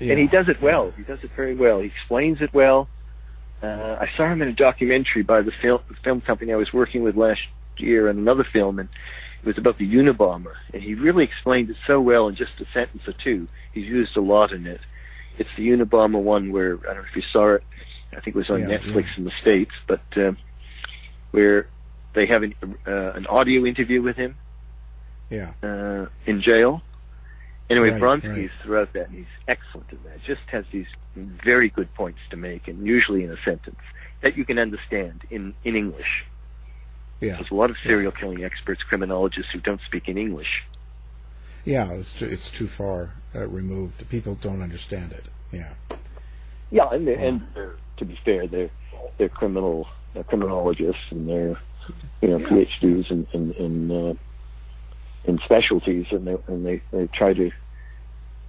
Yeah. 0.00 0.12
And 0.12 0.20
he 0.20 0.26
does 0.26 0.48
it 0.48 0.60
well. 0.62 0.90
He 0.92 1.02
does 1.02 1.22
it 1.24 1.30
very 1.36 1.54
well. 1.54 1.80
He 1.80 1.86
explains 1.86 2.40
it 2.40 2.52
well. 2.54 2.88
Uh, 3.62 3.96
I 4.00 4.08
saw 4.16 4.26
him 4.30 4.42
in 4.42 4.48
a 4.48 4.52
documentary 4.52 5.22
by 5.22 5.40
the 5.42 5.52
film, 5.62 5.80
film 6.04 6.20
company 6.20 6.52
I 6.52 6.56
was 6.56 6.72
working 6.72 7.02
with 7.02 7.16
last 7.16 7.40
year 7.78 8.08
on 8.10 8.18
another 8.18 8.44
film, 8.44 8.78
and 8.78 8.88
it 9.42 9.46
was 9.46 9.56
about 9.56 9.78
the 9.78 9.90
Unabomber. 9.90 10.52
And 10.74 10.82
he 10.82 10.94
really 10.94 11.24
explained 11.24 11.70
it 11.70 11.76
so 11.86 12.00
well 12.00 12.28
in 12.28 12.36
just 12.36 12.52
a 12.60 12.66
sentence 12.74 13.02
or 13.08 13.14
two. 13.14 13.48
He's 13.72 13.86
used 13.86 14.16
a 14.16 14.20
lot 14.20 14.52
in 14.52 14.66
it. 14.66 14.80
It's 15.38 15.48
the 15.56 15.68
Unabomber 15.68 16.20
one 16.20 16.52
where, 16.52 16.74
I 16.80 16.92
don't 16.92 16.96
know 17.02 17.08
if 17.10 17.16
you 17.16 17.22
saw 17.32 17.54
it, 17.54 17.62
I 18.12 18.20
think 18.20 18.28
it 18.28 18.36
was 18.36 18.50
on 18.50 18.60
Yeah, 18.60 18.78
Netflix 18.78 19.04
yeah. 19.06 19.16
in 19.18 19.24
the 19.24 19.32
States, 19.40 19.72
but 19.86 20.02
um, 20.16 20.36
where 21.32 21.66
they 22.14 22.26
have 22.26 22.42
an, 22.42 22.54
uh, 22.86 23.12
an 23.12 23.26
audio 23.26 23.64
interview 23.64 24.02
with 24.02 24.16
him 24.16 24.36
Yeah. 25.30 25.52
uh, 25.62 26.06
in 26.24 26.40
jail. 26.40 26.82
Anyway, 27.68 27.90
Right, 27.90 28.00
Vronsky 28.00 28.28
right. 28.42 28.50
throughout 28.62 28.92
that, 28.92 29.08
and 29.08 29.18
he's 29.18 29.26
excellent 29.48 29.90
in 29.90 29.98
that. 30.04 30.22
Just 30.22 30.42
has 30.48 30.64
these 30.70 30.86
very 31.16 31.68
good 31.68 31.92
points 31.94 32.20
to 32.30 32.36
make, 32.36 32.68
and 32.68 32.86
usually 32.86 33.24
in 33.24 33.32
a 33.32 33.36
sentence 33.44 33.80
that 34.20 34.36
you 34.36 34.44
can 34.44 34.58
understand 34.58 35.22
in, 35.30 35.52
in 35.64 35.74
English. 35.76 36.24
Yeah. 37.20 37.34
There's 37.36 37.50
a 37.50 37.54
lot 37.54 37.70
of 37.70 37.76
serial 37.82 38.12
killing 38.12 38.44
experts, 38.44 38.82
criminologists 38.82 39.50
who 39.52 39.60
don't 39.60 39.80
speak 39.82 40.08
in 40.08 40.16
English. 40.16 40.64
Yeah. 41.64 41.90
It's 41.92 42.12
too, 42.12 42.26
it's 42.26 42.50
too 42.50 42.68
far 42.68 43.14
uh, 43.34 43.46
removed. 43.48 44.08
People 44.08 44.36
don't 44.36 44.62
understand 44.62 45.12
it. 45.12 45.24
Yeah. 45.50 45.74
Yeah, 46.70 46.88
and 46.90 47.06
they're, 47.06 47.18
and 47.18 47.46
they're, 47.54 47.74
to 47.98 48.04
be 48.04 48.18
fair, 48.24 48.46
they're 48.46 48.70
they're 49.18 49.28
criminal 49.28 49.86
uh, 50.16 50.22
criminologists, 50.24 51.02
and 51.10 51.28
they're 51.28 51.58
you 52.20 52.28
know 52.28 52.38
Yeah. 52.38 52.46
PhDs 52.48 53.10
in 53.10 53.26
in 53.32 53.52
in, 53.52 53.90
uh, 53.90 54.14
in 55.24 55.38
specialties, 55.44 56.06
and 56.10 56.26
they 56.26 56.36
and 56.48 56.64
they, 56.66 56.82
they 56.92 57.06
try 57.08 57.32
to 57.34 57.50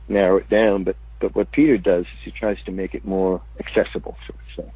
narrow 0.07 0.37
it 0.37 0.49
down. 0.49 0.83
But 0.83 0.95
but 1.19 1.35
what 1.35 1.51
Peter 1.51 1.77
does 1.77 2.05
is 2.05 2.11
he 2.25 2.31
tries 2.31 2.61
to 2.65 2.71
make 2.71 2.93
it 2.93 3.05
more 3.05 3.41
accessible, 3.59 4.15
so 4.27 4.33
to 4.33 4.61
say, 4.61 4.71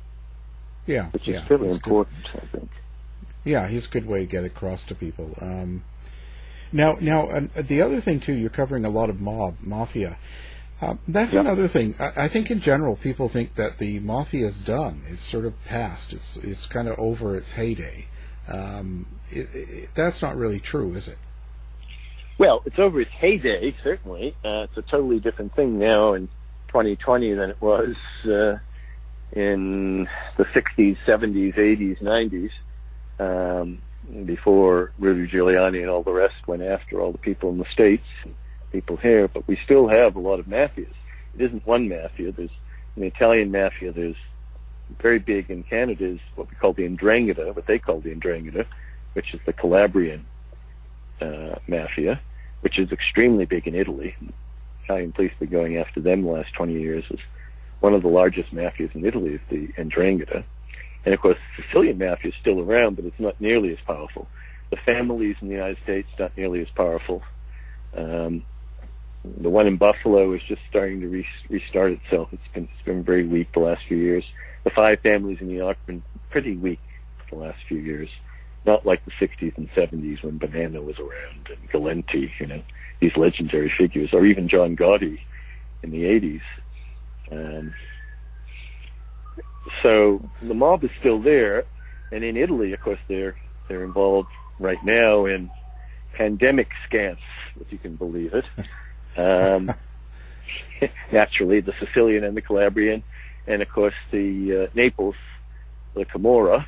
Yeah. 0.87 1.09
which 1.11 1.27
yeah. 1.27 1.43
is 1.43 1.49
really 1.49 1.67
It's 1.69 1.77
good. 1.77 1.91
important, 1.91 2.29
I 2.35 2.45
think. 2.57 2.69
Yeah, 3.43 3.67
he's 3.67 3.87
a 3.87 3.89
good 3.89 4.05
way 4.07 4.21
to 4.21 4.25
get 4.25 4.43
across 4.43 4.83
to 4.83 4.95
people. 4.95 5.35
Um, 5.41 5.83
now, 6.71 6.97
now 6.99 7.27
uh, 7.27 7.41
the 7.55 7.81
other 7.81 7.99
thing 8.01 8.19
too, 8.19 8.33
you're 8.33 8.49
covering 8.49 8.85
a 8.85 8.89
lot 8.89 9.09
of 9.09 9.19
mob 9.21 9.57
mafia. 9.61 10.17
Uh, 10.81 10.95
that's 11.07 11.33
Yeah. 11.33 11.41
another 11.41 11.67
thing. 11.67 11.93
I, 11.99 12.23
I 12.23 12.27
think 12.27 12.49
in 12.49 12.59
general, 12.59 12.95
people 12.95 13.27
think 13.29 13.53
that 13.55 13.77
the 13.77 13.99
mafia 13.99 14.47
is 14.47 14.59
done. 14.59 15.01
It's 15.07 15.23
sort 15.23 15.45
of 15.45 15.53
past. 15.65 16.11
It's 16.11 16.37
it's 16.37 16.65
kind 16.65 16.87
of 16.87 16.97
over 16.97 17.35
its 17.35 17.51
heyday. 17.53 18.07
Um, 18.51 19.05
it, 19.29 19.47
it, 19.53 19.89
that's 19.93 20.21
not 20.21 20.35
really 20.35 20.59
true, 20.59 20.93
is 20.93 21.07
it? 21.07 21.17
Well, 22.39 22.63
it's 22.65 22.79
over 22.79 22.99
its 22.99 23.11
heyday, 23.11 23.75
certainly. 23.83 24.35
Uh, 24.43 24.65
it's 24.67 24.77
a 24.77 24.81
totally 24.81 25.19
different 25.19 25.55
thing 25.55 25.77
now 25.77 26.13
in 26.15 26.27
2020 26.69 27.33
than 27.35 27.51
it 27.51 27.61
was 27.61 27.95
uh, 28.25 28.57
in 29.33 30.07
the 30.37 30.45
60s, 30.45 30.97
70s, 31.05 31.55
80s, 31.55 32.01
90s, 32.01 32.49
um, 33.19 33.77
before 34.25 34.91
Rudy 34.97 35.31
Giuliani 35.31 35.81
and 35.81 35.89
all 35.91 36.01
the 36.01 36.11
rest 36.11 36.47
went 36.47 36.63
after 36.63 36.99
all 36.99 37.11
the 37.11 37.19
people 37.19 37.51
in 37.51 37.59
the 37.59 37.65
States, 37.71 38.07
people 38.71 38.97
here. 38.97 39.27
But 39.27 39.47
we 39.47 39.57
still 39.63 39.87
have 39.87 40.15
a 40.15 40.19
lot 40.19 40.39
of 40.39 40.45
mafias. 40.45 40.93
It 41.35 41.41
isn't 41.41 41.65
one 41.65 41.89
mafia. 41.89 42.31
There's 42.31 42.51
an 42.95 43.03
Italian 43.03 43.51
mafia. 43.51 43.91
There's 43.91 44.15
very 44.99 45.19
big 45.19 45.49
in 45.49 45.63
Canada 45.63 46.05
is 46.05 46.19
what 46.35 46.49
we 46.49 46.55
call 46.55 46.73
the 46.73 46.87
Ndrangheta, 46.87 47.55
what 47.55 47.67
they 47.67 47.79
call 47.79 48.01
the 48.01 48.13
Ndrangheta, 48.13 48.65
which 49.13 49.33
is 49.33 49.39
the 49.45 49.53
Calabrian 49.53 50.25
uh, 51.21 51.55
mafia, 51.67 52.19
which 52.61 52.77
is 52.77 52.91
extremely 52.91 53.45
big 53.45 53.67
in 53.67 53.75
Italy. 53.75 54.15
Italian 54.83 55.11
police 55.11 55.31
have 55.31 55.39
been 55.39 55.49
going 55.49 55.77
after 55.77 56.01
them 56.01 56.23
the 56.23 56.29
last 56.29 56.53
20 56.53 56.73
years 56.73 57.05
as 57.11 57.19
one 57.79 57.93
of 57.93 58.01
the 58.01 58.07
largest 58.07 58.53
mafias 58.53 58.93
in 58.95 59.05
Italy 59.05 59.33
is 59.35 59.41
the 59.49 59.67
Ndrangheta. 59.77 60.43
And 61.05 61.13
of 61.13 61.19
course, 61.19 61.37
the 61.57 61.63
Sicilian 61.63 61.97
mafia 61.97 62.29
is 62.29 62.37
still 62.39 62.59
around, 62.59 62.95
but 62.95 63.05
it's 63.05 63.19
not 63.19 63.39
nearly 63.41 63.71
as 63.71 63.79
powerful. 63.85 64.27
The 64.69 64.77
families 64.77 65.35
in 65.41 65.47
the 65.47 65.55
United 65.55 65.77
States 65.83 66.07
not 66.19 66.35
nearly 66.37 66.61
as 66.61 66.69
powerful. 66.69 67.23
Um, 67.95 68.43
the 69.23 69.49
one 69.49 69.67
in 69.67 69.77
Buffalo 69.77 70.33
is 70.33 70.41
just 70.47 70.61
starting 70.69 71.01
to 71.01 71.07
re- 71.07 71.27
restart 71.49 71.91
itself. 71.91 72.29
It's 72.31 72.47
been 72.53 72.67
it's 72.73 72.85
been 72.85 73.03
very 73.03 73.25
weak 73.25 73.51
the 73.53 73.59
last 73.59 73.83
few 73.87 73.97
years. 73.97 74.25
The 74.63 74.71
five 74.71 74.99
families 75.01 75.37
in 75.41 75.47
New 75.47 75.57
York 75.57 75.77
have 75.77 75.87
been 75.87 76.03
pretty 76.29 76.55
weak 76.55 76.79
the 77.29 77.37
last 77.37 77.59
few 77.67 77.77
years. 77.77 78.09
Not 78.65 78.85
like 78.85 79.03
the 79.05 79.11
60s 79.11 79.57
and 79.57 79.71
70s 79.71 80.23
when 80.23 80.39
Bonanno 80.39 80.83
was 80.85 80.99
around 80.99 81.49
and 81.49 81.69
Galante, 81.71 82.31
you 82.39 82.45
know, 82.45 82.61
these 82.99 83.17
legendary 83.17 83.73
figures, 83.75 84.13
or 84.13 84.23
even 84.23 84.47
John 84.47 84.75
Gotti 84.75 85.19
in 85.81 85.89
the 85.89 86.03
80s. 86.03 86.41
Um, 87.31 87.73
so 89.81 90.29
the 90.41 90.53
mob 90.53 90.83
is 90.83 90.91
still 90.99 91.19
there, 91.19 91.65
and 92.11 92.23
in 92.23 92.37
Italy, 92.37 92.73
of 92.73 92.81
course, 92.81 92.99
they're 93.07 93.35
they're 93.67 93.83
involved 93.83 94.29
right 94.59 94.83
now 94.83 95.25
in 95.25 95.49
pandemic 96.13 96.69
scams, 96.89 97.17
if 97.59 97.71
you 97.71 97.77
can 97.77 97.95
believe 97.95 98.33
it. 98.33 98.45
Um, 99.17 99.71
naturally, 101.11 101.59
the 101.61 101.73
Sicilian 101.79 102.23
and 102.23 102.35
the 102.35 102.41
Calabrian, 102.41 103.03
and 103.47 103.61
of 103.61 103.69
course 103.69 103.93
the 104.11 104.63
uh, 104.63 104.71
Naples, 104.75 105.15
the 105.93 106.05
Camorra. 106.05 106.65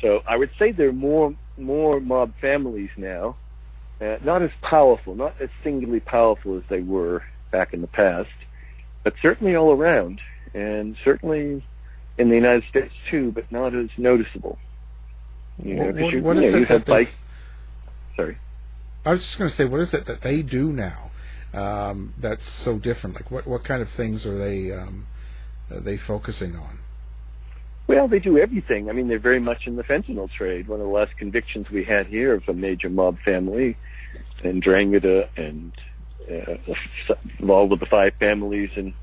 So 0.00 0.22
I 0.28 0.36
would 0.36 0.50
say 0.58 0.72
there 0.72 0.88
are 0.88 0.92
more 0.92 1.34
more 1.56 1.98
mob 2.00 2.32
families 2.40 2.90
now, 2.96 3.36
uh, 4.00 4.16
not 4.22 4.42
as 4.42 4.50
powerful, 4.62 5.14
not 5.16 5.34
as 5.40 5.50
singularly 5.64 6.00
powerful 6.00 6.56
as 6.56 6.62
they 6.68 6.80
were 6.80 7.24
back 7.50 7.72
in 7.74 7.80
the 7.80 7.88
past, 7.88 8.30
but 9.02 9.14
certainly 9.20 9.56
all 9.56 9.72
around, 9.72 10.20
and 10.54 10.96
certainly 11.04 11.64
in 12.16 12.28
the 12.28 12.34
United 12.36 12.62
States 12.68 12.94
too, 13.10 13.32
but 13.32 13.50
not 13.50 13.74
as 13.74 13.88
noticeable. 13.96 14.58
You 15.62 15.74
know, 15.74 15.86
What- 15.90 16.12
you, 16.12 16.22
what 16.22 16.36
you 16.36 16.42
is 16.42 16.52
know, 16.52 16.58
it 16.58 16.60
you 16.60 16.66
have 16.66 16.78
that 16.80 16.86
they- 16.86 17.04
bike. 17.04 17.14
Sorry. 18.14 18.36
I 19.04 19.12
was 19.12 19.20
just 19.20 19.38
going 19.38 19.48
to 19.48 19.54
say, 19.54 19.64
what 19.64 19.80
is 19.80 19.94
it 19.94 20.06
that 20.06 20.22
they 20.22 20.42
do 20.42 20.72
now 20.72 21.10
um, 21.54 22.14
that's 22.18 22.44
so 22.44 22.78
different? 22.78 23.16
Like, 23.16 23.30
what 23.30 23.46
what 23.46 23.64
kind 23.64 23.82
of 23.82 23.88
things 23.88 24.26
are 24.26 24.36
they 24.36 24.72
um, 24.72 25.06
are 25.70 25.80
they 25.80 25.96
focusing 25.96 26.56
on? 26.56 26.78
Well, 27.86 28.06
they 28.06 28.18
do 28.18 28.36
everything. 28.38 28.90
I 28.90 28.92
mean, 28.92 29.08
they're 29.08 29.18
very 29.18 29.40
much 29.40 29.66
in 29.66 29.76
the 29.76 29.82
fentanyl 29.82 30.30
trade. 30.30 30.68
One 30.68 30.80
of 30.80 30.86
the 30.86 30.92
last 30.92 31.16
convictions 31.16 31.70
we 31.70 31.84
had 31.84 32.06
here 32.06 32.34
of 32.34 32.46
a 32.46 32.52
major 32.52 32.90
mob 32.90 33.18
family, 33.24 33.78
and 34.44 34.62
Drangheta, 34.62 35.28
and 35.36 35.72
uh, 36.30 36.56
involved 37.38 37.70
with 37.70 37.80
the 37.80 37.86
five 37.86 38.12
families 38.18 38.70
in 38.76 38.94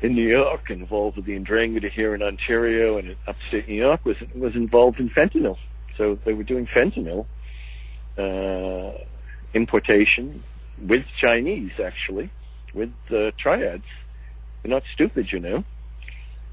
in 0.00 0.14
New 0.14 0.28
York, 0.28 0.70
involved 0.70 1.16
with 1.16 1.26
the 1.26 1.38
Ndrangheta 1.38 1.90
here 1.90 2.14
in 2.14 2.22
Ontario 2.22 2.98
and 2.98 3.10
in 3.10 3.16
upstate 3.26 3.68
New 3.68 3.74
York, 3.74 4.04
was 4.04 4.16
was 4.34 4.54
involved 4.54 5.00
in 5.00 5.10
fentanyl. 5.10 5.58
So 5.98 6.18
they 6.24 6.32
were 6.34 6.44
doing 6.44 6.66
fentanyl 6.66 7.26
importation 9.54 10.42
with 10.80 11.04
Chinese, 11.20 11.72
actually, 11.82 12.30
with 12.74 12.92
uh, 13.10 13.30
triads. 13.38 13.84
They're 14.62 14.70
not 14.70 14.82
stupid, 14.92 15.32
you 15.32 15.40
know. 15.40 15.64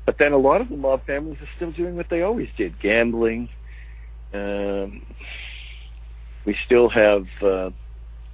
But 0.06 0.18
then 0.18 0.34
a 0.34 0.38
lot 0.38 0.62
of 0.62 0.70
the 0.70 0.78
mob 0.78 1.06
families 1.06 1.42
are 1.42 1.50
still 1.56 1.72
doing 1.72 1.96
what 1.96 2.10
they 2.10 2.22
always 2.22 2.50
did: 2.58 2.80
gambling. 2.80 3.50
Um, 4.34 5.06
we 6.46 6.58
still 6.66 6.90
have 6.90 7.28
uh, 7.42 7.70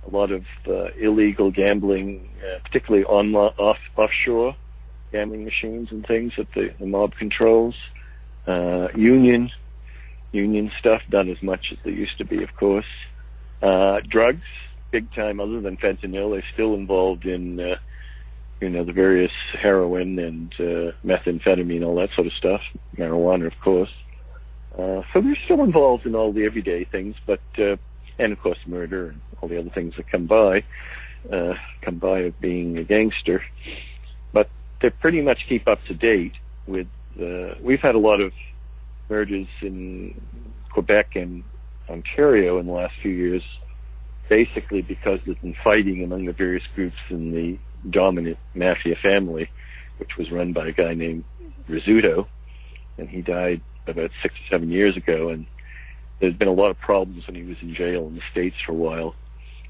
a 0.05 0.09
lot 0.09 0.32
of 0.32 0.45
uh, 0.67 0.89
illegal 0.99 1.51
gambling, 1.51 2.30
uh, 2.39 2.59
particularly 2.63 3.05
on 3.05 3.36
off 3.36 3.77
offshore 3.95 4.55
gambling 5.11 5.43
machines 5.43 5.91
and 5.91 6.05
things 6.05 6.34
that 6.38 6.51
the, 6.53 6.73
the 6.80 6.86
mob 6.86 7.15
controls. 7.15 7.75
Uh, 8.47 8.88
union, 8.95 9.51
union 10.32 10.71
stuff, 10.80 11.01
not 11.11 11.27
as 11.27 11.41
much 11.43 11.71
as 11.71 11.77
they 11.84 11.91
used 11.91 12.17
to 12.17 12.25
be, 12.25 12.43
of 12.43 12.55
course. 12.55 12.86
Uh, 13.62 13.99
drugs, 14.07 14.45
big 14.91 15.12
time. 15.14 15.39
Other 15.39 15.62
than 15.62 15.78
fentanyl, 15.78 16.32
they're 16.32 16.43
still 16.53 16.74
involved 16.74 17.26
in, 17.26 17.60
uh, 17.60 17.76
you 18.62 18.70
know, 18.70 18.84
the 18.84 18.93
various 18.93 19.32
heroin 19.53 20.18
and 20.20 20.53
uh, 20.60 20.91
methamphetamine, 21.05 21.86
all 21.86 21.95
that 21.95 22.10
sort 22.16 22.28
of 22.28 22.34
stuff. 22.34 22.62
Marijuana, 22.97 23.47
of 23.47 23.60
course. 23.60 23.91
Uh, 24.74 25.01
so 25.12 25.22
they're 25.22 25.38
still 25.45 25.64
involved 25.64 26.05
in 26.05 26.16
all 26.16 26.32
the 26.32 26.45
everyday 26.45 26.86
things, 26.86 27.16
but 27.26 27.41
uh, 27.57 27.76
and 28.18 28.32
of 28.32 28.39
course 28.39 28.60
murder 28.66 29.10
and 29.10 29.22
all 29.41 29.49
the 29.49 29.57
other 29.57 29.70
things 29.70 29.95
that 29.97 30.10
come 30.10 30.26
by, 30.26 30.64
uh, 31.32 31.53
come 31.82 31.97
by 31.97 32.20
of 32.20 32.39
being 32.39 32.78
a 32.78 32.84
gangster. 32.84 33.43
But 34.32 34.49
they 34.82 34.89
pretty 34.89 35.22
much 35.22 35.39
keep 35.49 35.68
up 35.68 35.84
to 35.86 35.93
date 35.93 36.34
with. 36.68 36.88
Uh, 37.20 37.55
we've 37.62 37.82
had 37.82 37.95
a 37.95 37.99
lot 37.99 38.22
of 38.22 38.32
murders 39.10 39.47
in 39.62 40.22
Quebec 40.70 41.16
and 41.16 41.43
Ontario 41.90 42.60
in 42.60 42.68
the 42.68 42.74
last 42.74 42.94
few 43.02 43.12
years, 43.12 43.44
basically 44.30 44.82
because 44.82 45.20
there's 45.26 45.38
been 45.40 45.56
fighting 45.64 46.04
among 46.04 46.26
the 46.26 46.34
various 46.34 46.64
groups 46.76 46.98
in 47.10 47.32
the 47.32 47.58
dominant 47.90 48.38
mafia 48.54 48.96
family, 49.02 49.50
which 49.98 50.18
was 50.18 50.32
run 50.32 50.54
by 50.54 50.68
a 50.68 50.72
guy 50.72 50.94
named 50.94 51.24
Rizzuto, 51.70 52.28
and 52.98 53.10
he 53.10 53.22
died 53.22 53.62
about 53.88 54.12
six 54.22 54.36
or 54.36 54.50
seven 54.50 54.70
years 54.70 54.96
ago. 54.96 55.30
And 55.30 55.46
there's 56.20 56.36
been 56.36 56.48
a 56.48 56.54
lot 56.54 56.70
of 56.70 56.80
problems 56.80 57.26
when 57.28 57.36
he 57.36 57.44
was 57.44 57.58
in 57.62 57.74
jail 57.74 58.08
in 58.08 58.16
the 58.16 58.22
states 58.32 58.56
for 58.66 58.72
a 58.72 58.76
while. 58.76 59.16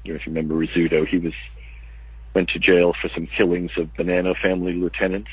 You 0.04 0.12
know, 0.12 0.20
if 0.20 0.26
you 0.26 0.32
remember 0.32 0.54
Rizzuto, 0.54 1.06
he 1.06 1.18
was 1.18 1.34
went 2.34 2.48
to 2.50 2.58
jail 2.58 2.94
for 3.00 3.08
some 3.12 3.26
killings 3.26 3.72
of 3.76 3.92
Bonanno 3.94 4.36
family 4.40 4.72
lieutenants 4.74 5.30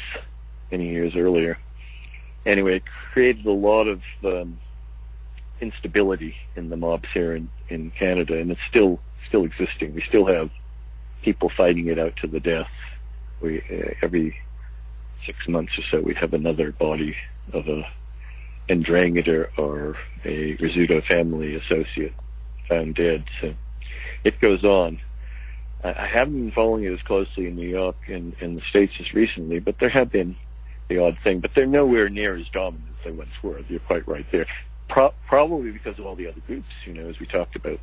many 0.72 0.90
years 0.90 1.14
earlier. 1.16 1.58
Anyway, 2.46 2.78
it 2.78 2.84
created 3.14 3.46
a 3.46 3.52
lot 3.52 3.88
of 3.88 4.02
um, 4.24 4.58
instability 5.62 6.36
in 6.56 6.70
the 6.70 6.78
mobs 6.78 7.08
here 7.14 7.36
in, 7.36 7.50
in 7.70 7.92
Canada, 7.92 8.40
and 8.40 8.52
it's 8.52 8.62
still 8.70 9.00
still 9.28 9.44
existing. 9.44 9.94
We 9.94 10.04
still 10.08 10.26
have 10.28 10.50
people 11.24 11.52
fighting 11.56 11.88
it 11.88 12.00
out 12.00 12.16
to 12.18 12.28
the 12.28 12.40
death. 12.40 12.70
We 13.42 13.60
uh, 13.60 13.94
every 14.02 14.38
six 15.26 15.48
months 15.48 15.78
or 15.78 15.84
so 15.92 16.02
we 16.02 16.14
have 16.16 16.34
another 16.34 16.72
body 16.72 17.16
of 17.54 17.68
a 17.68 17.84
Ndrangheta 18.70 19.58
or 19.58 19.98
a 20.26 20.58
Rizzuto 20.58 21.06
family 21.06 21.56
associate 21.56 22.14
found 22.68 22.96
dead. 22.96 23.26
So 23.42 23.54
it 24.24 24.40
goes 24.40 24.64
on. 24.64 25.00
I, 25.84 25.94
I 25.94 26.08
haven't 26.08 26.34
been 26.34 26.52
following 26.52 26.84
it 26.84 26.94
as 26.94 27.02
closely 27.02 27.48
in 27.48 27.56
New 27.56 27.68
York 27.68 27.96
and 28.08 28.36
in 28.42 28.56
the 28.56 28.62
States 28.70 28.94
as 29.00 29.14
recently, 29.14 29.60
but 29.60 29.80
there 29.80 29.90
have 29.90 30.12
been 30.12 30.36
the 30.90 31.00
odd 31.00 31.18
thing. 31.24 31.40
But 31.40 31.52
they're 31.56 31.66
nowhere 31.66 32.10
near 32.10 32.36
as 32.36 32.48
dominant 32.50 32.90
as 33.00 33.06
they 33.06 33.12
once 33.12 33.32
were. 33.42 33.60
You're 33.70 33.80
quite 33.80 34.08
right 34.08 34.26
there. 34.32 34.48
Pro- 34.90 35.14
probably 35.28 35.72
because 35.72 36.00
of 36.00 36.06
all 36.06 36.16
the 36.16 36.28
other 36.28 36.42
groups, 36.48 36.70
you 36.86 36.94
know, 36.94 37.10
as 37.10 37.20
we 37.20 37.26
talked 37.26 37.56
about 37.56 37.80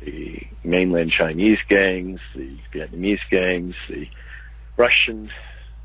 the 0.00 0.46
mainland 0.64 1.12
Chinese 1.12 1.58
gangs, 1.68 2.20
the 2.34 2.56
Vietnamese 2.72 3.20
gangs, 3.30 3.74
the 3.88 4.08
Russian 4.76 5.30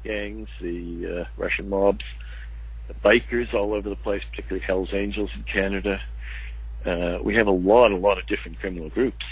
gangs, 0.03 0.47
the 0.61 1.21
uh, 1.21 1.25
Russian 1.37 1.69
mobs, 1.69 2.05
the 2.87 2.93
bikers 2.93 3.53
all 3.53 3.73
over 3.73 3.89
the 3.89 3.95
place, 3.95 4.21
particularly 4.29 4.63
Hell's 4.65 4.93
Angels 4.93 5.31
in 5.35 5.43
Canada. 5.43 6.01
Uh, 6.85 7.17
we 7.23 7.35
have 7.35 7.47
a 7.47 7.51
lot, 7.51 7.91
a 7.91 7.97
lot 7.97 8.19
of 8.19 8.27
different 8.27 8.59
criminal 8.59 8.89
groups. 8.89 9.25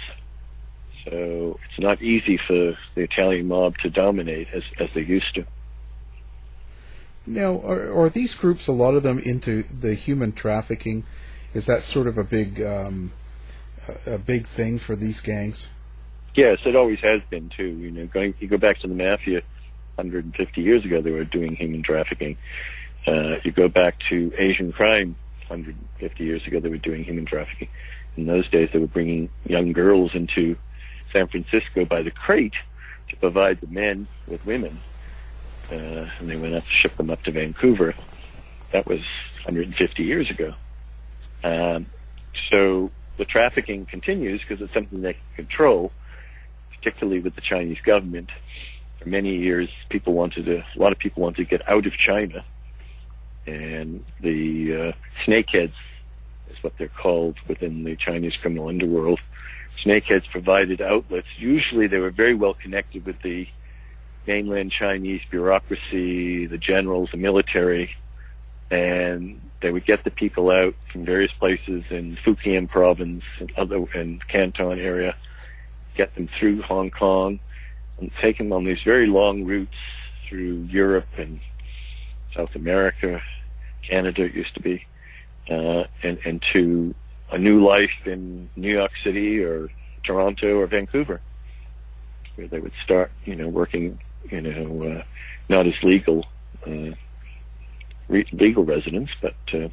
So 1.06 1.60
it's 1.66 1.80
not 1.80 2.02
easy 2.02 2.38
for 2.38 2.78
the 2.96 3.02
Italian 3.02 3.48
mob 3.48 3.78
to 3.80 3.90
dominate 3.90 4.48
as, 4.54 4.64
as 4.80 4.90
they 4.96 5.02
used 5.02 5.36
to. 5.36 5.46
Now, 7.26 7.60
are, 7.62 7.94
are 7.98 8.10
these 8.10 8.36
groups 8.36 8.68
a 8.68 8.74
lot 8.74 8.96
of 8.96 9.04
them 9.04 9.20
into 9.20 9.64
the 9.64 9.94
human 9.94 10.34
trafficking? 10.34 11.04
Is 11.54 11.68
that 11.68 11.82
sort 11.82 12.08
of 12.08 12.18
a 12.18 12.24
big 12.24 12.62
um, 12.62 13.12
a 14.06 14.18
big 14.18 14.46
thing 14.46 14.78
for 14.78 14.96
these 14.96 15.22
gangs? 15.22 15.70
Yes, 16.36 16.60
it 16.66 16.76
always 16.76 17.00
has 17.00 17.22
been 17.30 17.50
too. 17.50 17.68
You 17.68 17.92
know, 17.92 18.08
going 18.08 18.34
you 18.40 18.48
go 18.48 18.58
back 18.58 18.80
to 18.80 18.88
the 18.88 18.96
mafia, 18.96 19.42
150 19.96 20.62
years 20.62 20.84
ago, 20.84 21.02
they 21.02 21.12
were 21.12 21.26
doing 21.26 21.56
human 21.56 21.84
trafficking. 21.84 22.38
Uh, 23.06 23.36
you 23.44 23.52
go 23.52 23.68
back 23.68 24.00
to 24.10 24.34
Asian 24.38 24.72
crime, 24.72 25.16
150 25.48 26.24
years 26.24 26.46
ago, 26.48 26.60
they 26.60 26.70
were 26.70 26.78
doing 26.78 27.04
human 27.04 27.26
trafficking. 27.26 27.68
In 28.16 28.26
those 28.26 28.50
days, 28.50 28.70
they 28.72 28.80
were 28.80 28.88
bringing 28.88 29.30
young 29.46 29.74
girls 29.74 30.16
into 30.16 30.56
San 31.12 31.28
Francisco 31.28 31.86
by 31.86 32.02
the 32.02 32.12
crate 32.12 32.54
to 33.10 33.16
provide 33.18 33.62
the 33.62 33.68
men 33.68 34.08
with 34.28 34.46
women, 34.46 34.80
uh, 35.74 36.10
and 36.20 36.30
they 36.30 36.36
went 36.36 36.56
up 36.56 36.64
to 36.64 36.70
ship 36.70 36.96
them 36.98 37.10
up 37.10 37.24
to 37.24 37.32
Vancouver. 37.32 37.96
That 38.72 38.86
was 38.88 39.00
150 39.46 40.04
years 40.04 40.30
ago. 40.30 40.54
Um, 41.44 41.88
so 42.52 42.92
the 43.18 43.26
trafficking 43.26 43.86
continues 43.86 44.42
because 44.42 44.62
it's 44.62 44.74
something 44.74 45.02
they 45.02 45.14
can 45.14 45.22
control, 45.48 45.92
particularly 46.76 47.20
with 47.20 47.36
the 47.36 47.42
Chinese 47.42 47.80
government. 47.84 48.32
For 49.00 49.10
many 49.10 49.38
years, 49.38 49.70
people 49.90 50.14
wanted 50.14 50.46
to, 50.46 50.58
a 50.58 50.80
lot 50.80 50.92
of 50.92 51.00
people 51.00 51.24
wanted 51.24 51.38
to 51.38 51.46
get 51.46 51.68
out 51.68 51.86
of 51.86 51.94
China, 51.94 52.46
and 53.46 54.06
the 54.22 54.76
uh, 54.76 54.92
snakeheads 55.26 55.74
is 56.50 56.64
what 56.64 56.78
they're 56.78 56.88
called 56.88 57.36
within 57.48 57.84
the 57.84 57.96
Chinese 57.96 58.36
criminal 58.38 58.70
underworld. 58.70 59.20
Snakeheads 59.84 60.30
provided 60.30 60.82
outlets. 60.82 61.28
Usually, 61.38 61.88
they 61.88 61.98
were 61.98 62.12
very 62.12 62.36
well 62.36 62.54
connected 62.54 63.06
with 63.06 63.22
the 63.22 63.48
mainland 64.28 64.72
Chinese 64.72 65.22
bureaucracy, 65.30 66.46
the 66.46 66.58
generals, 66.58 67.10
the 67.12 67.18
military, 67.18 67.96
and 68.72 69.42
they 69.62 69.72
would 69.72 69.86
get 69.86 70.04
the 70.04 70.12
people 70.12 70.50
out 70.50 70.76
from 70.92 71.06
various 71.06 71.32
places 71.34 71.84
in 71.90 72.18
Fujian 72.24 72.70
province 72.70 73.24
and 73.40 73.52
other 73.58 73.86
and 73.94 74.26
Canton 74.28 74.80
area, 74.80 75.16
get 75.96 76.16
them 76.16 76.30
through 76.40 76.62
Hong 76.62 76.92
Kong, 76.92 77.40
and 78.00 78.12
take 78.22 78.38
them 78.38 78.52
on 78.52 78.64
these 78.64 78.82
very 78.84 79.08
long 79.08 79.46
routes 79.46 79.76
through 80.28 80.68
Europe 80.70 81.08
and 81.18 81.40
South 82.36 82.56
America, 82.56 83.22
Canada 83.88 84.24
it 84.24 84.34
used 84.34 84.54
to 84.56 84.62
be, 84.62 84.86
uh, 85.50 85.84
and 86.02 86.18
and 86.26 86.44
to 86.54 86.96
a 87.32 87.38
new 87.38 87.66
life 87.66 88.06
in 88.06 88.50
New 88.56 88.72
York 88.72 88.92
City 89.04 89.44
or 89.44 89.70
Toronto 90.04 90.58
or 90.60 90.68
Vancouver, 90.68 91.22
where 92.36 92.48
they 92.48 92.60
would 92.60 92.74
start, 92.84 93.12
you 93.26 93.36
know, 93.36 93.48
working, 93.48 94.00
you 94.30 94.42
know, 94.42 95.00
uh, 95.00 95.04
not 95.50 95.68
as 95.68 95.74
legal 95.84 96.26
uh, 96.66 96.96
re- 98.08 98.28
legal 98.32 98.64
residents, 98.64 99.12
but 99.22 99.36
uh, 99.54 99.70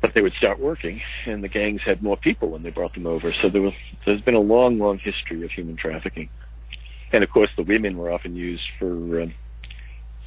but 0.00 0.14
they 0.14 0.22
would 0.22 0.34
start 0.34 0.60
working, 0.60 1.00
and 1.26 1.42
the 1.42 1.48
gangs 1.48 1.80
had 1.82 2.02
more 2.02 2.16
people 2.16 2.50
when 2.50 2.62
they 2.62 2.70
brought 2.70 2.94
them 2.94 3.06
over. 3.06 3.32
So 3.32 3.48
there 3.48 3.62
was 3.62 3.74
there's 4.04 4.20
been 4.20 4.34
a 4.34 4.40
long, 4.40 4.78
long 4.78 4.98
history 4.98 5.42
of 5.44 5.50
human 5.50 5.76
trafficking, 5.76 6.28
and 7.12 7.24
of 7.24 7.30
course 7.30 7.50
the 7.56 7.62
women 7.62 7.96
were 7.96 8.10
often 8.10 8.36
used 8.36 8.68
for 8.78 9.22
um, 9.22 9.34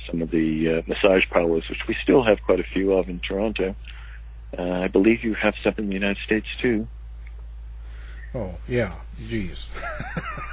some 0.10 0.22
of 0.22 0.32
the 0.32 0.78
uh, 0.78 0.82
massage 0.88 1.26
parlors, 1.30 1.70
which 1.70 1.88
we 1.88 1.96
still 2.02 2.24
have 2.24 2.42
quite 2.44 2.60
a 2.60 2.64
few 2.64 2.94
of 2.94 3.10
in 3.10 3.20
Toronto. 3.20 3.76
Uh, 4.58 4.64
I 4.64 4.88
believe 4.88 5.24
you 5.24 5.34
have 5.36 5.54
some 5.64 5.76
in 5.78 5.88
the 5.88 5.94
United 5.94 6.18
States 6.26 6.48
too. 6.62 6.88
Oh 8.38 8.56
yeah, 8.68 8.94
jeez. 9.20 9.66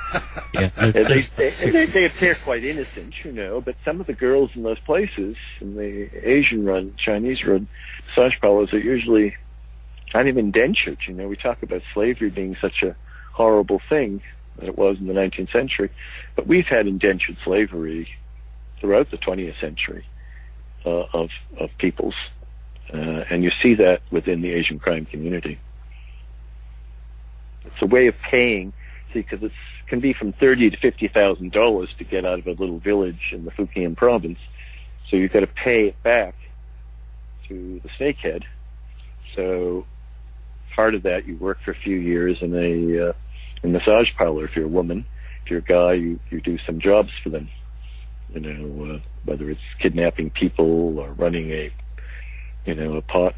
Yeah, 0.55 0.69
they, 0.77 1.23
they, 1.23 1.51
they, 1.51 1.87
they 1.87 2.05
appear 2.05 2.37
quite 2.37 2.63
innocent, 2.63 3.13
you 3.25 3.33
know, 3.33 3.61
but 3.61 3.75
some 3.85 4.01
of 4.01 4.07
the 4.07 4.13
girls 4.13 4.51
in 4.55 4.63
those 4.63 4.79
places, 4.79 5.37
in 5.61 5.75
the 5.75 6.09
Asian-run, 6.23 6.95
Chinese-run 6.97 7.67
massage 8.07 8.39
parlors, 8.41 8.73
are 8.73 8.79
usually 8.79 9.35
kind 10.13 10.29
of 10.29 10.39
indentured. 10.39 10.99
You 11.09 11.15
know, 11.15 11.27
we 11.27 11.35
talk 11.35 11.65
about 11.65 11.83
slavery 11.93 12.31
being 12.31 12.57
such 12.61 12.85
a 12.85 12.95
horrible 13.33 13.81
thing 13.89 14.23
that 14.59 14.69
it 14.69 14.79
was 14.79 14.99
in 14.99 15.09
the 15.09 15.13
19th 15.13 15.51
century, 15.51 15.91
but 16.37 16.47
we've 16.47 16.69
had 16.69 16.87
indentured 16.87 17.37
slavery 17.43 18.09
throughout 18.81 19.11
the 19.11 19.19
20th 19.19 19.59
century 19.61 20.07
uh, 20.87 21.07
of 21.13 21.31
of 21.59 21.71
peoples, 21.79 22.15
uh, 22.93 23.25
and 23.29 23.43
you 23.43 23.51
see 23.61 23.75
that 23.75 24.03
within 24.13 24.41
the 24.41 24.53
Asian 24.53 24.79
crime 24.79 25.05
community. 25.05 25.59
It's 27.65 27.83
a 27.83 27.87
way 27.87 28.07
of 28.07 28.15
paying, 28.19 28.73
see, 29.13 29.21
because 29.21 29.43
it 29.43 29.53
can 29.87 30.01
be 30.01 30.13
from 30.13 30.33
thirty 30.33 30.71
to 30.71 30.77
fifty 30.77 31.09
thousand 31.09 31.53
dollars 31.53 31.89
to 31.99 32.05
get 32.05 32.25
out 32.25 32.39
of 32.39 32.47
a 32.47 32.53
little 32.53 32.79
village 32.79 33.33
in 33.33 33.45
the 33.45 33.51
Fujian 33.51 33.97
province. 33.97 34.39
So 35.09 35.17
you've 35.17 35.33
got 35.33 35.41
to 35.41 35.47
pay 35.47 35.89
it 35.89 36.03
back 36.03 36.35
to 37.49 37.81
the 37.83 37.89
snakehead. 37.91 38.45
So 39.37 39.85
part 40.75 40.95
of 40.95 41.03
that, 41.03 41.27
you 41.27 41.37
work 41.37 41.59
for 41.65 41.73
a 41.73 41.77
few 41.77 41.97
years 41.97 42.39
in 42.41 42.55
a, 42.55 43.09
uh, 43.09 43.13
a 43.63 43.69
massage 43.69 44.09
parlor 44.17 44.45
if 44.45 44.57
you're 44.57 44.65
a 44.65 44.69
woman. 44.69 45.05
If 45.45 45.51
you're 45.51 45.59
a 45.59 45.63
guy, 45.63 45.93
you, 45.95 46.19
you 46.31 46.41
do 46.41 46.59
some 46.67 46.81
jobs 46.81 47.11
for 47.23 47.29
them. 47.29 47.49
You 48.33 48.41
know, 48.41 48.95
uh, 48.95 48.99
whether 49.25 49.51
it's 49.51 49.61
kidnapping 49.79 50.31
people 50.31 50.99
or 50.99 51.13
running 51.13 51.51
a, 51.51 51.73
you 52.65 52.75
know, 52.75 52.97
a 52.97 53.03
pot 53.03 53.35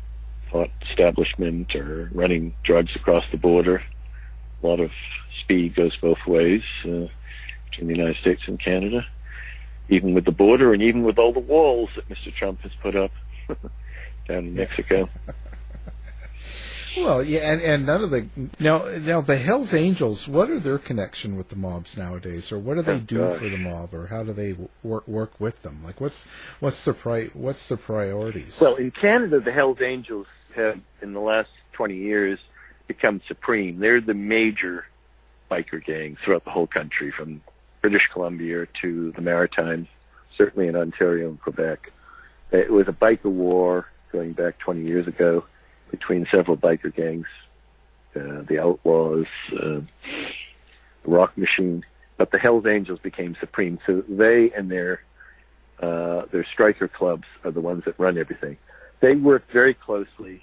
pot 0.50 0.70
establishment 0.88 1.74
or 1.74 2.08
running 2.14 2.54
drugs 2.62 2.94
across 2.94 3.24
the 3.32 3.38
border. 3.38 3.82
A 4.66 4.68
lot 4.68 4.80
of 4.80 4.90
speed 5.42 5.76
goes 5.76 5.96
both 5.96 6.18
ways 6.26 6.62
uh, 6.84 7.06
between 7.70 7.86
the 7.86 7.94
United 7.94 8.16
States 8.16 8.42
and 8.48 8.58
Canada, 8.58 9.06
even 9.88 10.12
with 10.12 10.24
the 10.24 10.32
border 10.32 10.72
and 10.74 10.82
even 10.82 11.04
with 11.04 11.18
all 11.20 11.32
the 11.32 11.38
walls 11.38 11.90
that 11.94 12.08
Mr. 12.08 12.34
Trump 12.34 12.62
has 12.62 12.72
put 12.82 12.96
up 12.96 13.12
down 13.48 13.58
in 14.38 14.54
Mexico. 14.54 15.08
Well, 16.96 17.22
yeah, 17.22 17.52
and, 17.52 17.60
and 17.62 17.86
none 17.86 18.02
of 18.02 18.10
the 18.10 18.26
now 18.58 18.78
now 18.98 19.20
the 19.20 19.36
Hell's 19.36 19.72
Angels. 19.72 20.26
What 20.26 20.50
are 20.50 20.58
their 20.58 20.78
connection 20.78 21.36
with 21.36 21.50
the 21.50 21.56
mobs 21.56 21.96
nowadays, 21.96 22.50
or 22.50 22.58
what 22.58 22.74
do 22.74 22.82
they 22.82 22.94
Oh, 22.94 22.98
do 23.00 23.18
gosh. 23.18 23.36
for 23.38 23.48
the 23.50 23.58
mob, 23.58 23.94
or 23.94 24.06
how 24.06 24.24
do 24.24 24.32
they 24.32 24.56
work 24.82 25.06
work 25.06 25.38
with 25.38 25.62
them? 25.62 25.82
Like, 25.84 26.00
what's 26.00 26.26
what's 26.58 26.84
the 26.86 26.94
pri- 26.94 27.30
what's 27.34 27.68
the 27.68 27.76
priorities? 27.76 28.58
Well, 28.60 28.74
in 28.76 28.90
Canada, 28.90 29.38
the 29.40 29.52
Hells 29.52 29.80
Angels 29.82 30.26
have, 30.56 30.80
in 31.02 31.12
the 31.12 31.20
last 31.20 31.50
20 31.74 31.94
years, 31.94 32.38
become 32.86 33.20
supreme. 33.26 33.78
They're 33.78 34.00
the 34.00 34.14
major 34.14 34.86
biker 35.50 35.84
gang 35.84 36.16
throughout 36.24 36.44
the 36.44 36.50
whole 36.50 36.66
country, 36.66 37.10
from 37.10 37.40
British 37.80 38.08
Columbia 38.12 38.66
to 38.82 39.12
the 39.12 39.20
Maritimes, 39.20 39.88
certainly 40.36 40.68
in 40.68 40.76
Ontario 40.76 41.28
and 41.28 41.40
Quebec. 41.40 41.92
It 42.52 42.70
was 42.70 42.88
a 42.88 42.92
biker 42.92 43.24
war 43.30 43.86
going 44.12 44.32
back 44.32 44.58
20 44.58 44.82
years 44.82 45.06
ago 45.06 45.44
between 45.90 46.26
several 46.30 46.56
biker 46.56 46.94
gangs, 46.94 47.26
uh, 48.14 48.42
the 48.48 48.58
Outlaws, 48.58 49.26
uh, 49.52 49.80
the 49.82 49.86
Rock 51.04 51.36
Machine. 51.36 51.84
But 52.16 52.30
the 52.30 52.38
Hells 52.38 52.66
Angels 52.66 52.98
became 53.00 53.36
supreme. 53.38 53.78
So 53.86 54.02
they 54.08 54.50
and 54.56 54.70
their 54.70 55.02
uh, 55.80 56.22
their 56.32 56.46
striker 56.50 56.88
clubs 56.88 57.24
are 57.44 57.50
the 57.50 57.60
ones 57.60 57.84
that 57.84 57.98
run 57.98 58.16
everything. 58.16 58.56
They 59.00 59.14
work 59.14 59.44
very 59.52 59.74
closely 59.74 60.42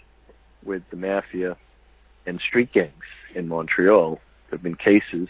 with 0.63 0.83
the 0.91 0.95
mafia 0.95 1.57
and 2.25 2.39
street 2.39 2.71
gangs 2.71 2.91
in 3.35 3.47
Montreal. 3.47 4.19
There 4.49 4.57
have 4.57 4.63
been 4.63 4.75
cases 4.75 5.27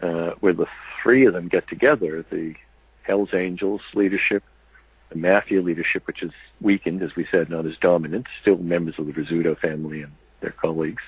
uh, 0.00 0.32
where 0.40 0.52
the 0.52 0.66
three 1.02 1.26
of 1.26 1.32
them 1.32 1.48
get 1.48 1.68
together: 1.68 2.24
the 2.30 2.54
Hells 3.02 3.30
Angels 3.34 3.82
leadership, 3.94 4.42
the 5.10 5.16
mafia 5.16 5.60
leadership, 5.60 6.06
which 6.06 6.22
is 6.22 6.32
weakened, 6.60 7.02
as 7.02 7.14
we 7.16 7.26
said, 7.30 7.50
not 7.50 7.66
as 7.66 7.76
dominant, 7.80 8.26
still 8.40 8.56
members 8.58 8.94
of 8.98 9.06
the 9.06 9.12
Rizzuto 9.12 9.58
family 9.58 10.02
and 10.02 10.12
their 10.40 10.52
colleagues, 10.52 11.02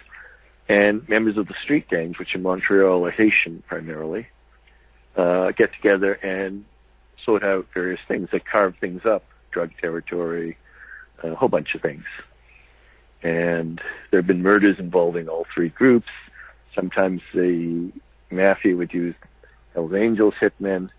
and 0.69 1.09
members 1.09 1.37
of 1.37 1.49
the 1.49 1.55
street 1.63 1.89
gangs, 1.89 2.19
which 2.19 2.35
in 2.35 2.43
Montreal 2.43 3.07
are 3.07 3.11
Haitian 3.11 3.63
primarily, 3.67 4.27
uh, 5.17 5.51
get 5.53 5.73
together 5.73 6.15
and 6.15 6.65
sort 7.25 7.43
out 7.43 7.67
various 7.73 8.01
things. 8.07 8.29
They 8.31 8.41
carve 8.41 8.75
things 8.81 9.05
up, 9.05 9.25
drug 9.51 9.71
territory, 9.81 10.57
a 11.23 11.35
whole 11.35 11.49
bunch 11.49 11.75
of 11.75 11.81
things. 11.81 12.05
And 13.25 13.81
there 14.11 14.21
have 14.21 14.27
been 14.27 14.43
murders 14.43 14.79
involving 14.79 15.29
all 15.29 15.47
three 15.53 15.71
groups. 15.71 16.11
Sometimes 16.75 17.23
the 17.33 17.91
mafia 18.31 18.77
would 18.77 18.93
use 18.93 19.15
Hells 19.73 19.95
Angels 19.95 20.35
hitmen. 20.41 20.91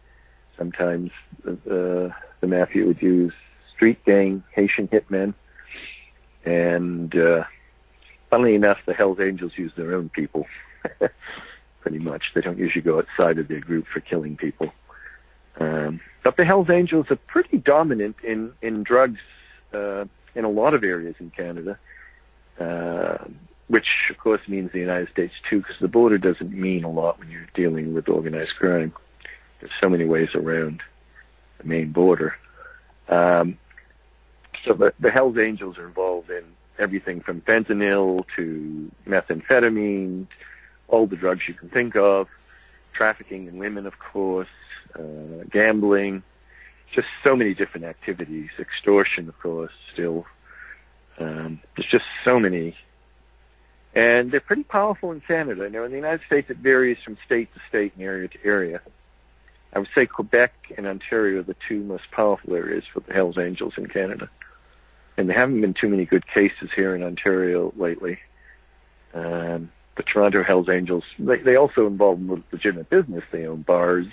Sometimes 0.58 1.12
uh, 1.48 1.54
the 1.66 2.48
mafia 2.48 2.86
would 2.86 3.02
use 3.02 3.34
street 3.74 4.04
gang 4.06 4.44
Haitian 4.54 4.88
hitmen. 4.88 5.36
And 6.46 7.16
uh, 7.16 7.44
funnily 8.32 8.56
enough, 8.56 8.80
the 8.88 8.94
Hells 8.94 9.20
Angels 9.20 9.52
use 9.56 9.72
their 9.78 9.94
own 9.94 10.10
people. 10.10 10.48
Pretty 11.82 12.00
much. 12.00 12.24
They 12.34 12.42
don't 12.42 12.58
usually 12.58 12.82
go 12.82 12.98
outside 12.98 13.38
of 13.38 13.48
their 13.48 13.60
group 13.60 13.86
for 13.88 14.00
killing 14.00 14.36
people. 14.36 14.72
Um, 15.60 16.02
but 16.24 16.38
the 16.38 16.46
Hells 16.46 16.72
Angels 16.72 17.06
are 17.12 17.16
pretty 17.16 17.58
dominant 17.58 18.16
in, 18.24 18.52
in 18.62 18.82
drugs 18.82 19.20
uh, 19.74 20.06
in 20.34 20.44
a 20.44 20.50
lot 20.50 20.74
of 20.74 20.84
areas 20.84 21.16
in 21.20 21.30
Canada, 21.30 21.78
uh, 22.60 23.18
which 23.68 23.88
of 24.10 24.18
course 24.18 24.42
means 24.48 24.72
the 24.72 24.80
United 24.80 25.10
States 25.10 25.34
too, 25.50 25.60
because 25.60 25.80
the 25.80 25.88
border 25.88 26.18
doesn't 26.18 26.52
mean 26.52 26.84
a 26.84 26.90
lot 26.90 27.20
when 27.20 27.32
you're 27.32 27.48
dealing 27.54 27.94
with 27.94 28.08
organized 28.10 28.56
crime. 28.58 28.94
There's 29.60 29.72
so 29.82 29.90
many 29.90 30.06
ways 30.06 30.30
around 30.36 30.82
the 31.58 31.64
main 31.64 31.92
border. 31.92 32.36
Um, 33.10 33.58
so 34.64 34.74
the, 34.74 34.94
the 35.00 35.12
Hells 35.12 35.38
Angels 35.38 35.78
are 35.78 35.88
involved 35.88 36.30
in 36.30 36.44
everything 36.78 37.22
from 37.22 37.42
fentanyl 37.42 38.26
to 38.36 38.92
methamphetamine, 39.08 40.28
all 40.88 41.08
the 41.08 41.16
drugs 41.16 41.48
you 41.48 41.54
can 41.54 41.70
think 41.70 41.96
of, 41.96 42.28
trafficking 42.94 43.48
in 43.48 43.58
women, 43.58 43.86
of 43.86 43.98
course, 44.00 44.48
uh, 44.98 45.44
gambling, 45.50 46.24
just 46.94 47.08
so 47.24 47.36
many 47.36 47.54
different 47.54 47.86
activities, 47.86 48.50
extortion, 48.60 49.28
of 49.28 49.40
course, 49.40 49.72
still. 49.94 50.26
Um, 51.18 51.62
there's 51.76 51.90
just 51.90 52.06
so 52.24 52.40
many. 52.40 52.76
And 53.94 54.32
they're 54.32 54.42
pretty 54.42 54.64
powerful 54.64 55.12
in 55.12 55.22
Canada. 55.22 55.70
Now, 55.70 55.84
in 55.84 55.92
the 55.92 55.98
United 55.98 56.26
States, 56.26 56.50
it 56.50 56.58
varies 56.58 56.98
from 57.04 57.18
state 57.26 57.54
to 57.54 57.62
state 57.70 57.94
and 57.96 58.04
area 58.04 58.28
to 58.28 58.38
area. 58.44 58.82
I 59.74 59.80
would 59.80 59.90
say 59.94 60.06
Quebec 60.06 60.54
and 60.78 60.86
Ontario 60.88 61.40
are 61.40 61.44
the 61.44 61.56
two 61.68 61.82
most 61.84 62.04
powerful 62.12 62.56
areas 62.56 62.84
for 62.94 63.02
the 63.02 63.14
Hells 63.14 63.38
Angels 63.38 63.74
in 63.78 63.88
Canada. 63.88 64.30
And 65.18 65.30
there 65.30 65.38
haven't 65.38 65.62
been 65.62 65.74
too 65.74 65.88
many 65.88 66.06
good 66.06 66.28
cases 66.28 66.70
here 66.76 66.96
in 66.96 67.04
Ontario 67.04 67.74
lately. 67.78 68.20
Um, 69.14 69.72
the 69.96 70.04
Toronto 70.04 70.44
Hells 70.44 70.68
Angels, 70.70 71.04
they, 71.18 71.38
they 71.38 71.56
also 71.56 71.88
involve 71.88 72.20
legitimate 72.52 72.90
business. 72.90 73.24
They 73.32 73.46
own 73.46 73.62
bars. 73.62 74.08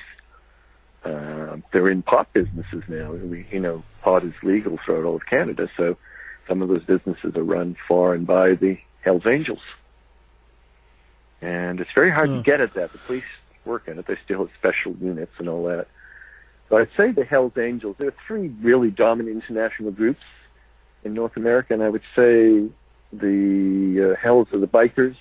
Uh, 1.05 1.57
they're 1.73 1.89
in 1.89 2.03
pot 2.03 2.33
businesses 2.33 2.85
now. 2.87 3.13
We, 3.13 3.47
you 3.51 3.59
know, 3.59 3.83
pot 4.03 4.25
is 4.25 4.35
legal 4.45 4.79
throughout 4.85 5.05
all 5.05 5.17
of 5.17 5.27
Canada, 5.27 5.69
so 5.77 5.97
some 6.49 6.63
of 6.63 6.69
those 6.69 6.85
businesses 6.85 7.37
are 7.37 7.43
run 7.43 7.77
for 7.89 8.15
and 8.15 8.27
by 8.27 8.55
the 8.55 8.79
Hells 9.03 9.27
Angels. 9.27 9.61
And 11.41 11.81
it's 11.81 11.93
very 11.95 12.11
hard 12.11 12.29
to 12.29 12.43
get 12.43 12.61
at 12.61 12.75
that. 12.75 12.93
The 12.93 12.99
police 12.99 13.25
work 13.65 13.89
in 13.89 13.99
it. 13.99 14.07
They 14.07 14.17
still 14.25 14.41
have 14.41 14.51
special 14.59 14.95
units 15.01 15.33
and 15.39 15.49
all 15.49 15.65
that. 15.65 15.89
So 16.69 16.79
I'd 16.79 16.89
say 16.97 17.11
the 17.11 17.25
Hells 17.25 17.59
Angels. 17.59 17.97
There 17.99 18.09
are 18.09 18.15
three 18.27 18.49
really 18.61 18.91
dominant 18.91 19.43
international 19.43 19.91
groups 19.91 20.23
in 21.05 21.15
North 21.15 21.37
America, 21.37 21.75
and 21.75 21.83
I 21.83 21.89
would 21.89 22.03
say 22.15 22.69
the 23.13 24.13
uh, 24.13 24.21
Hells 24.21 24.49
are 24.53 24.59
the 24.59 24.69
bikers, 24.69 25.17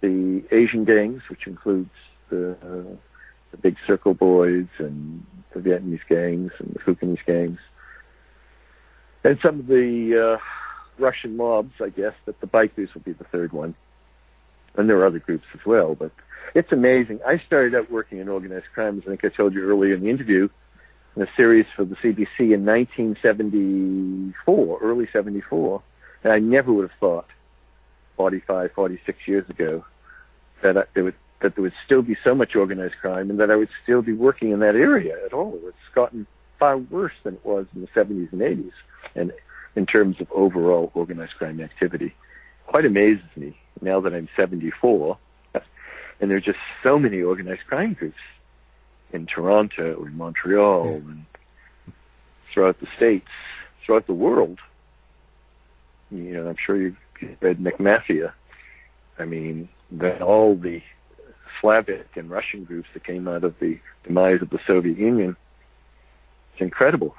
the 0.00 0.44
Asian 0.50 0.84
gangs, 0.84 1.22
which 1.28 1.46
includes 1.46 1.90
the 2.28 2.52
uh, 2.52 2.96
the 3.50 3.56
Big 3.56 3.76
Circle 3.86 4.14
Boys 4.14 4.66
and 4.78 5.24
the 5.52 5.60
Vietnamese 5.60 6.06
gangs 6.08 6.52
and 6.58 6.74
the 6.74 6.78
Fukienese 6.80 7.24
gangs, 7.26 7.58
and 9.24 9.38
some 9.42 9.58
of 9.60 9.66
the 9.66 10.38
uh, 10.38 10.40
Russian 10.98 11.36
mobs, 11.36 11.74
I 11.80 11.90
guess. 11.90 12.14
But 12.24 12.40
the 12.40 12.46
bikers 12.46 12.94
will 12.94 13.02
be 13.02 13.12
the 13.12 13.24
third 13.24 13.52
one, 13.52 13.74
and 14.76 14.88
there 14.88 14.96
are 14.98 15.06
other 15.06 15.18
groups 15.18 15.46
as 15.54 15.60
well. 15.66 15.94
But 15.94 16.12
it's 16.54 16.72
amazing. 16.72 17.20
I 17.26 17.42
started 17.46 17.74
out 17.74 17.90
working 17.90 18.18
in 18.18 18.28
organized 18.28 18.66
crime, 18.74 18.98
as 18.98 19.04
I 19.04 19.08
think 19.10 19.24
I 19.24 19.28
told 19.28 19.54
you 19.54 19.68
earlier 19.68 19.94
in 19.94 20.02
the 20.02 20.10
interview, 20.10 20.48
in 21.16 21.22
a 21.22 21.28
series 21.36 21.66
for 21.74 21.84
the 21.84 21.96
CBC 21.96 22.54
in 22.54 22.64
1974, 22.64 24.78
early 24.80 25.08
74. 25.12 25.82
And 26.24 26.32
I 26.32 26.38
never 26.38 26.72
would 26.72 26.90
have 26.90 26.98
thought 26.98 27.26
45, 28.16 28.72
46 28.72 29.18
years 29.26 29.48
ago 29.48 29.84
that 30.62 30.76
I, 30.76 30.84
there 30.94 31.04
would 31.04 31.14
that 31.40 31.54
there 31.54 31.62
would 31.62 31.74
still 31.84 32.02
be 32.02 32.16
so 32.24 32.34
much 32.34 32.56
organized 32.56 32.96
crime 33.00 33.30
and 33.30 33.38
that 33.38 33.50
I 33.50 33.56
would 33.56 33.68
still 33.84 34.02
be 34.02 34.12
working 34.12 34.50
in 34.50 34.58
that 34.58 34.74
area 34.74 35.16
at 35.24 35.32
all. 35.32 35.56
It's 35.66 35.76
gotten 35.94 36.26
far 36.58 36.76
worse 36.76 37.12
than 37.22 37.34
it 37.34 37.44
was 37.44 37.66
in 37.74 37.82
the 37.82 37.86
70s 37.88 38.32
and 38.32 38.40
80s, 38.40 38.72
and 39.18 39.32
in 39.76 39.86
terms 39.86 40.20
of 40.20 40.30
overall 40.32 40.90
organized 40.94 41.34
crime 41.34 41.60
activity, 41.60 42.14
quite 42.66 42.84
amazes 42.84 43.24
me 43.36 43.58
now 43.80 44.00
that 44.00 44.14
I'm 44.14 44.28
74, 44.36 45.18
and 46.20 46.30
there 46.30 46.36
are 46.36 46.40
just 46.40 46.58
so 46.82 46.98
many 46.98 47.22
organized 47.22 47.66
crime 47.66 47.94
groups 47.94 48.18
in 49.12 49.26
Toronto 49.26 50.04
and 50.04 50.16
Montreal 50.16 50.86
yeah. 50.86 50.92
and 50.92 51.24
throughout 52.52 52.80
the 52.80 52.88
states, 52.96 53.28
throughout 53.84 54.06
the 54.06 54.14
world. 54.14 54.58
You 56.10 56.34
know, 56.34 56.48
I'm 56.48 56.56
sure 56.56 56.76
you've 56.76 56.96
read 57.40 57.58
McMafia. 57.58 58.32
I 59.18 59.24
mean, 59.24 59.68
that 59.92 60.22
all 60.22 60.56
the 60.56 60.82
Slavic 61.60 62.08
and 62.16 62.30
Russian 62.30 62.64
groups 62.64 62.88
that 62.94 63.04
came 63.04 63.28
out 63.28 63.44
of 63.44 63.58
the 63.58 63.78
demise 64.04 64.42
of 64.42 64.50
the 64.50 64.60
Soviet 64.66 64.98
Union. 64.98 65.36
It's 66.52 66.62
incredible. 66.62 67.14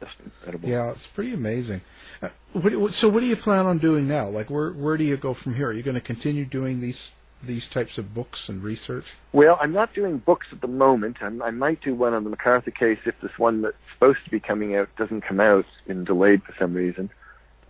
Just 0.00 0.14
incredible. 0.24 0.68
Yeah, 0.68 0.90
it's 0.90 1.06
pretty 1.06 1.32
amazing. 1.32 1.80
Uh, 2.20 2.28
what, 2.52 2.92
so, 2.92 3.08
what 3.08 3.20
do 3.20 3.26
you 3.26 3.36
plan 3.36 3.66
on 3.66 3.78
doing 3.78 4.06
now? 4.08 4.28
Like, 4.28 4.50
where 4.50 4.70
where 4.70 4.96
do 4.96 5.04
you 5.04 5.16
go 5.16 5.34
from 5.34 5.54
here? 5.54 5.68
Are 5.68 5.72
you 5.72 5.82
going 5.82 5.94
to 5.94 6.00
continue 6.00 6.44
doing 6.44 6.80
these 6.80 7.12
these 7.46 7.68
types 7.68 7.98
of 7.98 8.14
books 8.14 8.48
and 8.48 8.62
research? 8.62 9.14
Well, 9.32 9.58
I'm 9.60 9.72
not 9.72 9.94
doing 9.94 10.18
books 10.18 10.46
at 10.52 10.60
the 10.60 10.68
moment. 10.68 11.18
I'm, 11.20 11.42
i 11.42 11.50
might 11.50 11.80
do 11.80 11.94
one 11.94 12.14
on 12.14 12.24
the 12.24 12.30
McArthur 12.30 12.74
case 12.74 12.98
if 13.04 13.20
this 13.20 13.38
one 13.38 13.62
that's 13.62 13.76
supposed 13.92 14.24
to 14.24 14.30
be 14.30 14.40
coming 14.40 14.76
out 14.76 14.88
doesn't 14.96 15.22
come 15.22 15.40
out. 15.40 15.60
It's 15.60 15.86
been 15.86 16.04
delayed 16.04 16.42
for 16.42 16.54
some 16.58 16.74
reason. 16.74 17.10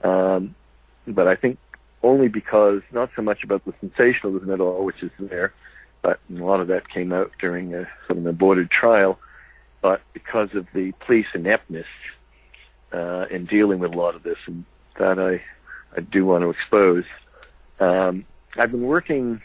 Um, 0.03 0.55
but 1.07 1.27
I 1.27 1.37
think 1.37 1.59
only 2.03 2.29
because 2.29 2.83
not 2.93 3.11
so 3.17 3.23
much 3.23 3.43
about 3.43 3.65
the 3.65 3.75
sensationalism 3.81 4.51
at 4.51 4.61
all, 4.61 4.85
which 4.85 5.03
is 5.03 5.11
there, 5.19 5.53
but 6.03 6.21
a 6.31 6.35
lot 6.35 6.61
of 6.61 6.69
that 6.69 6.89
came 6.89 7.13
out 7.13 7.33
during 7.39 7.75
a, 7.75 7.89
sort 8.07 8.19
of 8.19 8.19
an 8.19 8.27
aborted 8.27 8.71
trial, 8.71 9.19
but 9.85 10.01
because 10.15 10.49
of 10.55 10.67
the 10.73 10.93
police 11.05 11.27
ineptness 11.35 11.85
uh, 12.95 13.27
in 13.31 13.45
dealing 13.45 13.79
with 13.81 13.93
a 13.93 13.95
lot 13.95 14.15
of 14.15 14.23
this, 14.23 14.39
and 14.47 14.65
that 14.99 15.19
I, 15.19 15.43
I 15.95 16.01
do 16.01 16.25
want 16.25 16.41
to 16.43 16.49
expose. 16.49 17.05
Um, 17.81 18.25
I've 18.57 18.71
been 18.71 18.87
working 18.87 19.43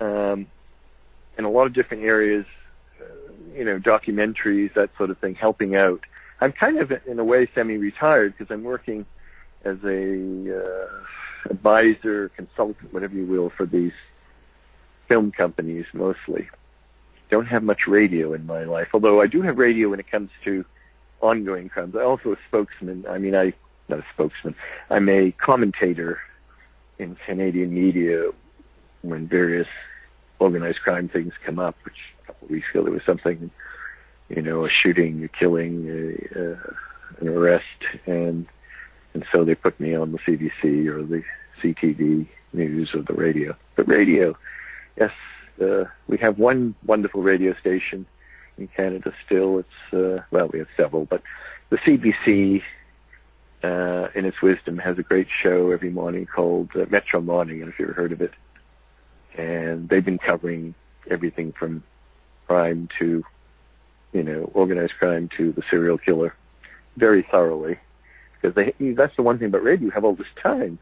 um, 0.00 0.48
in 1.38 1.46
a 1.46 1.50
lot 1.50 1.66
of 1.66 1.72
different 1.72 2.02
areas, 2.02 2.44
uh, 3.00 3.32
you 3.56 3.64
know, 3.64 3.78
documentaries, 3.78 4.74
that 4.74 4.90
sort 4.98 5.08
of 5.08 5.16
thing, 5.18 5.34
helping 5.34 5.76
out. 5.76 6.00
I'm 6.42 6.52
kind 6.52 6.78
of, 6.78 6.92
in 7.06 7.18
a 7.18 7.24
way, 7.24 7.48
semi-retired 7.54 8.34
because 8.36 8.52
I'm 8.52 8.64
working 8.64 9.06
as 9.64 9.78
a 9.82 10.60
uh, 10.60 11.48
advisor, 11.48 12.28
consultant, 12.36 12.92
whatever 12.92 13.14
you 13.14 13.24
will, 13.24 13.50
for 13.56 13.64
these 13.64 13.92
film 15.08 15.32
companies 15.32 15.86
mostly. 15.94 16.50
Don't 17.30 17.46
have 17.46 17.62
much 17.62 17.86
radio 17.86 18.34
in 18.34 18.46
my 18.46 18.64
life, 18.64 18.88
although 18.92 19.20
I 19.20 19.26
do 19.26 19.42
have 19.42 19.58
radio 19.58 19.88
when 19.88 20.00
it 20.00 20.10
comes 20.10 20.30
to 20.44 20.64
ongoing 21.20 21.68
crimes. 21.68 21.94
I'm 21.94 22.06
also 22.06 22.32
a 22.32 22.36
spokesman. 22.48 23.04
I 23.08 23.18
mean, 23.18 23.34
I 23.34 23.52
not 23.88 24.00
a 24.00 24.04
spokesman. 24.12 24.54
I'm 24.90 25.08
a 25.08 25.32
commentator 25.32 26.18
in 26.98 27.16
Canadian 27.26 27.74
media 27.74 28.30
when 29.02 29.26
various 29.26 29.68
organized 30.38 30.80
crime 30.80 31.08
things 31.08 31.32
come 31.44 31.58
up. 31.58 31.76
Which 31.84 31.96
a 32.22 32.26
couple 32.26 32.46
of 32.46 32.50
weeks 32.50 32.66
ago 32.70 32.84
there 32.84 32.92
was 32.92 33.02
something, 33.04 33.50
you 34.28 34.42
know, 34.42 34.64
a 34.64 34.68
shooting, 34.70 35.24
a 35.24 35.28
killing, 35.28 35.88
a, 35.88 36.52
uh, 36.52 36.56
an 37.20 37.28
arrest, 37.28 37.64
and 38.06 38.46
and 39.14 39.24
so 39.32 39.44
they 39.44 39.54
put 39.54 39.78
me 39.78 39.94
on 39.94 40.12
the 40.12 40.18
CBC 40.18 40.86
or 40.88 41.02
the 41.02 41.22
CTV 41.62 42.26
news 42.52 42.90
or 42.94 43.02
the 43.02 43.14
radio. 43.14 43.56
But 43.76 43.88
radio, 43.88 44.36
yes, 44.96 45.12
uh, 45.60 45.84
we 46.08 46.18
have 46.18 46.38
one 46.38 46.74
wonderful 46.84 47.22
radio 47.22 47.54
station 47.60 48.06
in 48.58 48.68
Canada 48.68 49.12
still. 49.24 49.58
It's 49.58 49.94
uh, 49.94 50.24
well, 50.30 50.48
we 50.48 50.58
have 50.58 50.68
several, 50.76 51.04
but 51.04 51.22
the 51.70 51.78
CBC, 51.78 52.62
uh, 53.62 54.08
in 54.14 54.24
its 54.24 54.40
wisdom, 54.42 54.78
has 54.78 54.98
a 54.98 55.02
great 55.02 55.28
show 55.42 55.70
every 55.70 55.90
morning 55.90 56.26
called 56.26 56.70
uh, 56.74 56.86
Metro 56.90 57.20
Morning. 57.20 57.62
And 57.62 57.72
if 57.72 57.78
you've 57.78 57.96
heard 57.96 58.12
of 58.12 58.20
it, 58.20 58.32
and 59.36 59.88
they've 59.88 60.04
been 60.04 60.18
covering 60.18 60.74
everything 61.10 61.52
from 61.52 61.82
crime 62.46 62.88
to, 62.98 63.24
you 64.12 64.22
know, 64.22 64.50
organized 64.54 64.94
crime 64.98 65.28
to 65.36 65.52
the 65.52 65.62
serial 65.70 65.98
killer, 65.98 66.34
very 66.96 67.26
thoroughly 67.30 67.78
because 68.44 68.72
that's 68.96 69.16
the 69.16 69.22
one 69.22 69.38
thing 69.38 69.48
about 69.48 69.64
radio. 69.64 69.86
You 69.86 69.90
have 69.90 70.04
all 70.04 70.14
this 70.14 70.26
time. 70.42 70.78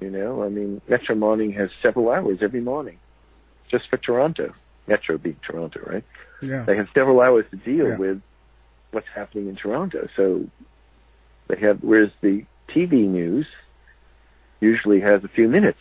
You 0.00 0.10
know, 0.10 0.42
I 0.42 0.48
mean, 0.48 0.80
Metro 0.88 1.14
Morning 1.14 1.52
has 1.52 1.70
several 1.80 2.10
hours 2.10 2.38
every 2.42 2.60
morning 2.60 2.98
just 3.72 3.88
for 3.88 3.96
Toronto. 3.96 4.52
Metro 4.86 5.18
being 5.18 5.36
Toronto, 5.42 5.80
right? 5.86 6.04
Yeah. 6.40 6.64
They 6.64 6.76
have 6.76 6.88
several 6.94 7.20
hours 7.20 7.46
to 7.50 7.56
deal 7.56 7.88
yeah. 7.88 7.96
with 7.96 8.22
what's 8.90 9.08
happening 9.14 9.48
in 9.48 9.56
Toronto. 9.56 10.08
So 10.16 10.48
they 11.48 11.58
have, 11.60 11.82
whereas 11.82 12.10
the 12.20 12.44
TV 12.68 13.08
news 13.08 13.46
usually 14.60 15.00
has 15.00 15.24
a 15.24 15.28
few 15.28 15.48
minutes 15.48 15.80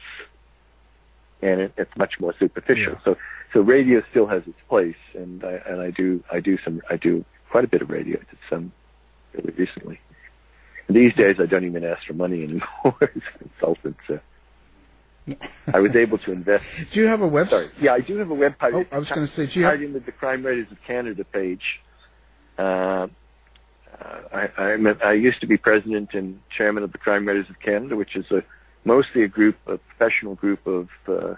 and 1.42 1.62
it, 1.62 1.74
it's 1.78 1.96
much 1.98 2.20
more 2.20 2.34
superficial. 2.40 2.94
Yeah. 2.94 3.00
So, 3.04 3.18
so 3.54 3.62
radio 3.62 4.04
still 4.10 4.28
has 4.28 4.44
its 4.48 4.60
place 4.70 4.96
and 5.14 5.44
I, 5.44 5.54
and 5.68 5.82
I 5.82 5.92
do, 5.92 6.24
I 6.32 6.40
do 6.40 6.58
some, 6.64 6.82
I 6.90 6.96
do 6.98 7.26
quite 7.50 7.64
a 7.64 7.68
bit 7.68 7.82
of 7.82 7.90
radio. 7.90 8.18
I 8.18 8.30
did 8.30 8.40
some 8.50 8.72
really 9.34 9.54
recently. 9.58 10.00
These 10.90 11.14
days, 11.16 11.38
I 11.40 11.46
don't 11.46 11.66
even 11.66 11.86
ask 11.86 12.06
for 12.06 12.14
money 12.14 12.44
anymore 12.44 12.98
as 13.02 13.10
a 13.36 13.38
consultant. 13.38 13.98
So. 14.08 14.20
I 15.74 15.80
was 15.80 15.96
able 15.96 16.18
to 16.20 16.32
invest. 16.32 16.66
Do 16.92 17.00
you 17.00 17.08
have 17.08 17.22
a 17.22 17.30
website? 17.30 17.50
Sorry. 17.50 17.68
Yeah, 17.82 17.94
I 17.94 18.00
do 18.00 18.18
have 18.18 18.32
a 18.32 18.36
website. 18.36 18.74
Oh, 18.74 18.86
I 18.92 19.00
was 19.00 19.10
going 19.10 19.26
to 19.26 19.32
say, 19.32 19.46
do 19.46 19.60
you 19.60 19.66
have... 19.66 19.80
with 19.80 20.06
the 20.06 20.12
Crime 20.12 20.44
Writers 20.44 20.72
of 20.72 20.78
Canada 20.84 21.24
page. 21.24 21.82
Uh, 22.58 23.08
I, 24.34 24.50
I'm 24.58 24.88
a, 24.88 24.96
I 25.04 25.14
used 25.14 25.42
to 25.42 25.48
be 25.48 25.58
president 25.58 26.14
and 26.14 26.40
chairman 26.56 26.84
of 26.84 26.92
the 26.92 26.98
Crime 26.98 27.28
Writers 27.28 27.50
of 27.50 27.60
Canada, 27.60 27.96
which 27.96 28.16
is 28.16 28.30
a 28.32 28.44
mostly 28.84 29.24
a 29.24 29.28
group, 29.28 29.58
a 29.68 29.78
professional 29.78 30.36
group 30.36 30.66
of 30.66 30.90
uh, 31.08 31.36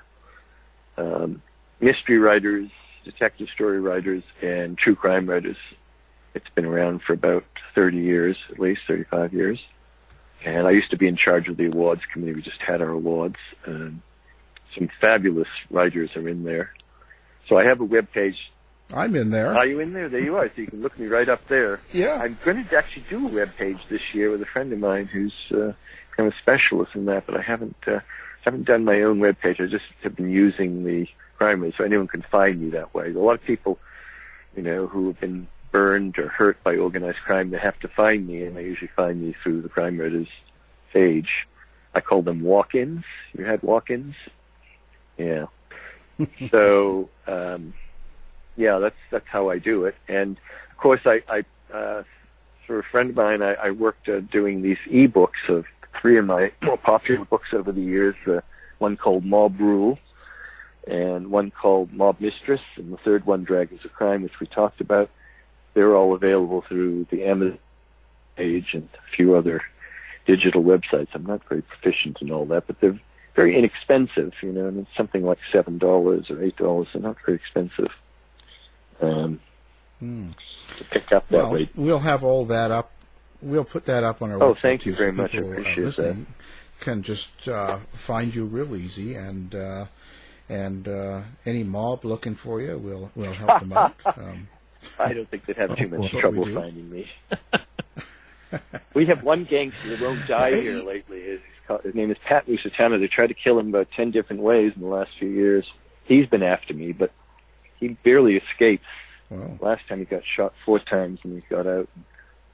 um, 0.97 1.41
mystery 1.79 2.19
writers, 2.19 2.69
detective 3.03 3.49
story 3.53 3.79
writers, 3.79 4.23
and 4.41 4.77
true 4.77 4.95
crime 4.95 5.27
writers. 5.27 5.57
It's 6.33 6.49
been 6.55 6.65
around 6.65 7.01
for 7.03 7.13
about 7.13 7.43
30 7.75 7.97
years, 7.97 8.37
at 8.49 8.59
least 8.59 8.81
35 8.87 9.33
years. 9.33 9.59
And 10.45 10.67
I 10.67 10.71
used 10.71 10.91
to 10.91 10.97
be 10.97 11.07
in 11.07 11.15
charge 11.15 11.47
of 11.47 11.57
the 11.57 11.67
awards 11.67 12.01
committee. 12.11 12.33
We 12.33 12.41
just 12.41 12.61
had 12.61 12.81
our 12.81 12.89
awards. 12.89 13.37
And 13.65 14.01
some 14.77 14.89
fabulous 14.99 15.47
writers 15.69 16.15
are 16.15 16.27
in 16.27 16.43
there. 16.43 16.73
So 17.47 17.57
I 17.57 17.65
have 17.65 17.79
a 17.79 17.85
web 17.85 18.11
page. 18.11 18.35
I'm 18.93 19.15
in 19.15 19.29
there. 19.29 19.55
Are 19.55 19.65
you 19.65 19.79
in 19.79 19.93
there? 19.93 20.09
There 20.09 20.21
you 20.21 20.35
are. 20.37 20.47
So 20.49 20.61
you 20.61 20.67
can 20.67 20.81
look 20.81 20.97
me 20.99 21.07
right 21.07 21.29
up 21.29 21.47
there. 21.47 21.79
Yeah. 21.91 22.19
I'm 22.21 22.37
going 22.43 22.63
to 22.65 22.77
actually 22.77 23.05
do 23.09 23.27
a 23.27 23.31
web 23.31 23.55
page 23.57 23.77
this 23.89 24.01
year 24.13 24.31
with 24.31 24.41
a 24.41 24.45
friend 24.45 24.71
of 24.73 24.79
mine 24.79 25.05
who's 25.05 25.33
uh, 25.51 25.73
kind 26.15 26.27
of 26.27 26.33
a 26.33 26.37
specialist 26.41 26.91
in 26.95 27.05
that, 27.05 27.25
but 27.25 27.37
I 27.37 27.41
haven't 27.41 27.75
uh, 27.87 27.99
haven't 28.43 28.65
done 28.65 28.83
my 28.83 29.01
own 29.01 29.19
web 29.19 29.39
page. 29.39 29.59
I 29.59 29.67
just 29.67 29.85
have 30.03 30.15
been 30.15 30.29
using 30.29 30.83
the 30.83 31.07
crime 31.37 31.73
so 31.77 31.83
anyone 31.83 32.07
can 32.07 32.23
find 32.29 32.61
me 32.61 32.69
that 32.71 32.93
way. 32.93 33.11
A 33.11 33.19
lot 33.19 33.35
of 33.35 33.43
people, 33.43 33.79
you 34.55 34.63
know, 34.63 34.87
who 34.87 35.07
have 35.07 35.19
been 35.19 35.47
burned 35.73 36.17
or 36.17 36.29
hurt 36.29 36.63
by 36.63 36.77
organized 36.77 37.17
crime, 37.25 37.49
they 37.49 37.57
have 37.57 37.77
to 37.79 37.89
find 37.89 38.25
me, 38.25 38.43
and 38.43 38.55
they 38.55 38.63
usually 38.63 38.91
find 38.95 39.21
me 39.21 39.35
through 39.43 39.61
the 39.63 39.67
Crime 39.67 39.99
Writers 39.99 40.29
page. 40.93 41.47
I 41.93 41.99
call 41.99 42.21
them 42.21 42.41
walk-ins. 42.41 43.03
You 43.37 43.43
had 43.43 43.61
walk-ins? 43.63 44.15
Yeah. 45.17 45.47
so, 46.51 47.09
um, 47.27 47.73
yeah, 48.55 48.77
that's 48.77 48.95
that's 49.09 49.27
how 49.27 49.49
I 49.49 49.57
do 49.57 49.85
it. 49.85 49.95
And 50.07 50.37
of 50.71 50.77
course, 50.77 51.01
I, 51.05 51.23
I 51.27 51.75
uh, 51.75 52.03
for 52.67 52.79
a 52.79 52.83
friend 52.83 53.09
of 53.09 53.15
mine, 53.15 53.41
I, 53.41 53.55
I 53.55 53.71
worked 53.71 54.07
uh, 54.07 54.19
doing 54.19 54.61
these 54.61 54.77
e-books 54.87 55.39
of 55.49 55.65
three 55.99 56.17
of 56.17 56.25
my 56.25 56.51
more 56.61 56.77
popular 56.77 57.25
books 57.25 57.49
over 57.51 57.71
the 57.71 57.81
years. 57.81 58.15
Uh, 58.27 58.41
one 58.77 58.95
called 58.95 59.25
Mob 59.25 59.59
Rule, 59.59 59.97
and 60.87 61.31
one 61.31 61.49
called 61.49 61.91
Mob 61.91 62.19
Mistress, 62.19 62.61
and 62.75 62.93
the 62.93 62.97
third 62.97 63.25
one, 63.25 63.43
Dragons 63.43 63.83
of 63.85 63.93
Crime, 63.93 64.21
which 64.21 64.39
we 64.39 64.45
talked 64.45 64.79
about. 64.79 65.09
They're 65.73 65.95
all 65.95 66.13
available 66.13 66.61
through 66.67 67.07
the 67.09 67.23
Amazon 67.23 67.59
page 68.35 68.73
and 68.73 68.87
a 68.93 69.15
few 69.15 69.35
other 69.35 69.61
digital 70.25 70.63
websites. 70.63 71.09
I'm 71.13 71.25
not 71.25 71.41
very 71.47 71.61
proficient 71.61 72.21
in 72.21 72.31
all 72.31 72.45
that, 72.47 72.67
but 72.67 72.79
they're 72.79 72.99
very 73.35 73.57
inexpensive, 73.57 74.33
you 74.41 74.51
know, 74.51 74.67
and 74.67 74.79
it's 74.79 74.95
something 74.95 75.23
like 75.23 75.39
seven 75.51 75.77
dollars 75.77 76.29
or 76.29 76.43
eight 76.43 76.55
dollars. 76.57 76.87
They're 76.93 77.01
not 77.01 77.17
very 77.25 77.37
expensive 77.37 77.91
um, 79.01 79.39
to 79.99 80.83
pick 80.89 81.11
up 81.11 81.27
that 81.29 81.43
well, 81.43 81.51
way. 81.51 81.69
we'll 81.75 81.99
have 81.99 82.23
all 82.23 82.45
that 82.45 82.71
up. 82.71 82.91
We'll 83.41 83.65
put 83.65 83.85
that 83.85 84.03
up 84.03 84.21
on 84.21 84.31
our 84.31 84.37
website. 84.37 84.41
Oh, 84.41 84.53
website. 84.53 84.57
thank 84.59 84.85
you 84.85 84.93
very 84.93 85.11
so 85.11 85.21
much. 85.21 85.31
I 85.31 85.37
people, 85.37 85.49
uh, 85.49 85.51
appreciate 85.51 85.83
listening 85.83 86.25
Can 86.79 87.03
just 87.03 87.47
uh, 87.47 87.77
find 87.91 88.33
you 88.33 88.45
real 88.45 88.75
easy, 88.75 89.15
and 89.15 89.53
uh, 89.55 89.85
and 90.47 90.87
uh, 90.87 91.21
any 91.45 91.63
mob 91.63 92.05
looking 92.05 92.35
for 92.35 92.61
you, 92.61 92.77
we'll 92.77 93.11
we'll 93.15 93.33
help 93.33 93.59
them 93.59 93.73
out. 93.73 93.95
Um, 94.05 94.47
I 94.99 95.13
don't 95.13 95.29
think 95.29 95.45
they'd 95.45 95.57
have 95.57 95.75
too 95.77 95.87
much 95.87 96.11
That's 96.11 96.21
trouble 96.21 96.45
finding 96.45 96.89
me. 96.89 97.09
we 98.93 99.05
have 99.07 99.23
one 99.23 99.45
gangster 99.45 99.89
that 99.89 100.01
won't 100.01 100.27
die 100.27 100.55
here 100.55 100.81
lately. 100.83 101.21
His, 101.21 101.39
his 101.83 101.95
name 101.95 102.11
is 102.11 102.17
Pat 102.25 102.47
Musitano. 102.47 102.99
They 102.99 103.07
tried 103.07 103.27
to 103.27 103.33
kill 103.33 103.59
him 103.59 103.69
about 103.69 103.89
ten 103.95 104.11
different 104.11 104.41
ways 104.41 104.73
in 104.75 104.81
the 104.81 104.87
last 104.87 105.11
few 105.17 105.29
years. 105.29 105.65
He's 106.05 106.27
been 106.27 106.43
after 106.43 106.73
me, 106.73 106.91
but 106.91 107.11
he 107.79 107.89
barely 107.89 108.37
escapes. 108.37 108.85
well, 109.29 109.57
Last 109.61 109.87
time 109.87 109.99
he 109.99 110.05
got 110.05 110.23
shot 110.25 110.53
four 110.65 110.79
times 110.79 111.19
and 111.23 111.33
he 111.41 111.47
got 111.49 111.65
out 111.67 111.87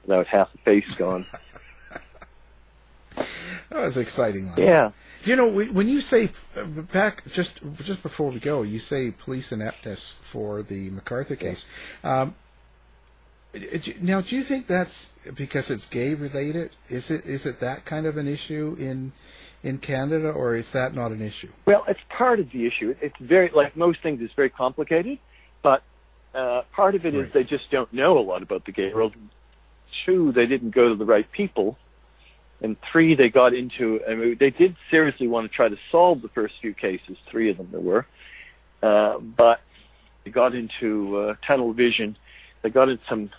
without 0.02 0.26
half 0.26 0.52
the 0.52 0.58
face 0.58 0.94
gone. 0.94 1.26
that 3.16 3.82
was 3.84 3.96
exciting. 3.96 4.46
Line. 4.46 4.58
yeah. 4.58 4.90
You 5.24 5.36
know, 5.36 5.48
when 5.48 5.74
when 5.74 5.88
you 5.88 6.00
say 6.00 6.30
back 6.56 7.24
just 7.30 7.60
just 7.82 8.02
before 8.02 8.30
we 8.30 8.40
go, 8.40 8.62
you 8.62 8.78
say 8.78 9.10
police 9.10 9.52
ineptness 9.52 10.18
for 10.22 10.62
the 10.62 10.90
McArthur 10.90 11.38
case. 11.38 11.66
Um, 12.02 12.34
now, 14.00 14.20
do 14.20 14.36
you 14.36 14.42
think 14.42 14.66
that's 14.66 15.12
because 15.34 15.70
it's 15.70 15.88
gay 15.88 16.14
related? 16.14 16.70
Is 16.88 17.10
it 17.10 17.24
is 17.26 17.44
it 17.46 17.60
that 17.60 17.84
kind 17.84 18.06
of 18.06 18.16
an 18.16 18.28
issue 18.28 18.76
in 18.78 19.12
in 19.62 19.76
Canada, 19.78 20.30
or 20.30 20.54
is 20.54 20.72
that 20.72 20.94
not 20.94 21.10
an 21.10 21.20
issue? 21.20 21.48
Well, 21.66 21.84
it's 21.86 22.00
part 22.08 22.40
of 22.40 22.50
the 22.50 22.66
issue. 22.66 22.94
It's 23.02 23.16
very, 23.20 23.50
like 23.54 23.76
most 23.76 24.02
things, 24.02 24.22
it's 24.22 24.32
very 24.32 24.48
complicated, 24.48 25.18
but 25.62 25.82
uh, 26.34 26.62
part 26.72 26.94
of 26.94 27.04
it 27.04 27.14
is 27.14 27.24
Right. 27.24 27.32
they 27.34 27.44
just 27.44 27.70
don't 27.70 27.92
know 27.92 28.18
a 28.18 28.22
lot 28.22 28.42
about 28.42 28.64
the 28.64 28.72
gay 28.72 28.90
world. 28.94 29.14
Two, 30.06 30.32
they 30.32 30.46
didn't 30.46 30.70
go 30.70 30.88
to 30.88 30.94
the 30.94 31.04
right 31.04 31.30
people. 31.30 31.76
And 32.62 32.76
three, 32.92 33.14
they 33.14 33.30
got 33.30 33.54
into, 33.54 34.00
I 34.08 34.14
mean, 34.14 34.36
they 34.38 34.50
did 34.50 34.76
seriously 34.90 35.26
want 35.26 35.50
to 35.50 35.54
try 35.54 35.68
to 35.68 35.76
solve 35.90 36.20
the 36.20 36.28
first 36.28 36.54
few 36.60 36.74
cases, 36.74 37.16
three 37.30 37.50
of 37.50 37.56
them 37.56 37.68
there 37.70 37.80
were, 37.80 38.06
uh, 38.82 39.18
but 39.18 39.60
they 40.24 40.30
got 40.30 40.54
into 40.54 41.16
uh, 41.16 41.34
tunnel 41.46 41.72
vision. 41.72 42.16
They 42.62 42.70
got 42.70 42.90
into 42.90 43.02
some 43.08 43.30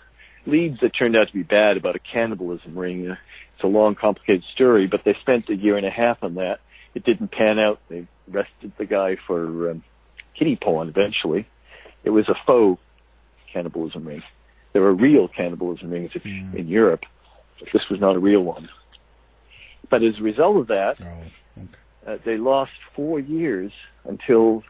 leads 0.44 0.80
that 0.80 0.90
turned 0.90 1.16
out 1.16 1.28
to 1.28 1.32
be 1.32 1.44
bad 1.44 1.76
about 1.76 1.94
a 1.94 2.00
cannibalism 2.00 2.76
ring. 2.76 3.10
Uh, 3.10 3.16
it's 3.54 3.62
a 3.62 3.68
long, 3.68 3.94
complicated 3.94 4.42
story, 4.54 4.88
but 4.88 5.02
they 5.04 5.14
spent 5.20 5.48
a 5.48 5.54
year 5.54 5.76
and 5.76 5.86
a 5.86 5.90
half 5.90 6.22
on 6.22 6.34
that. 6.34 6.58
It 6.94 7.04
didn't 7.04 7.30
pan 7.30 7.58
out. 7.58 7.80
They 7.88 8.06
arrested 8.32 8.72
the 8.76 8.86
guy 8.86 9.16
for 9.26 9.70
um, 9.70 9.84
kitty 10.36 10.58
porn 10.60 10.88
eventually. 10.88 11.46
It 12.04 12.10
was 12.10 12.28
a 12.28 12.34
faux 12.46 12.82
cannibalism 13.52 14.04
ring. 14.04 14.22
There 14.72 14.82
were 14.82 14.94
real 14.94 15.28
cannibalism 15.28 15.90
rings 15.90 16.10
if, 16.14 16.24
in 16.24 16.66
Europe, 16.66 17.02
but 17.60 17.68
this 17.72 17.82
was 17.90 18.00
not 18.00 18.16
a 18.16 18.18
real 18.18 18.40
one. 18.40 18.68
But 19.92 20.02
as 20.02 20.18
a 20.18 20.22
result 20.22 20.56
of 20.56 20.66
that, 20.68 21.02
Oh, 21.02 21.06
okay. 21.58 21.68
uh, 22.06 22.16
they 22.24 22.38
lost 22.38 22.72
four 22.96 23.20
years 23.20 23.72
until 24.04 24.64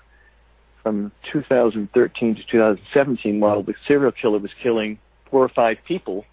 from 0.83 1.13
2013 1.31 2.35
to 2.35 2.43
2017, 2.43 3.39
while 3.39 3.63
the 3.63 3.77
serial 3.87 4.11
killer 4.11 4.41
was 4.41 4.51
killing 4.61 4.99
four 5.31 5.45
or 5.45 5.49
five 5.49 5.79
people, 5.87 6.27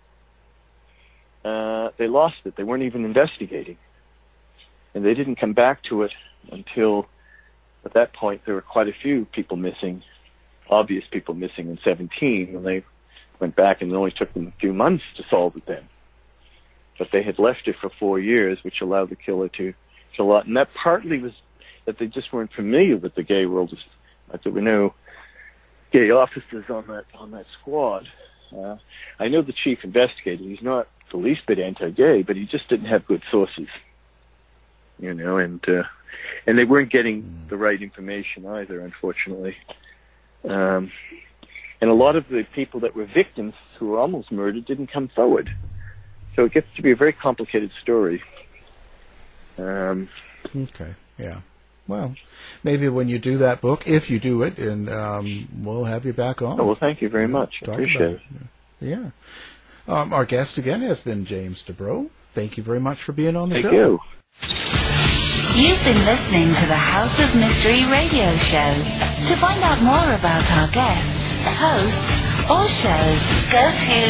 uh, 1.45 1.91
they 1.97 2.07
lost 2.07 2.37
it. 2.45 2.55
They 2.55 2.63
weren't 2.63 2.81
even 2.81 3.05
investigating. 3.05 3.77
And 4.95 5.05
they 5.05 5.13
didn't 5.13 5.35
come 5.35 5.53
back 5.53 5.83
to 5.83 6.01
it 6.01 6.13
until, 6.51 7.07
at 7.85 7.93
that 7.93 8.13
point, 8.13 8.41
there 8.45 8.55
were 8.55 8.61
quite 8.61 8.87
a 8.87 8.93
few 9.03 9.25
people 9.25 9.55
missing, 9.55 10.01
obvious 10.67 11.05
people 11.11 11.35
missing 11.35 11.69
in 11.69 11.77
17, 11.83 12.55
and 12.55 12.65
they 12.65 12.83
went 13.39 13.55
back 13.55 13.83
and 13.83 13.91
it 13.91 13.95
only 13.95 14.09
took 14.09 14.33
them 14.33 14.47
a 14.47 14.59
few 14.59 14.73
months 14.73 15.03
to 15.17 15.23
solve 15.29 15.55
it 15.57 15.67
then. 15.67 15.87
But 16.99 17.07
they 17.11 17.23
had 17.23 17.39
left 17.39 17.67
it 17.67 17.77
for 17.81 17.89
four 17.99 18.19
years, 18.19 18.59
which 18.63 18.81
allowed 18.81 19.09
the 19.09 19.15
killer 19.15 19.49
to 19.49 19.73
kill 20.15 20.27
lot. 20.27 20.45
And 20.45 20.57
that 20.57 20.69
partly 20.73 21.19
was 21.19 21.31
that 21.85 21.97
they 21.97 22.07
just 22.07 22.31
weren't 22.31 22.53
familiar 22.53 22.97
with 22.97 23.15
the 23.15 23.23
gay 23.23 23.45
world. 23.45 23.75
Like 24.31 24.43
there 24.43 24.51
were 24.51 24.61
no 24.61 24.93
gay 25.91 26.11
officers 26.11 26.65
on 26.69 26.85
that 26.87 27.05
on 27.15 27.31
that 27.31 27.45
squad. 27.59 28.07
Uh, 28.55 28.77
I 29.17 29.27
know 29.27 29.41
the 29.41 29.53
chief 29.53 29.79
investigator. 29.83 30.43
He's 30.43 30.61
not 30.61 30.87
the 31.11 31.17
least 31.17 31.45
bit 31.47 31.59
anti-gay, 31.59 32.23
but 32.23 32.35
he 32.35 32.45
just 32.45 32.67
didn't 32.67 32.87
have 32.87 33.07
good 33.07 33.23
sources. 33.31 33.67
You 34.99 35.13
know, 35.13 35.37
and 35.37 35.67
uh, 35.67 35.83
and 36.45 36.57
they 36.57 36.65
weren't 36.65 36.91
getting 36.91 37.45
the 37.49 37.57
right 37.57 37.81
information 37.81 38.45
either, 38.45 38.81
unfortunately. 38.81 39.55
Um, 40.43 40.91
and 41.81 41.89
a 41.89 41.95
lot 41.95 42.15
of 42.15 42.27
the 42.27 42.45
people 42.53 42.81
that 42.81 42.95
were 42.95 43.05
victims 43.05 43.53
who 43.77 43.87
were 43.87 43.99
almost 43.99 44.31
murdered 44.31 44.65
didn't 44.65 44.91
come 44.91 45.07
forward. 45.07 45.49
So 46.39 46.45
it 46.45 46.53
gets 46.53 46.73
to 46.77 46.81
be 46.81 46.91
a 46.91 46.95
very 46.95 47.11
complicated 47.11 47.69
story. 47.81 48.23
Um, 49.57 50.07
Okay. 50.55 50.95
Yeah. 51.17 51.41
Well, 51.85 52.15
maybe 52.63 52.87
when 52.87 53.09
you 53.09 53.19
do 53.19 53.37
that 53.39 53.59
book, 53.59 53.85
if 53.85 54.09
you 54.09 54.21
do 54.21 54.41
it, 54.43 54.57
and 54.57 54.89
um, 54.89 55.49
we'll 55.61 55.83
have 55.83 56.05
you 56.05 56.13
back 56.13 56.41
on. 56.41 56.61
oh, 56.61 56.65
well, 56.67 56.77
thank 56.79 57.01
you 57.01 57.09
very 57.09 57.27
much. 57.27 57.59
Talk 57.59 57.73
Appreciate 57.73 58.01
about 58.01 58.13
it. 58.13 58.21
Yeah. 58.79 59.09
Um, 59.85 60.13
our 60.13 60.23
guest 60.23 60.57
again 60.57 60.79
has 60.79 61.01
been 61.01 61.25
James 61.25 61.61
DuBro. 61.61 62.09
Thank 62.33 62.55
you 62.55 62.63
very 62.63 62.79
much 62.79 63.03
for 63.03 63.11
being 63.11 63.35
on 63.35 63.49
the 63.49 63.61
show. 63.61 63.69
Thank 63.69 63.73
show. 63.73 63.99
you. 65.57 65.67
You've 65.67 65.83
been 65.83 66.05
listening 66.05 66.47
to 66.47 66.65
the 66.67 66.79
House 66.79 67.19
of 67.19 67.35
Mystery 67.35 67.83
radio 67.91 68.31
show. 68.37 68.71
To 69.27 69.35
find 69.35 69.61
out 69.61 69.81
more 69.81 70.15
about 70.15 70.49
our 70.55 70.69
guests, 70.69 71.35
hosts, 71.59 72.23
or 72.49 72.65
shows, 72.65 73.51
go 73.51 73.59
to 73.59 74.09